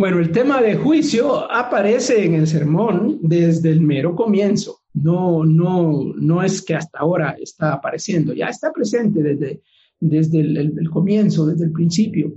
Bueno, 0.00 0.18
el 0.18 0.32
tema 0.32 0.62
de 0.62 0.76
juicio 0.76 1.52
aparece 1.52 2.24
en 2.24 2.32
el 2.32 2.46
sermón 2.46 3.18
desde 3.20 3.70
el 3.70 3.82
mero 3.82 4.16
comienzo. 4.16 4.79
No, 4.94 5.44
no, 5.44 6.12
no 6.16 6.42
es 6.42 6.62
que 6.62 6.74
hasta 6.74 6.98
ahora 6.98 7.36
está 7.40 7.74
apareciendo, 7.74 8.32
ya 8.32 8.48
está 8.48 8.72
presente 8.72 9.22
desde, 9.22 9.62
desde 10.00 10.40
el, 10.40 10.90
comienzo, 10.90 11.46
desde 11.46 11.66
el 11.66 11.72
principio. 11.72 12.32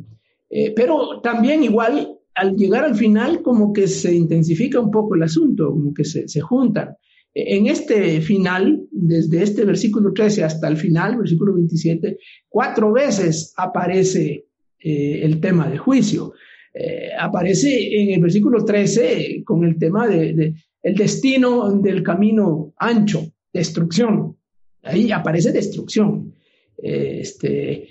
Eh, 0.50 0.74
pero 0.76 1.20
también 1.22 1.64
igual 1.64 2.20
al 2.36 2.56
llegar 2.56 2.84
al 2.84 2.96
final 2.96 3.42
como 3.42 3.74
que 3.74 3.88
se 3.88 4.14
intensifica 4.14 4.80
un 4.80 4.92
poco 4.92 5.16
el 5.16 5.24
asunto, 5.24 5.70
como 5.72 5.94
que 5.94 6.06
se, 6.06 6.28
se 6.28 6.42
juntan. 6.42 6.96
En 7.36 7.66
este 7.66 8.22
final, 8.22 8.86
desde 8.92 9.42
este 9.42 9.66
versículo 9.66 10.14
13 10.14 10.44
hasta 10.44 10.68
el 10.68 10.78
final, 10.78 11.18
versículo 11.18 11.56
27, 11.56 12.18
cuatro 12.48 12.94
veces 12.94 13.54
aparece 13.58 14.46
eh, 14.80 15.20
el 15.24 15.40
tema 15.40 15.68
de 15.68 15.80
juicio. 15.80 16.34
Eh, 16.76 17.10
aparece 17.20 18.02
en 18.02 18.12
el 18.12 18.22
versículo 18.22 18.64
13 18.64 19.44
con 19.44 19.64
el 19.64 19.78
tema 19.78 20.08
de, 20.08 20.34
de, 20.34 20.54
el 20.84 20.96
destino 20.96 21.72
del 21.80 22.04
camino 22.04 22.74
ancho, 22.78 23.26
destrucción. 23.52 24.38
Ahí 24.84 25.12
aparece 25.12 25.52
destrucción. 25.52 26.36
este, 26.78 27.88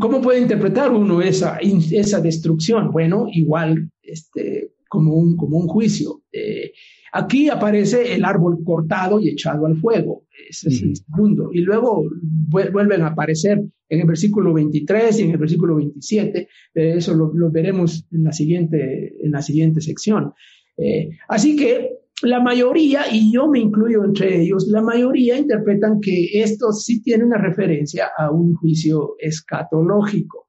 ¿Cómo 0.00 0.20
puede 0.20 0.40
interpretar 0.40 0.92
uno 0.92 1.20
esa, 1.20 1.58
esa 1.58 2.20
destrucción? 2.20 2.92
Bueno, 2.92 3.26
igual 3.32 3.90
este, 4.02 4.72
como, 4.88 5.14
un, 5.14 5.36
como 5.36 5.58
un 5.58 5.66
juicio. 5.66 6.22
Eh, 6.32 6.72
aquí 7.12 7.48
aparece 7.48 8.14
el 8.14 8.24
árbol 8.24 8.62
cortado 8.64 9.18
y 9.20 9.30
echado 9.30 9.66
al 9.66 9.76
fuego. 9.76 10.26
Ese 10.48 10.68
es 10.68 10.82
el 10.82 10.96
segundo. 10.96 11.50
Y 11.52 11.60
luego 11.60 12.04
vuelven 12.22 13.02
a 13.02 13.08
aparecer 13.08 13.62
en 13.88 14.00
el 14.00 14.06
versículo 14.06 14.52
23 14.52 15.20
y 15.20 15.22
en 15.22 15.30
el 15.30 15.38
versículo 15.38 15.76
27. 15.76 16.48
eso 16.74 17.14
lo, 17.14 17.50
veremos 17.50 18.06
en 18.12 18.24
la 18.24 18.32
siguiente, 18.32 19.14
en 19.22 19.32
la 19.32 19.42
siguiente 19.42 19.80
sección. 19.80 20.32
Eh, 20.76 21.10
así 21.28 21.56
que 21.56 21.90
la 22.22 22.40
mayoría, 22.40 23.02
y 23.12 23.30
yo 23.32 23.46
me 23.48 23.58
incluyo 23.58 24.04
entre 24.04 24.40
ellos, 24.40 24.66
la 24.68 24.80
mayoría 24.80 25.38
interpretan 25.38 26.00
que 26.00 26.40
esto 26.40 26.72
sí 26.72 27.02
tiene 27.02 27.24
una 27.24 27.38
referencia 27.38 28.10
a 28.16 28.30
un 28.30 28.54
juicio 28.54 29.16
escatológico. 29.18 30.48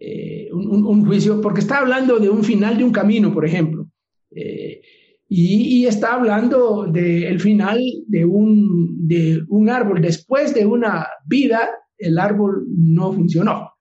Eh, 0.00 0.48
un, 0.52 1.04
juicio, 1.06 1.40
porque 1.40 1.60
está 1.60 1.78
hablando 1.78 2.18
de 2.18 2.28
un 2.28 2.42
final 2.42 2.76
de 2.76 2.84
un 2.84 2.92
camino, 2.92 3.32
por 3.32 3.46
ejemplo, 3.46 3.86
eh, 4.34 4.80
y, 5.28 5.86
está 5.86 6.14
hablando 6.14 6.86
del 6.86 7.40
final 7.40 7.80
de 8.06 8.24
un, 8.24 9.06
de 9.06 9.42
un 9.48 9.68
árbol. 9.68 10.00
Después 10.00 10.54
de 10.54 10.66
una 10.66 11.06
vida, 11.26 11.70
el 11.98 12.18
árbol 12.18 12.66
no 12.68 13.12
funcionó. 13.12 13.72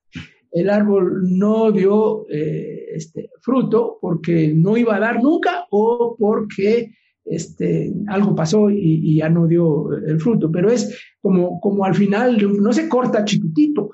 El 0.51 0.69
árbol 0.69 1.23
no 1.37 1.71
dio 1.71 2.25
eh, 2.29 2.85
este, 2.95 3.29
fruto 3.41 3.97
porque 4.01 4.53
no 4.55 4.77
iba 4.77 4.95
a 4.95 4.99
dar 4.99 5.21
nunca 5.21 5.65
o 5.71 6.15
porque 6.17 6.91
este, 7.25 7.93
algo 8.07 8.35
pasó 8.35 8.69
y, 8.69 9.17
ya 9.17 9.29
no 9.29 9.47
dio 9.47 9.91
el 9.93 10.19
fruto, 10.19 10.51
pero 10.51 10.69
es 10.69 10.97
como, 11.21 11.59
como 11.59 11.85
al 11.85 11.95
final, 11.95 12.37
no 12.59 12.73
se 12.73 12.89
corta 12.89 13.23
chiquitito, 13.23 13.91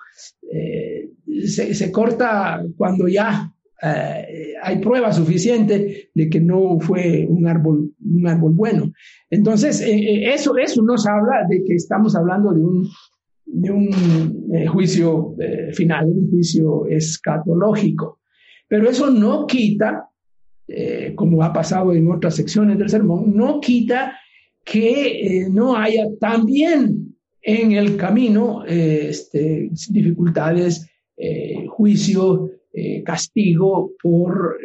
eh, 0.52 1.12
se, 1.46 1.92
corta 1.92 2.64
cuando 2.76 3.08
ya 3.08 3.54
eh, 3.84 4.54
hay 4.62 4.80
prueba 4.80 5.12
suficiente 5.12 6.10
de 6.14 6.30
que 6.30 6.42
no 6.42 6.80
fue 6.80 7.26
un 7.30 7.48
árbol, 7.48 7.94
un 8.04 8.28
árbol 8.28 8.54
bueno. 8.54 8.92
Entonces, 9.30 9.82
eh, 9.82 10.34
eso, 10.34 10.58
eso 10.58 10.82
nos 10.82 11.06
habla 11.06 11.46
de 11.48 11.64
que 11.64 11.76
estamos 11.76 12.16
hablando 12.16 12.52
de 12.52 12.64
un, 12.64 12.88
de 13.46 13.72
un 13.72 14.68
juicio 14.68 15.36
final, 15.74 16.08
un 16.08 16.30
juicio 16.32 16.88
escatológico. 16.88 18.20
Pero 18.68 18.90
eso 18.90 19.10
no 19.10 19.48
quita 19.48 20.09
eh, 20.72 21.14
como 21.16 21.42
ha 21.42 21.52
pasado 21.52 21.94
en 21.94 22.12
otras 22.12 22.36
secciones 22.36 22.78
del 22.78 22.90
sermón, 22.90 23.36
no 23.36 23.60
quita 23.60 24.16
que 24.64 25.42
eh, 25.42 25.50
no 25.50 25.76
haya 25.76 26.06
también 26.20 27.16
en 27.42 27.72
el 27.72 27.98
camino 27.98 28.64
eh, 28.68 29.08
este, 29.10 29.70
dificultades, 29.90 30.88
juicio, 31.68 32.50
castigo 33.04 33.92
por 34.02 34.58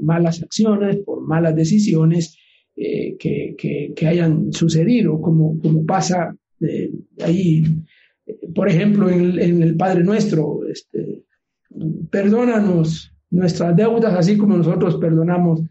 malas 0.00 0.42
acciones, 0.42 0.96
por 1.04 1.20
malas 1.20 1.54
decisiones 1.54 2.36
que, 2.74 3.54
que, 3.94 4.06
hayan 4.08 4.52
sucedido, 4.52 5.20
como, 5.20 5.56
como 5.60 5.86
pasa 5.86 6.34
ahí, 7.22 7.62
por 8.52 8.68
ejemplo, 8.68 9.08
en, 9.08 9.62
el 9.62 9.76
Padre 9.76 10.02
Nuestro, 10.02 10.66
este, 10.66 11.22
perdónanos 12.10 13.12
nuestras 13.30 13.76
deudas, 13.76 14.14
así 14.14 14.36
como 14.36 14.56
nosotros 14.56 14.96
perdonamos 14.96 15.62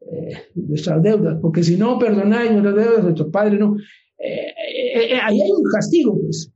eh, 0.00 0.36
nuestras 0.54 1.02
deudas, 1.02 1.38
porque 1.40 1.62
si 1.64 1.76
no 1.76 1.98
perdonáis 1.98 2.52
nuestras 2.52 2.76
deudas, 2.76 3.02
nuestro 3.04 3.30
Padre 3.30 3.58
no. 3.58 3.76
Eh, 4.18 4.54
eh, 4.94 5.18
ahí 5.22 5.40
hay 5.40 5.50
un 5.50 5.64
castigo, 5.64 6.18
pues, 6.20 6.52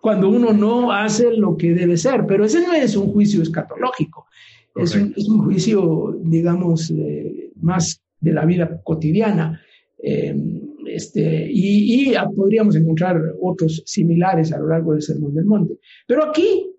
cuando 0.00 0.30
uno 0.30 0.52
no 0.52 0.90
hace 0.90 1.36
lo 1.36 1.56
que 1.56 1.74
debe 1.74 1.96
ser, 1.96 2.26
pero 2.26 2.44
ese 2.44 2.66
no 2.66 2.72
es 2.72 2.96
un 2.96 3.12
juicio 3.12 3.42
escatológico, 3.42 4.26
es 4.74 4.94
un, 4.94 5.12
es 5.16 5.28
un, 5.28 5.44
juicio, 5.44 6.18
digamos, 6.22 6.92
más 7.56 8.02
de 8.20 8.32
la 8.32 8.46
vida 8.46 8.80
cotidiana. 8.82 9.60
Este, 9.98 11.48
y, 11.50 12.10
y, 12.10 12.14
podríamos 12.34 12.74
encontrar 12.76 13.20
otros 13.40 13.82
similares 13.84 14.52
a 14.52 14.58
lo 14.58 14.68
largo 14.68 14.92
del 14.92 15.02
Sermón 15.02 15.34
del 15.34 15.44
Monte. 15.44 15.78
Pero 16.06 16.24
aquí 16.24 16.69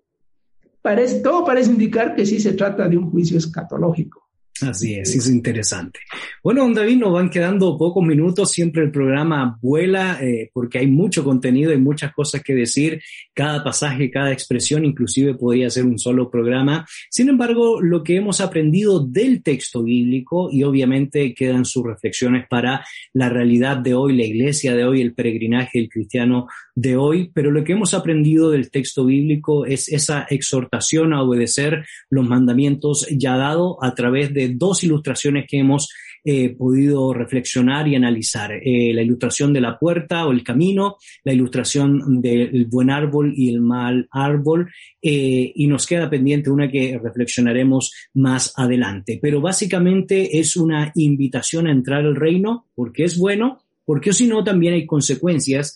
parece, 0.82 1.20
todo 1.20 1.44
parece 1.44 1.70
indicar 1.70 2.14
que 2.14 2.26
sí 2.26 2.40
se 2.40 2.52
trata 2.52 2.88
de 2.88 2.98
un 2.98 3.10
juicio 3.10 3.38
escatológico. 3.38 4.21
Así 4.62 4.94
es, 4.94 5.14
es 5.14 5.28
interesante. 5.28 6.00
Bueno, 6.42 6.68
David, 6.72 6.98
nos 6.98 7.12
van 7.12 7.30
quedando 7.30 7.76
pocos 7.76 8.04
minutos, 8.04 8.50
siempre 8.50 8.82
el 8.82 8.90
programa 8.90 9.58
vuela 9.60 10.18
eh, 10.22 10.50
porque 10.52 10.78
hay 10.78 10.86
mucho 10.86 11.24
contenido 11.24 11.72
y 11.72 11.78
muchas 11.78 12.12
cosas 12.12 12.42
que 12.42 12.54
decir, 12.54 13.00
cada 13.34 13.62
pasaje, 13.64 14.10
cada 14.10 14.32
expresión, 14.32 14.84
inclusive 14.84 15.34
podría 15.34 15.70
ser 15.70 15.84
un 15.84 15.98
solo 15.98 16.30
programa. 16.30 16.86
Sin 17.10 17.28
embargo, 17.28 17.80
lo 17.80 18.02
que 18.02 18.16
hemos 18.16 18.40
aprendido 18.40 19.00
del 19.00 19.42
texto 19.42 19.82
bíblico 19.82 20.48
y 20.50 20.62
obviamente 20.62 21.34
quedan 21.34 21.64
sus 21.64 21.84
reflexiones 21.84 22.46
para 22.48 22.84
la 23.12 23.28
realidad 23.28 23.76
de 23.78 23.94
hoy, 23.94 24.16
la 24.16 24.24
iglesia 24.24 24.74
de 24.74 24.84
hoy, 24.84 25.00
el 25.00 25.14
peregrinaje 25.14 25.78
del 25.78 25.88
cristiano 25.88 26.46
de 26.74 26.96
hoy, 26.96 27.30
pero 27.34 27.50
lo 27.50 27.64
que 27.64 27.72
hemos 27.72 27.94
aprendido 27.94 28.50
del 28.50 28.70
texto 28.70 29.04
bíblico 29.04 29.66
es 29.66 29.88
esa 29.88 30.26
exhortación 30.30 31.12
a 31.12 31.22
obedecer 31.22 31.84
los 32.10 32.26
mandamientos 32.26 33.06
ya 33.10 33.36
dados 33.36 33.76
a 33.82 33.94
través 33.94 34.32
de 34.32 34.51
dos 34.56 34.84
ilustraciones 34.84 35.46
que 35.48 35.58
hemos 35.58 35.88
eh, 36.24 36.50
podido 36.50 37.12
reflexionar 37.12 37.88
y 37.88 37.96
analizar. 37.96 38.52
Eh, 38.52 38.92
la 38.94 39.02
ilustración 39.02 39.52
de 39.52 39.60
la 39.60 39.76
puerta 39.76 40.24
o 40.24 40.30
el 40.30 40.44
camino, 40.44 40.96
la 41.24 41.32
ilustración 41.32 42.20
del 42.22 42.66
buen 42.66 42.90
árbol 42.90 43.34
y 43.36 43.48
el 43.48 43.60
mal 43.60 44.06
árbol, 44.12 44.70
eh, 45.02 45.50
y 45.52 45.66
nos 45.66 45.84
queda 45.84 46.08
pendiente 46.08 46.48
una 46.48 46.70
que 46.70 46.96
reflexionaremos 47.02 47.92
más 48.14 48.52
adelante. 48.56 49.18
Pero 49.20 49.40
básicamente 49.40 50.38
es 50.38 50.54
una 50.54 50.92
invitación 50.94 51.66
a 51.66 51.72
entrar 51.72 52.04
al 52.04 52.14
reino 52.14 52.66
porque 52.76 53.02
es 53.02 53.18
bueno, 53.18 53.58
porque 53.84 54.12
si 54.12 54.28
no 54.28 54.44
también 54.44 54.74
hay 54.74 54.86
consecuencias 54.86 55.74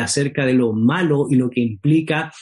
acerca 0.00 0.46
de 0.46 0.54
lo 0.54 0.72
malo 0.72 1.26
y 1.28 1.34
lo 1.34 1.50
que 1.50 1.60
implica 1.60 2.32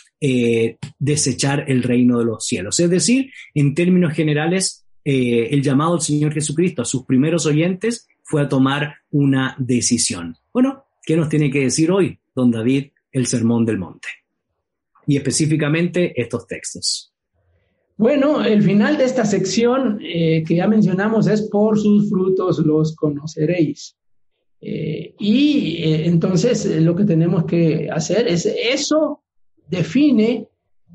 desechar 0.99 1.64
el 1.66 1.83
reino 1.83 2.18
de 2.18 2.26
los 2.26 2.45
cielos. 2.45 2.79
Es 2.79 2.91
decir, 2.91 3.31
en 3.55 3.74
términos 3.74 4.12
generales, 4.12 4.87
eh, 5.11 5.55
el 5.55 5.63
llamado 5.63 5.93
del 5.93 6.03
Señor 6.03 6.35
Jesucristo 6.35 6.83
a 6.83 6.85
sus 6.85 7.07
primeros 7.07 7.47
oyentes 7.47 8.07
fue 8.25 8.43
a 8.43 8.49
tomar 8.51 8.97
una 9.11 9.57
decisión. 9.59 10.37
Bueno, 10.53 10.85
¿qué 11.03 11.17
nos 11.17 11.31
tiene 11.31 11.51
que 11.51 11.61
decir 11.61 11.91
hoy 11.91 12.19
don 12.35 12.51
David 12.51 12.89
el 13.11 13.27
Sermón 13.27 13.65
del 13.65 13.79
Monte? 13.79 14.09
Y 15.07 15.17
específicamente 15.17 16.13
estos 16.21 16.47
textos. 16.47 17.15
Bueno, 17.97 18.45
el 18.45 18.63
final 18.63 18.99
de 18.99 19.05
esta 19.05 19.25
sección 19.25 19.99
eh, 20.03 20.45
que 20.47 20.57
ya 20.57 20.69
mencionamos 20.69 21.27
es 21.27 21.41
por 21.49 21.81
sus 21.81 22.11
frutos 22.11 22.59
los 22.59 22.95
conoceréis. 22.95 23.97
Eh, 24.61 25.15
y 25.19 25.85
entonces 26.05 26.67
lo 26.83 26.95
que 26.95 27.05
tenemos 27.05 27.47
que 27.47 27.89
hacer 27.91 28.29
es 28.29 28.45
eso 28.45 29.23
define 29.71 30.49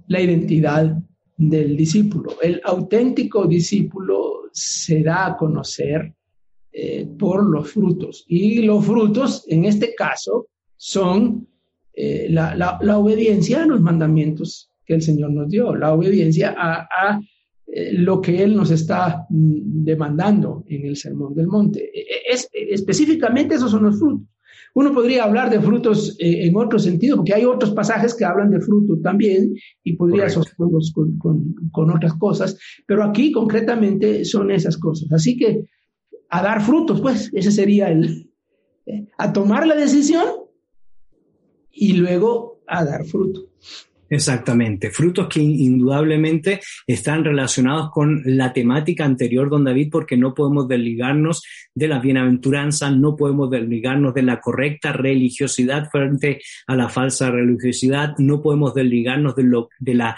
la 0.07 0.21
identidad 0.21 1.01
del 1.49 1.75
discípulo. 1.75 2.41
El 2.41 2.61
auténtico 2.63 3.45
discípulo 3.45 4.49
se 4.51 5.03
da 5.03 5.27
a 5.27 5.37
conocer 5.37 6.13
eh, 6.71 7.07
por 7.17 7.43
los 7.49 7.71
frutos. 7.71 8.25
Y 8.27 8.61
los 8.61 8.85
frutos, 8.85 9.45
en 9.47 9.65
este 9.65 9.93
caso, 9.95 10.47
son 10.75 11.47
eh, 11.93 12.27
la, 12.29 12.97
obediencia 12.97 13.63
a 13.63 13.65
los 13.65 13.81
mandamientos 13.81 14.71
que 14.85 14.95
el 14.95 15.01
Señor 15.01 15.31
nos 15.31 15.49
dio, 15.49 15.75
la 15.75 15.93
obediencia 15.93 16.55
a, 16.57 17.19
eh, 17.67 17.93
lo 17.93 18.21
que 18.21 18.43
Él 18.43 18.55
nos 18.55 18.71
está 18.71 19.25
mm, 19.29 19.83
demandando 19.83 20.63
en 20.67 20.85
el 20.85 20.97
Sermón 20.97 21.33
del 21.35 21.47
Monte. 21.47 21.91
E, 21.93 22.01
e, 22.01 22.33
es, 22.33 22.49
específicamente 22.51 23.55
esos 23.55 23.71
son 23.71 23.83
los 23.83 23.99
frutos. 23.99 24.27
Uno 24.75 24.93
podría 24.93 25.23
hablar 25.23 25.49
de 25.49 25.61
frutos 25.61 26.15
eh, 26.19 26.47
en 26.47 26.55
otro 26.55 26.79
sentido, 26.79 27.17
porque 27.17 27.33
hay 27.33 27.45
otros 27.45 27.71
pasajes 27.71 28.15
que 28.15 28.25
hablan 28.25 28.49
de 28.49 28.59
fruto 28.59 28.99
también 29.01 29.53
y 29.83 29.95
podría 29.95 30.25
asociarlos 30.25 30.91
con, 30.93 31.17
con, 31.71 31.91
otras 31.91 32.13
cosas, 32.15 32.57
pero 32.87 33.03
aquí 33.03 33.31
concretamente 33.31 34.25
son 34.25 34.49
esas 34.49 34.77
cosas. 34.77 35.11
Así 35.11 35.37
que 35.37 35.65
a 36.29 36.41
dar 36.41 36.61
frutos, 36.61 37.01
pues 37.01 37.29
ese 37.33 37.51
sería 37.51 37.91
el, 37.91 38.31
eh, 38.87 39.07
a 39.17 39.31
tomar 39.31 39.67
la 39.67 39.75
decisión 39.75 40.25
y 41.71 41.93
luego 41.93 42.63
a 42.67 42.83
dar 42.83 43.05
fruto. 43.05 43.49
Exactamente, 44.13 44.91
frutos 44.91 45.27
que 45.27 45.41
indudablemente 45.41 46.59
están 46.85 47.23
relacionados 47.23 47.89
con 47.89 48.21
la 48.23 48.53
temática 48.53 49.05
anterior, 49.05 49.49
don 49.49 49.63
David, 49.63 49.89
porque 49.91 50.17
no 50.17 50.35
podemos 50.35 50.67
desligarnos 50.67 51.41
de 51.73 51.87
la 51.87 51.97
bienaventuranza, 51.97 52.91
no 52.91 53.15
podemos 53.15 53.49
desligarnos 53.49 54.13
de 54.13 54.21
la 54.21 54.39
correcta 54.39 54.93
religiosidad 54.93 55.89
frente 55.89 56.41
a 56.67 56.75
la 56.75 56.89
falsa 56.89 57.31
religiosidad, 57.31 58.13
no 58.19 58.39
podemos 58.39 58.75
desligarnos 58.75 59.35
de, 59.35 59.43
lo, 59.45 59.69
de 59.79 59.95
la 59.95 60.15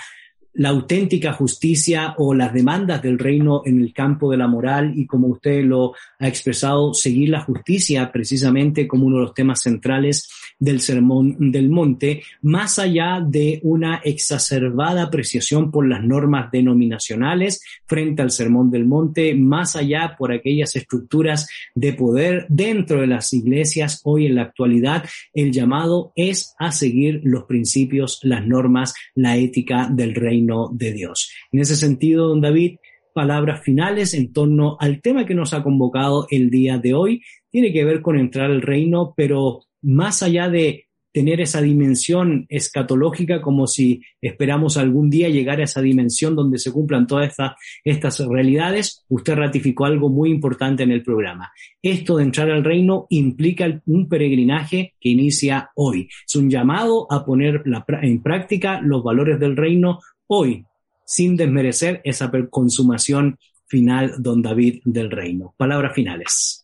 la 0.55 0.69
auténtica 0.69 1.33
justicia 1.33 2.15
o 2.17 2.33
las 2.33 2.53
demandas 2.53 3.01
del 3.01 3.19
reino 3.19 3.61
en 3.65 3.81
el 3.81 3.93
campo 3.93 4.31
de 4.31 4.37
la 4.37 4.47
moral 4.47 4.93
y 4.95 5.05
como 5.05 5.27
usted 5.27 5.63
lo 5.63 5.93
ha 6.19 6.27
expresado, 6.27 6.93
seguir 6.93 7.29
la 7.29 7.41
justicia 7.41 8.11
precisamente 8.11 8.87
como 8.87 9.07
uno 9.07 9.17
de 9.17 9.23
los 9.23 9.33
temas 9.33 9.61
centrales 9.61 10.29
del 10.57 10.79
Sermón 10.79 11.51
del 11.51 11.69
Monte, 11.69 12.23
más 12.41 12.79
allá 12.79 13.21
de 13.25 13.59
una 13.63 13.97
exacerbada 14.03 15.03
apreciación 15.03 15.71
por 15.71 15.87
las 15.87 16.03
normas 16.03 16.49
denominacionales 16.51 17.61
frente 17.85 18.21
al 18.21 18.31
Sermón 18.31 18.71
del 18.71 18.85
Monte, 18.85 19.35
más 19.35 19.75
allá 19.75 20.15
por 20.17 20.31
aquellas 20.31 20.75
estructuras 20.75 21.49
de 21.73 21.93
poder 21.93 22.45
dentro 22.47 23.01
de 23.01 23.07
las 23.07 23.33
iglesias 23.33 23.99
hoy 24.05 24.27
en 24.27 24.35
la 24.35 24.43
actualidad, 24.43 25.03
el 25.33 25.51
llamado 25.51 26.13
es 26.15 26.55
a 26.57 26.71
seguir 26.71 27.19
los 27.23 27.43
principios, 27.43 28.19
las 28.23 28.45
normas, 28.45 28.93
la 29.15 29.35
ética 29.35 29.89
del 29.91 30.15
reino 30.15 30.44
de 30.71 30.93
Dios. 30.93 31.31
En 31.51 31.59
ese 31.59 31.75
sentido, 31.75 32.29
don 32.29 32.41
David, 32.41 32.77
palabras 33.13 33.63
finales 33.63 34.13
en 34.13 34.33
torno 34.33 34.77
al 34.79 35.01
tema 35.01 35.25
que 35.25 35.35
nos 35.35 35.53
ha 35.53 35.63
convocado 35.63 36.27
el 36.29 36.49
día 36.49 36.77
de 36.77 36.93
hoy. 36.93 37.23
Tiene 37.49 37.71
que 37.71 37.85
ver 37.85 38.01
con 38.01 38.19
entrar 38.19 38.51
al 38.51 38.61
reino, 38.61 39.13
pero 39.15 39.61
más 39.81 40.21
allá 40.21 40.49
de 40.49 40.85
tener 41.15 41.39
esa 41.39 41.61
dimensión 41.61 42.45
escatológica 42.49 43.41
como 43.41 43.67
si 43.67 44.01
esperamos 44.21 44.75
algún 44.75 45.09
día 45.09 45.29
llegar 45.29 45.61
a 45.61 45.63
esa 45.63 45.81
dimensión 45.81 46.35
donde 46.35 46.59
se 46.59 46.73
cumplan 46.73 47.07
todas 47.07 47.29
estas, 47.29 47.53
estas 47.85 48.19
realidades, 48.27 49.05
usted 49.07 49.35
ratificó 49.35 49.85
algo 49.85 50.09
muy 50.09 50.29
importante 50.29 50.83
en 50.83 50.91
el 50.91 51.03
programa. 51.03 51.53
Esto 51.81 52.17
de 52.17 52.23
entrar 52.25 52.51
al 52.51 52.65
reino 52.65 53.07
implica 53.11 53.81
un 53.85 54.09
peregrinaje 54.09 54.93
que 54.99 55.07
inicia 55.07 55.69
hoy. 55.75 56.09
Es 56.27 56.35
un 56.35 56.49
llamado 56.49 57.07
a 57.09 57.23
poner 57.25 57.63
en 58.01 58.21
práctica 58.21 58.81
los 58.81 59.01
valores 59.01 59.39
del 59.39 59.55
reino 59.55 59.99
hoy, 60.27 60.65
sin 61.05 61.35
desmerecer 61.35 62.01
esa 62.03 62.31
consumación 62.49 63.37
final, 63.67 64.13
don 64.19 64.41
David, 64.41 64.81
del 64.85 65.11
reino. 65.11 65.53
Palabras 65.57 65.93
finales. 65.93 66.63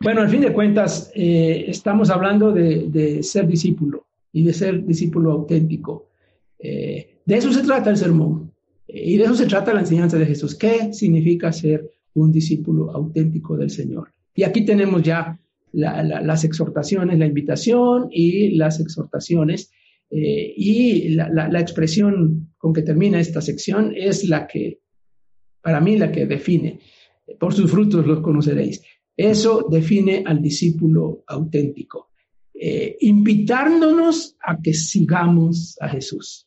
Bueno, 0.00 0.22
al 0.22 0.28
fin 0.28 0.40
de 0.40 0.52
cuentas, 0.52 1.10
eh, 1.14 1.64
estamos 1.68 2.10
hablando 2.10 2.52
de, 2.52 3.22
ser 3.22 3.46
discípulo 3.46 4.06
y 4.32 4.44
de 4.44 4.52
ser 4.52 4.84
discípulo 4.84 5.32
auténtico. 5.32 6.08
Eh, 6.58 7.20
de 7.24 7.36
eso 7.36 7.52
se 7.52 7.62
trata 7.62 7.90
el 7.90 7.96
sermón 7.96 8.52
eh, 8.88 9.12
y 9.12 9.16
de 9.16 9.24
eso 9.24 9.34
se 9.34 9.46
trata 9.46 9.74
la 9.74 9.80
enseñanza 9.80 10.18
de 10.18 10.26
Jesús. 10.26 10.54
¿Qué 10.54 10.92
significa 10.92 11.52
ser 11.52 11.90
un 12.14 12.32
discípulo 12.32 12.90
auténtico 12.90 13.56
del 13.56 13.70
Señor? 13.70 14.08
Y 14.34 14.42
aquí 14.42 14.64
tenemos 14.64 15.02
ya 15.02 15.38
las 15.72 16.44
exhortaciones, 16.44 17.18
la 17.18 17.26
invitación 17.26 18.08
y 18.10 18.56
las 18.56 18.78
exhortaciones 18.78 19.72
eh, 20.16 20.54
y 20.56 21.08
la, 21.10 21.60
expresión 21.60 22.54
con 22.56 22.72
que 22.72 22.82
termina 22.82 23.18
esta 23.18 23.40
sección 23.40 23.92
es 23.96 24.28
la 24.28 24.46
que, 24.46 24.80
para 25.60 25.80
mí, 25.80 25.96
la 25.96 26.12
que 26.12 26.26
define. 26.26 26.78
Por 27.38 27.52
sus 27.52 27.70
frutos 27.70 28.06
los 28.06 28.20
conoceréis. 28.20 28.80
Eso 29.16 29.66
define 29.68 30.22
al 30.24 30.40
discípulo 30.40 31.24
auténtico, 31.26 32.10
eh, 32.54 32.96
invitándonos 33.00 34.36
a 34.40 34.60
que 34.60 34.72
sigamos 34.72 35.76
a 35.80 35.88
Jesús 35.88 36.46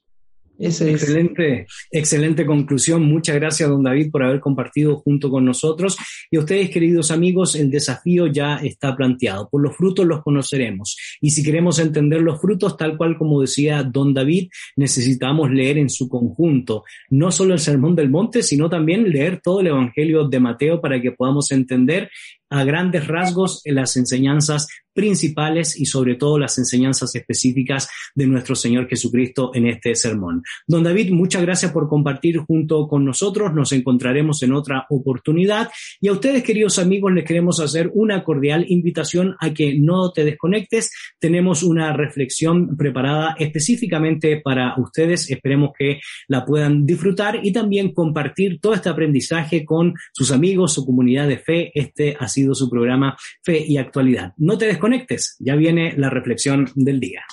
excelente, 0.59 1.67
excelente 1.91 2.45
conclusión. 2.45 3.03
Muchas 3.03 3.35
gracias, 3.35 3.69
don 3.69 3.83
David, 3.83 4.11
por 4.11 4.23
haber 4.23 4.39
compartido 4.39 4.97
junto 4.97 5.29
con 5.29 5.45
nosotros. 5.45 5.97
Y 6.31 6.37
ustedes, 6.37 6.69
queridos 6.69 7.11
amigos, 7.11 7.55
el 7.55 7.69
desafío 7.69 8.27
ya 8.27 8.57
está 8.57 8.95
planteado. 8.95 9.49
Por 9.49 9.61
los 9.61 9.75
frutos 9.75 10.05
los 10.05 10.23
conoceremos. 10.23 10.97
Y 11.21 11.31
si 11.31 11.43
queremos 11.43 11.79
entender 11.79 12.21
los 12.21 12.41
frutos, 12.41 12.77
tal 12.77 12.97
cual 12.97 13.17
como 13.17 13.41
decía 13.41 13.83
don 13.83 14.13
David, 14.13 14.49
necesitamos 14.75 15.51
leer 15.51 15.77
en 15.77 15.89
su 15.89 16.09
conjunto, 16.09 16.83
no 17.09 17.31
solo 17.31 17.53
el 17.53 17.59
Sermón 17.59 17.95
del 17.95 18.09
Monte, 18.09 18.43
sino 18.43 18.69
también 18.69 19.09
leer 19.09 19.41
todo 19.41 19.61
el 19.61 19.67
Evangelio 19.67 20.27
de 20.27 20.39
Mateo 20.39 20.81
para 20.81 21.01
que 21.01 21.11
podamos 21.11 21.51
entender 21.51 22.09
a 22.49 22.63
grandes 22.63 23.07
rasgos 23.07 23.61
las 23.65 23.97
enseñanzas 23.97 24.67
principales 24.97 25.79
y 25.79 25.85
sobre 25.85 26.15
todo 26.15 26.39
las 26.39 26.57
enseñanzas 26.57 27.13
específicas 27.13 27.87
de 28.15 28.25
nuestro 28.25 28.55
Señor 28.55 28.87
Jesucristo 28.87 29.51
en 29.53 29.67
este 29.67 29.93
sermón. 29.93 30.41
Don 30.65 30.83
David, 30.83 31.11
muchas 31.11 31.43
gracias 31.43 31.71
por 31.71 31.87
compartir 31.87 32.37
junto 32.39 32.87
con 32.87 33.05
nosotros. 33.05 33.53
Nos 33.53 33.71
encontraremos 33.73 34.41
en 34.41 34.53
otra 34.53 34.87
oportunidad. 34.89 35.69
Y 36.01 36.07
a 36.07 36.13
ustedes, 36.13 36.43
queridos 36.43 36.79
amigos, 36.79 37.13
les 37.13 37.25
queremos 37.25 37.59
hacer 37.59 37.91
una 37.93 38.23
cordial 38.23 38.65
invitación 38.69 39.35
a 39.39 39.53
que 39.53 39.77
no 39.77 40.11
te 40.11 40.25
desconectes. 40.25 40.89
Tenemos 41.19 41.61
una 41.61 41.93
reflexión 41.93 42.75
preparada 42.75 43.35
específicamente 43.37 44.41
para 44.43 44.73
ustedes. 44.79 45.29
Esperemos 45.29 45.73
que 45.77 45.99
la 46.27 46.43
puedan 46.43 46.87
disfrutar 46.87 47.39
y 47.43 47.51
también 47.51 47.93
compartir 47.93 48.59
todo 48.59 48.73
este 48.73 48.89
aprendizaje 48.89 49.63
con 49.63 49.93
sus 50.11 50.31
amigos, 50.31 50.73
su 50.73 50.87
comunidad 50.87 51.27
de 51.27 51.37
fe. 51.37 51.71
Este 51.75 52.17
ha 52.19 52.27
sido 52.37 52.53
su 52.53 52.69
programa 52.69 53.17
Fe 53.43 53.63
y 53.65 53.77
Actualidad. 53.77 54.33
No 54.37 54.57
te 54.57 54.65
desconectes 54.65 54.87
conectes, 54.87 55.35
ya 55.39 55.55
viene 55.55 55.93
la 55.97 56.09
reflexión 56.09 56.69
del 56.75 56.99
día. 56.99 57.23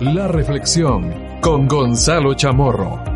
La 0.00 0.28
reflexión 0.28 1.40
con 1.40 1.68
Gonzalo 1.68 2.34
Chamorro. 2.34 3.11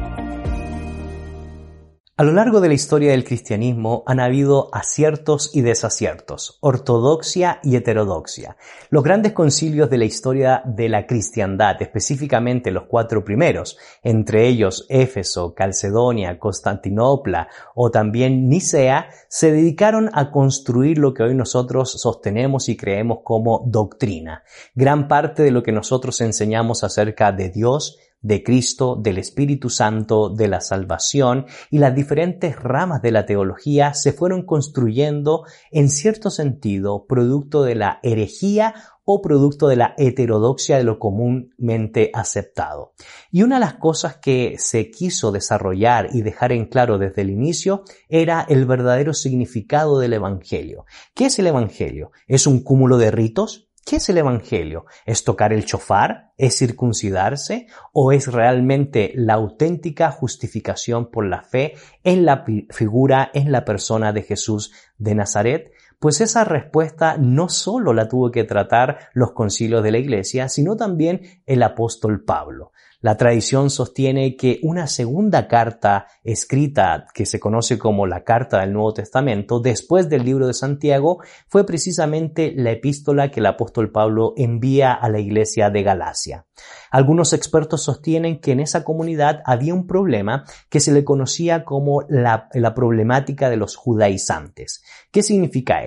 A 2.19 2.25
lo 2.25 2.33
largo 2.33 2.63
de 2.63 2.69
la 2.69 2.75
historia 2.75 3.11
del 3.11 3.25
cristianismo 3.25 4.03
han 4.07 4.21
habido 4.21 4.71
aciertos 4.73 5.51
y 5.55 5.61
desaciertos, 5.61 6.57
ortodoxia 6.63 7.61
y 7.63 7.77
heterodoxia. 7.77 8.57
Los 8.89 9.05
grandes 9.05 9.35
concilios 9.35 9.91
de 9.91 9.99
la 9.99 10.07
historia 10.07 10.63
de 10.65 10.89
la 10.89 11.07
cristiandad, 11.07 11.77
específicamente 11.83 12.71
los 12.71 12.85
cuatro 12.85 13.23
primeros, 13.23 13.77
entre 14.03 14.49
ellos 14.49 14.87
Éfeso, 14.89 15.55
Calcedonia, 15.55 16.39
Constantinopla 16.39 17.49
o 17.75 17.91
también 17.91 18.49
Nicea, 18.49 19.11
se 19.29 19.53
dedicaron 19.53 20.09
a 20.15 20.31
construir 20.31 20.97
lo 20.97 21.13
que 21.13 21.23
hoy 21.23 21.35
nosotros 21.35 22.01
sostenemos 22.01 22.71
y 22.71 22.79
creemos 22.79 23.19
como 23.25 23.63
doctrina. 23.67 24.43
Gran 24.75 25.07
parte 25.07 25.43
de 25.43 25.51
lo 25.51 25.63
que 25.63 25.73
nosotros 25.73 26.19
enseñamos 26.23 26.83
acerca 26.83 27.31
de 27.31 27.51
Dios, 27.51 27.99
de 28.21 28.43
Cristo, 28.43 28.97
del 28.97 29.19
Espíritu 29.19 29.71
Santo, 29.71 30.31
de 30.31 30.49
la 30.49 30.61
salvación 30.61 31.47
y 31.71 31.79
las 31.79 31.95
diferentes 31.95 32.57
ramas 32.57 33.03
de 33.03 33.13
la 33.13 33.27
teología 33.27 33.95
se 33.95 34.13
fueron 34.13 34.45
construyendo 34.45 35.45
en 35.71 35.89
cierto 35.89 36.31
sentido 36.31 37.07
producto 37.07 37.63
de 37.63 37.77
la 37.77 38.01
herejía 38.03 38.75
o 39.07 39.23
producto 39.23 39.69
de 39.69 39.77
la 39.77 39.95
heterodoxia 39.97 40.77
de 40.77 40.85
lo 40.85 40.99
comúnmente 40.99 42.11
aceptado. 42.13 42.93
Y 43.31 43.45
una 43.45 43.57
de 43.57 43.61
las 43.61 43.75
cosas 43.75 44.17
que 44.17 44.57
se 44.59 44.91
quiso 44.91 45.31
desarrollar 45.31 46.09
y 46.13 46.23
dejar 46.23 46.51
en 46.51 46.67
claro 46.67 46.99
desde 46.99 47.23
el 47.23 47.31
inicio 47.31 47.85
era 48.09 48.45
el 48.49 48.67
verdadero 48.67 49.15
significado 49.15 50.01
del 50.01 50.15
Evangelio. 50.15 50.87
¿Qué 51.15 51.27
es 51.27 51.39
el 51.39 51.47
Evangelio? 51.47 52.11
¿Es 52.27 52.49
un 52.49 52.65
cúmulo 52.65 52.99
de 52.99 53.13
ritos? 53.13 53.66
¿Qué 53.87 53.97
es 53.97 54.09
el 54.09 54.19
Evangelio? 54.19 54.87
¿Es 55.05 55.23
tocar 55.23 55.53
el 55.53 55.65
chofar? 55.65 56.33
¿Es 56.37 56.59
circuncidarse? 56.59 57.69
¿O 57.93 58.11
es 58.11 58.27
realmente 58.27 59.13
la 59.15 59.35
auténtica 59.35 60.11
justificación 60.11 61.09
por 61.09 61.25
la 61.25 61.43
fe 61.43 61.75
en 62.03 62.25
la 62.25 62.45
figura, 62.71 63.31
en 63.33 63.53
la 63.53 63.65
persona 63.65 64.13
de 64.13 64.23
Jesús 64.23 64.73
de 64.99 65.15
Nazaret? 65.15 65.71
Pues 65.99 66.21
esa 66.21 66.45
respuesta 66.45 67.17
no 67.19 67.49
solo 67.49 67.93
la 67.95 68.09
tuvo 68.09 68.31
que 68.31 68.45
tratar 68.45 69.09
los 69.15 69.33
concilios 69.33 69.83
de 69.83 69.93
la 69.93 69.99
Iglesia, 69.99 70.49
sino 70.49 70.77
también 70.77 71.23
el 71.47 71.63
apóstol 71.63 72.23
Pablo. 72.25 72.73
La 73.07 73.17
tradición 73.17 73.71
sostiene 73.71 74.37
que 74.37 74.59
una 74.63 74.87
segunda 74.87 75.47
carta 75.49 76.07
escrita, 76.25 77.07
que 77.15 77.25
se 77.25 77.39
conoce 77.39 77.79
como 77.79 78.07
la 78.07 78.25
Carta 78.25 78.61
del 78.61 78.73
Nuevo 78.73 78.95
Testamento, 78.95 79.61
después 79.61 80.09
del 80.09 80.25
libro 80.25 80.47
de 80.47 80.55
Santiago, 80.55 81.23
fue 81.47 81.65
precisamente 81.65 82.53
la 82.57 82.73
epístola 82.73 83.31
que 83.31 83.41
el 83.41 83.47
apóstol 83.47 83.93
Pablo 83.93 84.33
envía 84.37 84.93
a 84.93 85.09
la 85.09 85.21
iglesia 85.21 85.71
de 85.71 85.83
Galacia. 85.83 86.47
Algunos 86.91 87.33
expertos 87.33 87.85
sostienen 87.85 88.41
que 88.41 88.53
en 88.53 88.61
esa 88.61 88.83
comunidad 88.83 89.41
había 89.45 89.75
un 89.75 89.87
problema 89.87 90.45
que 90.71 90.81
se 90.81 90.93
le 90.93 91.05
conocía 91.05 91.65
como 91.65 92.03
la, 92.09 92.49
la 92.55 92.75
problemática 92.75 93.51
de 93.51 93.57
los 93.57 93.77
judaizantes. 93.77 94.83
¿Qué 95.13 95.23
significa 95.23 95.85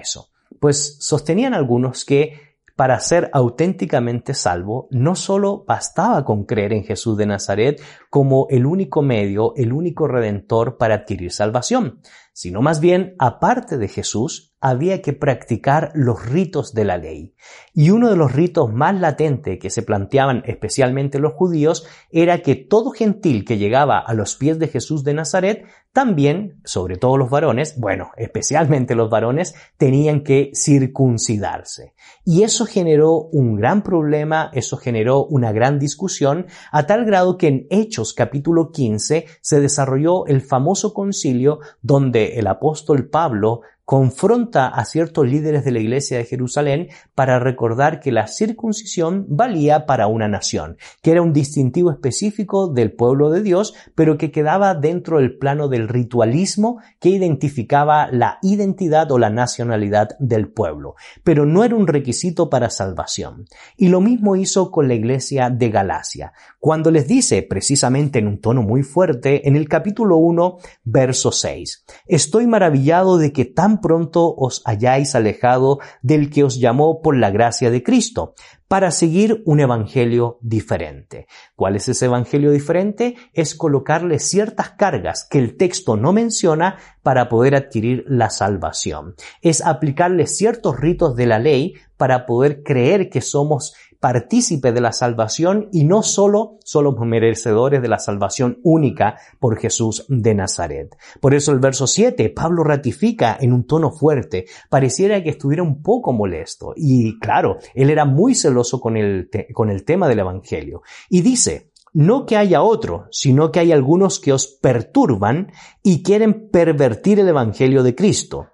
Pues 0.60 0.98
sostenían 1.00 1.54
algunos 1.54 2.06
que 2.06 2.50
para 2.80 2.98
ser 3.02 3.30
auténticamente 3.34 4.34
salvo, 4.34 4.88
no 4.90 5.14
solo 5.14 5.66
bastaba 5.68 6.24
con 6.24 6.46
creer 6.46 6.72
en 6.72 6.86
Jesús 6.86 7.18
de 7.18 7.26
Nazaret 7.26 7.82
como 8.10 8.48
el 8.50 8.66
único 8.66 9.02
medio, 9.02 9.54
el 9.58 9.74
único 9.74 10.08
redentor 10.08 10.78
para 10.78 10.96
adquirir 10.96 11.34
salvación, 11.34 12.00
sino 12.40 12.62
más 12.62 12.80
bien, 12.80 13.16
aparte 13.20 13.78
de 13.78 13.90
Jesús, 13.90 14.56
había 14.62 15.02
que 15.02 15.12
practicar 15.12 15.92
los 15.94 16.26
ritos 16.26 16.74
de 16.74 16.86
la 16.86 16.98
ley. 16.98 17.34
Y 17.74 17.92
uno 17.92 18.10
de 18.10 18.16
los 18.16 18.32
ritos 18.32 18.72
más 18.74 18.98
latentes 18.98 19.60
que 19.60 19.70
se 19.70 19.84
planteaban 19.84 20.44
especialmente 20.46 21.20
los 21.20 21.34
judíos 21.34 21.86
era 22.12 22.42
que 22.42 22.56
todo 22.56 22.92
gentil 22.92 23.44
que 23.44 23.58
llegaba 23.58 24.00
a 24.00 24.14
los 24.14 24.38
pies 24.38 24.58
de 24.58 24.70
Jesús 24.70 25.04
de 25.04 25.14
Nazaret 25.14 25.66
también, 25.92 26.62
sobre 26.66 26.98
todo 26.98 27.18
los 27.18 27.32
varones, 27.32 27.80
bueno, 27.80 28.12
especialmente 28.16 28.94
los 28.94 29.10
varones, 29.10 29.56
tenían 29.78 30.22
que 30.22 30.52
circuncidarse. 30.54 31.94
Y 32.24 32.44
eso 32.44 32.68
generó 32.68 33.24
un 33.32 33.56
gran 33.56 33.82
problema, 33.82 34.52
eso 34.54 34.78
generó 34.78 35.26
una 35.26 35.52
gran 35.52 35.80
discusión, 35.80 36.46
a 36.72 36.86
tal 36.86 37.06
grado 37.06 37.38
que 37.38 37.48
en 37.48 37.68
Hechos 37.72 38.14
capítulo 38.14 38.72
15 38.72 39.26
se 39.42 39.60
desarrolló 39.60 40.28
el 40.28 40.42
famoso 40.42 40.94
concilio 40.94 41.60
donde 41.82 42.29
el 42.38 42.48
apóstol 42.48 43.10
Pablo 43.10 43.62
confronta 43.90 44.68
a 44.68 44.86
ciertos 44.86 45.28
líderes 45.28 45.66
de 45.66 45.72
la 45.72 45.80
iglesia 45.80 46.20
de 46.20 46.26
Jerusalén 46.26 46.90
para 47.16 47.40
recordar 47.40 48.00
que 48.00 48.12
la 48.12 48.28
circuncisión 48.28 49.26
valía 49.30 49.88
para 49.88 50.06
una 50.06 50.28
nación, 50.28 50.78
que 51.02 51.10
era 51.10 51.24
un 51.24 51.34
distintivo 51.34 51.90
específico 51.90 52.68
del 52.68 52.92
pueblo 52.92 53.32
de 53.32 53.42
Dios, 53.42 53.74
pero 53.96 54.16
que 54.20 54.30
quedaba 54.30 54.76
dentro 54.76 55.18
del 55.18 55.40
plano 55.40 55.70
del 55.70 55.88
ritualismo 55.88 56.78
que 57.00 57.10
identificaba 57.10 58.12
la 58.12 58.38
identidad 58.44 59.12
o 59.12 59.18
la 59.18 59.32
nacionalidad 59.32 60.10
del 60.20 60.50
pueblo, 60.50 60.94
pero 61.24 61.48
no 61.48 61.64
era 61.64 61.76
un 61.76 61.88
requisito 61.88 62.48
para 62.48 62.70
salvación. 62.70 63.46
Y 63.76 63.88
lo 63.88 64.02
mismo 64.02 64.36
hizo 64.36 64.70
con 64.70 64.88
la 64.88 64.94
iglesia 64.94 65.50
de 65.50 65.72
Galacia, 65.72 66.34
cuando 66.60 66.92
les 66.92 67.08
dice, 67.08 67.42
precisamente 67.42 68.20
en 68.20 68.28
un 68.28 68.40
tono 68.40 68.62
muy 68.62 68.84
fuerte, 68.84 69.48
en 69.48 69.56
el 69.56 69.68
capítulo 69.68 70.18
1, 70.18 70.58
verso 70.84 71.32
6, 71.32 71.86
Estoy 72.06 72.46
maravillado 72.46 73.18
de 73.18 73.34
que 73.34 73.46
pronto 73.82 74.34
os 74.36 74.62
hayáis 74.66 75.16
alejado 75.16 75.80
del 76.02 76.30
que 76.30 76.44
os 76.44 76.60
llamó 76.60 77.02
por 77.02 77.18
la 77.18 77.32
gracia 77.32 77.72
de 77.72 77.84
Cristo, 77.84 78.34
para 78.70 78.92
seguir 78.92 79.42
un 79.46 79.60
evangelio 79.60 80.38
diferente. 80.42 81.26
¿Cuál 81.56 81.76
es 81.76 81.90
ese 81.90 82.06
evangelio 82.06 82.52
diferente? 82.52 83.16
Es 83.34 83.56
colocarle 83.56 84.20
ciertas 84.20 84.70
cargas 84.70 85.28
que 85.28 85.40
el 85.40 85.58
texto 85.58 85.98
no 85.98 86.14
menciona 86.14 86.78
para 87.02 87.30
poder 87.30 87.56
adquirir 87.56 88.06
la 88.08 88.30
salvación. 88.30 89.16
Es 89.42 89.66
aplicarle 89.66 90.28
ciertos 90.28 90.80
ritos 90.80 91.16
de 91.16 91.26
la 91.26 91.40
ley 91.40 91.74
para 91.98 92.28
poder 92.28 92.62
creer 92.62 93.10
que 93.10 93.22
somos 93.22 93.74
partícipe 94.00 94.72
de 94.72 94.82
la 94.82 94.92
salvación 94.92 95.70
y 95.72 95.84
no 95.84 96.04
solo 96.04 96.58
somos 96.64 97.06
merecedores 97.06 97.82
de 97.82 97.88
la 97.88 98.00
salvación 98.00 98.60
única 98.64 99.18
por 99.40 99.58
Jesús 99.58 100.06
de 100.08 100.34
Nazaret. 100.34 100.96
Por 101.20 101.34
eso 101.34 101.52
el 101.52 101.60
verso 101.60 101.88
7, 101.88 102.30
Pablo 102.30 102.64
ratifica 102.64 103.38
en 103.40 103.54
un 103.54 103.66
tono 103.66 103.92
fuerte, 103.92 104.46
pareciera 104.70 105.22
que 105.24 105.32
estuviera 105.32 105.64
un 105.64 105.82
poco 105.82 106.14
molesto. 106.14 106.74
Y 106.76 107.20
claro, 107.20 107.58
él 107.74 107.90
era 107.90 108.06
muy 108.06 108.36
celoso 108.36 108.80
con 108.80 108.98
el, 108.98 109.30
con 109.54 109.70
el 109.70 109.84
tema 109.84 110.08
del 110.08 110.20
Evangelio. 110.20 110.82
Y 111.10 111.22
dice, 111.22 111.72
no 111.94 112.26
que 112.26 112.38
haya 112.38 112.62
otro, 112.62 113.08
sino 113.12 113.52
que 113.52 113.60
hay 113.60 113.72
algunos 113.72 114.20
que 114.20 114.32
os 114.32 114.48
perturban 114.48 115.52
y 115.84 116.04
quieren 116.04 116.50
pervertir 116.50 117.20
el 117.20 117.28
Evangelio 117.28 117.84
de 117.84 117.96
Cristo. 117.96 118.48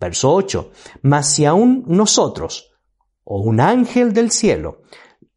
Verso 0.00 0.32
8. 0.32 0.70
Mas 1.02 1.32
si 1.32 1.44
aún 1.44 1.84
nosotros, 1.86 2.67
o 3.30 3.40
un 3.40 3.60
ángel 3.60 4.14
del 4.14 4.30
cielo 4.30 4.80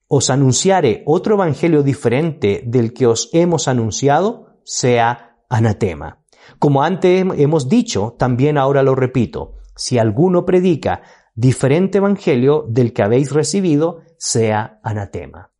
os 0.07 0.29
anunciare 0.29 1.03
otro 1.05 1.35
evangelio 1.35 1.83
diferente 1.83 2.63
del 2.65 2.93
que 2.93 3.05
os 3.05 3.29
hemos 3.31 3.67
anunciado, 3.67 4.59
sea 4.63 5.37
anatema. 5.49 6.19
Como 6.59 6.83
antes 6.83 7.25
hemos 7.37 7.69
dicho, 7.69 8.15
también 8.17 8.57
ahora 8.57 8.83
lo 8.83 8.95
repito, 8.95 9.55
si 9.75 9.97
alguno 9.97 10.45
predica 10.45 11.01
diferente 11.33 11.99
evangelio 11.99 12.65
del 12.67 12.91
que 12.91 13.03
habéis 13.03 13.31
recibido, 13.31 14.01
sea 14.17 14.79
anatema. 14.83 15.51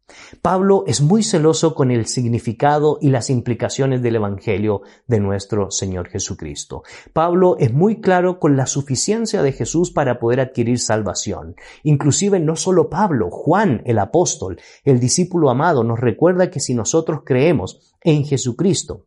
Pablo 0.42 0.84
es 0.88 1.02
muy 1.02 1.24
celoso 1.24 1.76
con 1.76 1.92
el 1.92 2.06
significado 2.06 2.98
y 3.02 3.10
las 3.10 3.30
implicaciones 3.30 4.02
del 4.02 4.16
Evangelio 4.16 4.82
de 5.08 5.20
nuestro 5.20 5.72
Señor 5.72 6.10
Jesucristo. 6.10 6.84
Pablo 7.14 7.58
es 7.60 7.74
muy 7.74 8.02
claro 8.02 8.40
con 8.40 8.58
la 8.58 8.66
suficiencia 8.66 9.44
de 9.44 9.52
Jesús 9.52 9.92
para 9.92 10.20
poder 10.20 10.40
adquirir 10.40 10.80
salvación. 10.80 11.56
Inclusive 11.84 12.40
no 12.40 12.56
solo 12.56 12.90
Pablo, 12.90 13.30
Juan 13.30 13.82
el 13.86 14.00
apóstol, 14.00 14.60
el 14.84 15.00
discípulo 15.00 15.50
amado, 15.50 15.84
nos 15.84 16.00
recuerda 16.00 16.50
que 16.50 16.60
si 16.60 16.74
nosotros 16.74 17.22
creemos 17.26 17.96
en 18.02 18.26
Jesucristo, 18.26 19.06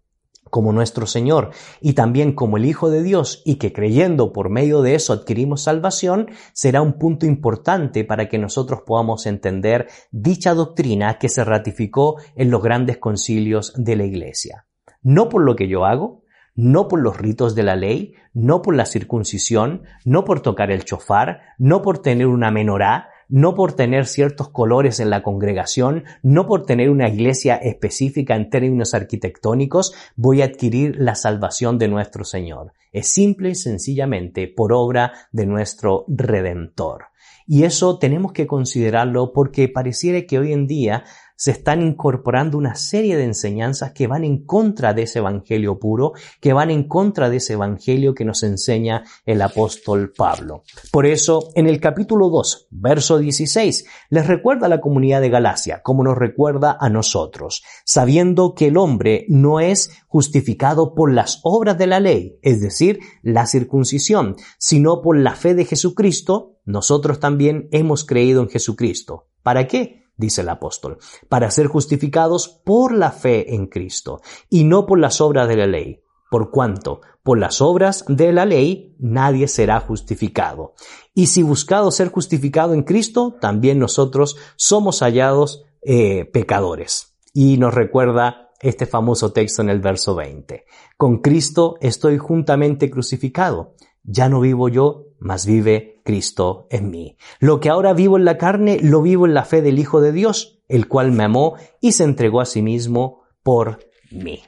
como 0.55 0.72
nuestro 0.72 1.09
Señor 1.09 1.50
y 1.80 1.94
también 1.94 2.32
como 2.32 2.59
el 2.59 2.64
Hijo 2.64 2.88
de 2.88 3.02
Dios 3.02 3.42
y 3.44 3.57
que 3.57 3.72
creyendo 3.72 4.32
por 4.32 4.50
medio 4.50 4.82
de 4.82 4.94
eso 4.94 5.12
adquirimos 5.12 5.64
salvación, 5.64 6.30
será 6.52 6.80
un 6.80 6.92
punto 6.92 7.26
importante 7.26 8.05
para 8.05 8.28
que 8.28 8.38
nosotros 8.38 8.82
podamos 8.86 9.26
entender 9.26 9.88
dicha 10.12 10.55
doctrina 10.55 11.18
que 11.18 11.28
se 11.28 11.42
ratificó 11.42 12.18
en 12.36 12.52
los 12.52 12.62
grandes 12.62 12.98
concilios 12.98 13.72
de 13.76 13.96
la 13.96 14.05
Iglesia. 14.05 14.66
No 15.02 15.28
por 15.28 15.42
lo 15.42 15.57
que 15.57 15.66
yo 15.66 15.86
hago, 15.86 16.22
no 16.55 16.86
por 16.86 17.00
los 17.00 17.16
ritos 17.18 17.57
de 17.57 17.64
la 17.64 17.74
ley, 17.74 18.14
no 18.32 18.62
por 18.62 18.76
la 18.76 18.86
circuncisión, 18.86 19.82
no 20.05 20.24
por 20.24 20.40
tocar 20.40 20.70
el 20.70 20.84
chofar, 20.84 21.40
no 21.59 21.82
por 21.82 21.98
tener 21.98 22.28
una 22.28 22.52
menorá, 22.52 23.09
no 23.28 23.54
por 23.54 23.72
tener 23.72 24.06
ciertos 24.06 24.48
colores 24.48 25.00
en 25.00 25.10
la 25.10 25.22
congregación, 25.22 26.04
no 26.22 26.46
por 26.46 26.64
tener 26.66 26.90
una 26.90 27.08
iglesia 27.08 27.56
específica 27.56 28.36
en 28.36 28.50
términos 28.50 28.94
arquitectónicos, 28.94 29.94
voy 30.16 30.42
a 30.42 30.46
adquirir 30.46 30.96
la 30.98 31.14
salvación 31.14 31.78
de 31.78 31.88
nuestro 31.88 32.24
Señor. 32.24 32.72
Es 32.92 33.08
simple 33.08 33.50
y 33.50 33.54
sencillamente 33.54 34.48
por 34.48 34.72
obra 34.72 35.12
de 35.32 35.46
nuestro 35.46 36.04
Redentor. 36.08 37.06
Y 37.46 37.64
eso 37.64 37.98
tenemos 37.98 38.32
que 38.32 38.46
considerarlo 38.46 39.32
porque 39.32 39.68
pareciera 39.68 40.22
que 40.22 40.38
hoy 40.38 40.52
en 40.52 40.66
día 40.66 41.04
se 41.37 41.51
están 41.51 41.82
incorporando 41.82 42.57
una 42.59 42.74
serie 42.74 43.16
de 43.16 43.24
enseñanzas 43.24 43.93
que 43.93 44.07
van 44.07 44.24
en 44.24 44.45
contra 44.45 44.95
de 44.95 45.03
ese 45.03 45.18
evangelio 45.18 45.78
puro, 45.78 46.12
que 46.41 46.53
van 46.53 46.70
en 46.70 46.87
contra 46.87 47.28
de 47.28 47.37
ese 47.37 47.55
evangelio 47.55 48.14
que 48.14 48.24
nos 48.24 48.43
enseña 48.43 49.05
el 49.26 49.43
apóstol 49.43 50.12
Pablo. 50.16 50.62
Por 50.93 51.07
eso, 51.07 51.51
en 51.55 51.66
el 51.66 51.80
capítulo 51.80 52.28
2, 52.28 52.68
verso 52.70 53.18
16, 53.18 53.87
les 54.11 54.26
recuerda 54.26 54.66
a 54.66 54.70
la 54.70 54.80
comunidad 54.80 55.20
de 55.20 55.30
Galacia, 55.30 55.82
como 55.82 56.05
nos 56.05 56.16
recuerda 56.16 56.76
a 56.80 56.89
nosotros, 56.89 57.62
sabiendo 57.85 58.55
que 58.55 58.68
el 58.68 58.76
hombre 58.76 59.26
no 59.28 59.61
es 59.61 59.91
justificado 60.07 60.95
por 60.95 61.12
las 61.12 61.41
obras 61.43 61.76
de 61.78 61.87
la 61.87 62.01
ley, 62.01 62.39
es 62.43 62.61
decir, 62.61 63.01
la 63.22 63.47
circuncisión, 63.47 64.37
sino 64.59 65.03
por 65.03 65.18
la 65.18 65.35
fe 65.35 65.55
de 65.55 65.64
Jesucristo, 65.64 66.59
nosotros 66.64 67.20
también 67.20 67.68
hemos 67.72 68.05
creído 68.05 68.43
en 68.43 68.49
Jesucristo. 68.49 69.26
¿Para 69.43 69.66
qué? 69.66 70.03
Dice 70.16 70.42
el 70.42 70.48
apóstol, 70.48 70.98
para 71.28 71.50
ser 71.50 71.66
justificados 71.66 72.48
por 72.48 72.92
la 72.92 73.10
fe 73.10 73.54
en 73.54 73.66
Cristo 73.66 74.20
y 74.48 74.64
no 74.64 74.86
por 74.86 74.98
las 74.98 75.20
obras 75.20 75.48
de 75.48 75.56
la 75.56 75.66
ley. 75.66 76.00
Por 76.30 76.50
cuanto, 76.50 77.00
por 77.22 77.38
las 77.38 77.60
obras 77.60 78.04
de 78.08 78.32
la 78.32 78.44
ley, 78.44 78.96
nadie 78.98 79.48
será 79.48 79.80
justificado. 79.80 80.74
Y 81.14 81.26
si 81.26 81.42
buscado 81.42 81.90
ser 81.90 82.10
justificado 82.10 82.74
en 82.74 82.82
Cristo, 82.82 83.36
también 83.40 83.78
nosotros 83.78 84.36
somos 84.56 85.00
hallados 85.00 85.64
eh, 85.82 86.24
pecadores. 86.24 87.14
Y 87.32 87.56
nos 87.58 87.72
recuerda 87.72 88.50
este 88.60 88.86
famoso 88.86 89.32
texto 89.32 89.62
en 89.62 89.70
el 89.70 89.80
verso 89.80 90.14
20. 90.14 90.64
Con 90.96 91.18
Cristo 91.18 91.76
estoy 91.80 92.18
juntamente 92.18 92.90
crucificado. 92.90 93.74
Ya 94.02 94.28
no 94.28 94.40
vivo 94.40 94.68
yo, 94.68 95.06
mas 95.18 95.46
vive 95.46 95.93
Cristo 96.05 96.68
en 96.70 96.90
mí. 96.90 97.16
Lo 97.40 97.59
que 97.59 97.70
ahora 97.70 97.92
vivo 97.94 98.16
en 98.16 98.24
la 98.24 98.38
carne, 98.38 98.78
lo 98.80 99.02
vivo 99.02 99.26
en 99.26 99.34
la 99.34 99.44
fe 99.44 99.62
del 99.62 99.78
Hijo 99.78 100.00
de 100.00 100.12
Dios, 100.12 100.61
el 100.68 100.86
cual 100.86 101.11
me 101.11 101.24
amó 101.24 101.57
y 101.80 101.92
se 101.92 102.05
entregó 102.05 102.40
a 102.40 102.46
sí 102.46 102.62
mismo 102.62 103.22
por 103.42 103.80
mí. 104.12 104.42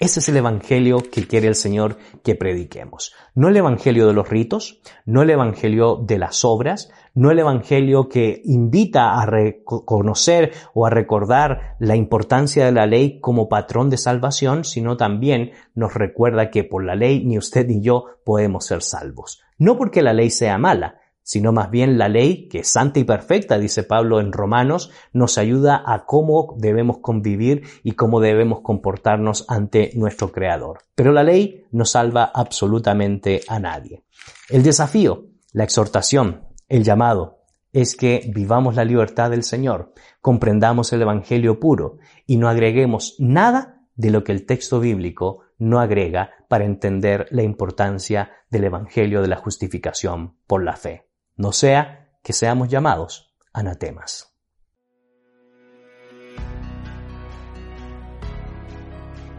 Ese 0.00 0.20
es 0.20 0.30
el 0.30 0.38
Evangelio 0.38 1.02
que 1.12 1.26
quiere 1.26 1.46
el 1.46 1.54
Señor 1.54 1.98
que 2.24 2.34
prediquemos. 2.34 3.14
No 3.34 3.48
el 3.48 3.56
Evangelio 3.58 4.06
de 4.06 4.14
los 4.14 4.30
ritos, 4.30 4.80
no 5.04 5.20
el 5.20 5.28
Evangelio 5.28 5.96
de 5.96 6.16
las 6.16 6.42
obras, 6.42 6.90
no 7.12 7.30
el 7.30 7.38
Evangelio 7.38 8.08
que 8.08 8.40
invita 8.46 9.20
a 9.20 9.26
reconocer 9.26 10.52
o 10.72 10.86
a 10.86 10.90
recordar 10.90 11.76
la 11.80 11.96
importancia 11.96 12.64
de 12.64 12.72
la 12.72 12.86
ley 12.86 13.20
como 13.20 13.50
patrón 13.50 13.90
de 13.90 13.98
salvación, 13.98 14.64
sino 14.64 14.96
también 14.96 15.50
nos 15.74 15.92
recuerda 15.92 16.50
que 16.50 16.64
por 16.64 16.82
la 16.82 16.94
ley 16.94 17.22
ni 17.26 17.36
usted 17.36 17.66
ni 17.66 17.82
yo 17.82 18.06
podemos 18.24 18.64
ser 18.64 18.80
salvos. 18.80 19.42
No 19.58 19.76
porque 19.76 20.00
la 20.00 20.14
ley 20.14 20.30
sea 20.30 20.56
mala, 20.56 20.99
sino 21.30 21.52
más 21.52 21.70
bien 21.70 21.96
la 21.96 22.08
ley, 22.08 22.48
que 22.48 22.58
es 22.58 22.72
santa 22.72 22.98
y 22.98 23.04
perfecta, 23.04 23.56
dice 23.56 23.84
Pablo 23.84 24.18
en 24.18 24.32
Romanos, 24.32 24.90
nos 25.12 25.38
ayuda 25.38 25.80
a 25.86 26.04
cómo 26.04 26.56
debemos 26.58 26.98
convivir 26.98 27.62
y 27.84 27.92
cómo 27.92 28.18
debemos 28.18 28.62
comportarnos 28.62 29.44
ante 29.46 29.92
nuestro 29.94 30.32
Creador. 30.32 30.80
Pero 30.96 31.12
la 31.12 31.22
ley 31.22 31.66
no 31.70 31.84
salva 31.84 32.32
absolutamente 32.34 33.42
a 33.46 33.60
nadie. 33.60 34.02
El 34.48 34.64
desafío, 34.64 35.28
la 35.52 35.62
exhortación, 35.62 36.48
el 36.68 36.82
llamado 36.82 37.44
es 37.72 37.94
que 37.94 38.28
vivamos 38.34 38.74
la 38.74 38.84
libertad 38.84 39.30
del 39.30 39.44
Señor, 39.44 39.92
comprendamos 40.20 40.92
el 40.92 41.02
Evangelio 41.02 41.60
puro 41.60 41.98
y 42.26 42.38
no 42.38 42.48
agreguemos 42.48 43.14
nada 43.20 43.84
de 43.94 44.10
lo 44.10 44.24
que 44.24 44.32
el 44.32 44.46
texto 44.46 44.80
bíblico 44.80 45.42
no 45.58 45.78
agrega 45.78 46.32
para 46.48 46.64
entender 46.64 47.28
la 47.30 47.44
importancia 47.44 48.32
del 48.50 48.64
Evangelio 48.64 49.22
de 49.22 49.28
la 49.28 49.36
justificación 49.36 50.34
por 50.48 50.64
la 50.64 50.74
fe. 50.74 51.09
No 51.40 51.52
sea 51.52 52.10
que 52.22 52.34
seamos 52.34 52.68
llamados 52.68 53.32
anatemas. 53.54 54.30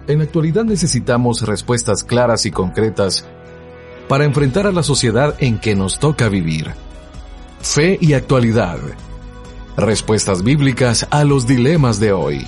En 0.07 0.17
la 0.17 0.23
actualidad 0.23 0.63
necesitamos 0.63 1.43
respuestas 1.43 2.03
claras 2.03 2.47
y 2.47 2.51
concretas 2.51 3.23
para 4.09 4.25
enfrentar 4.25 4.65
a 4.65 4.71
la 4.71 4.81
sociedad 4.81 5.35
en 5.37 5.59
que 5.59 5.75
nos 5.75 5.99
toca 5.99 6.27
vivir. 6.27 6.71
Fe 7.59 7.99
y 8.01 8.13
actualidad. 8.13 8.79
Respuestas 9.77 10.43
bíblicas 10.43 11.07
a 11.11 11.23
los 11.23 11.45
dilemas 11.45 11.99
de 11.99 12.13
hoy. 12.13 12.47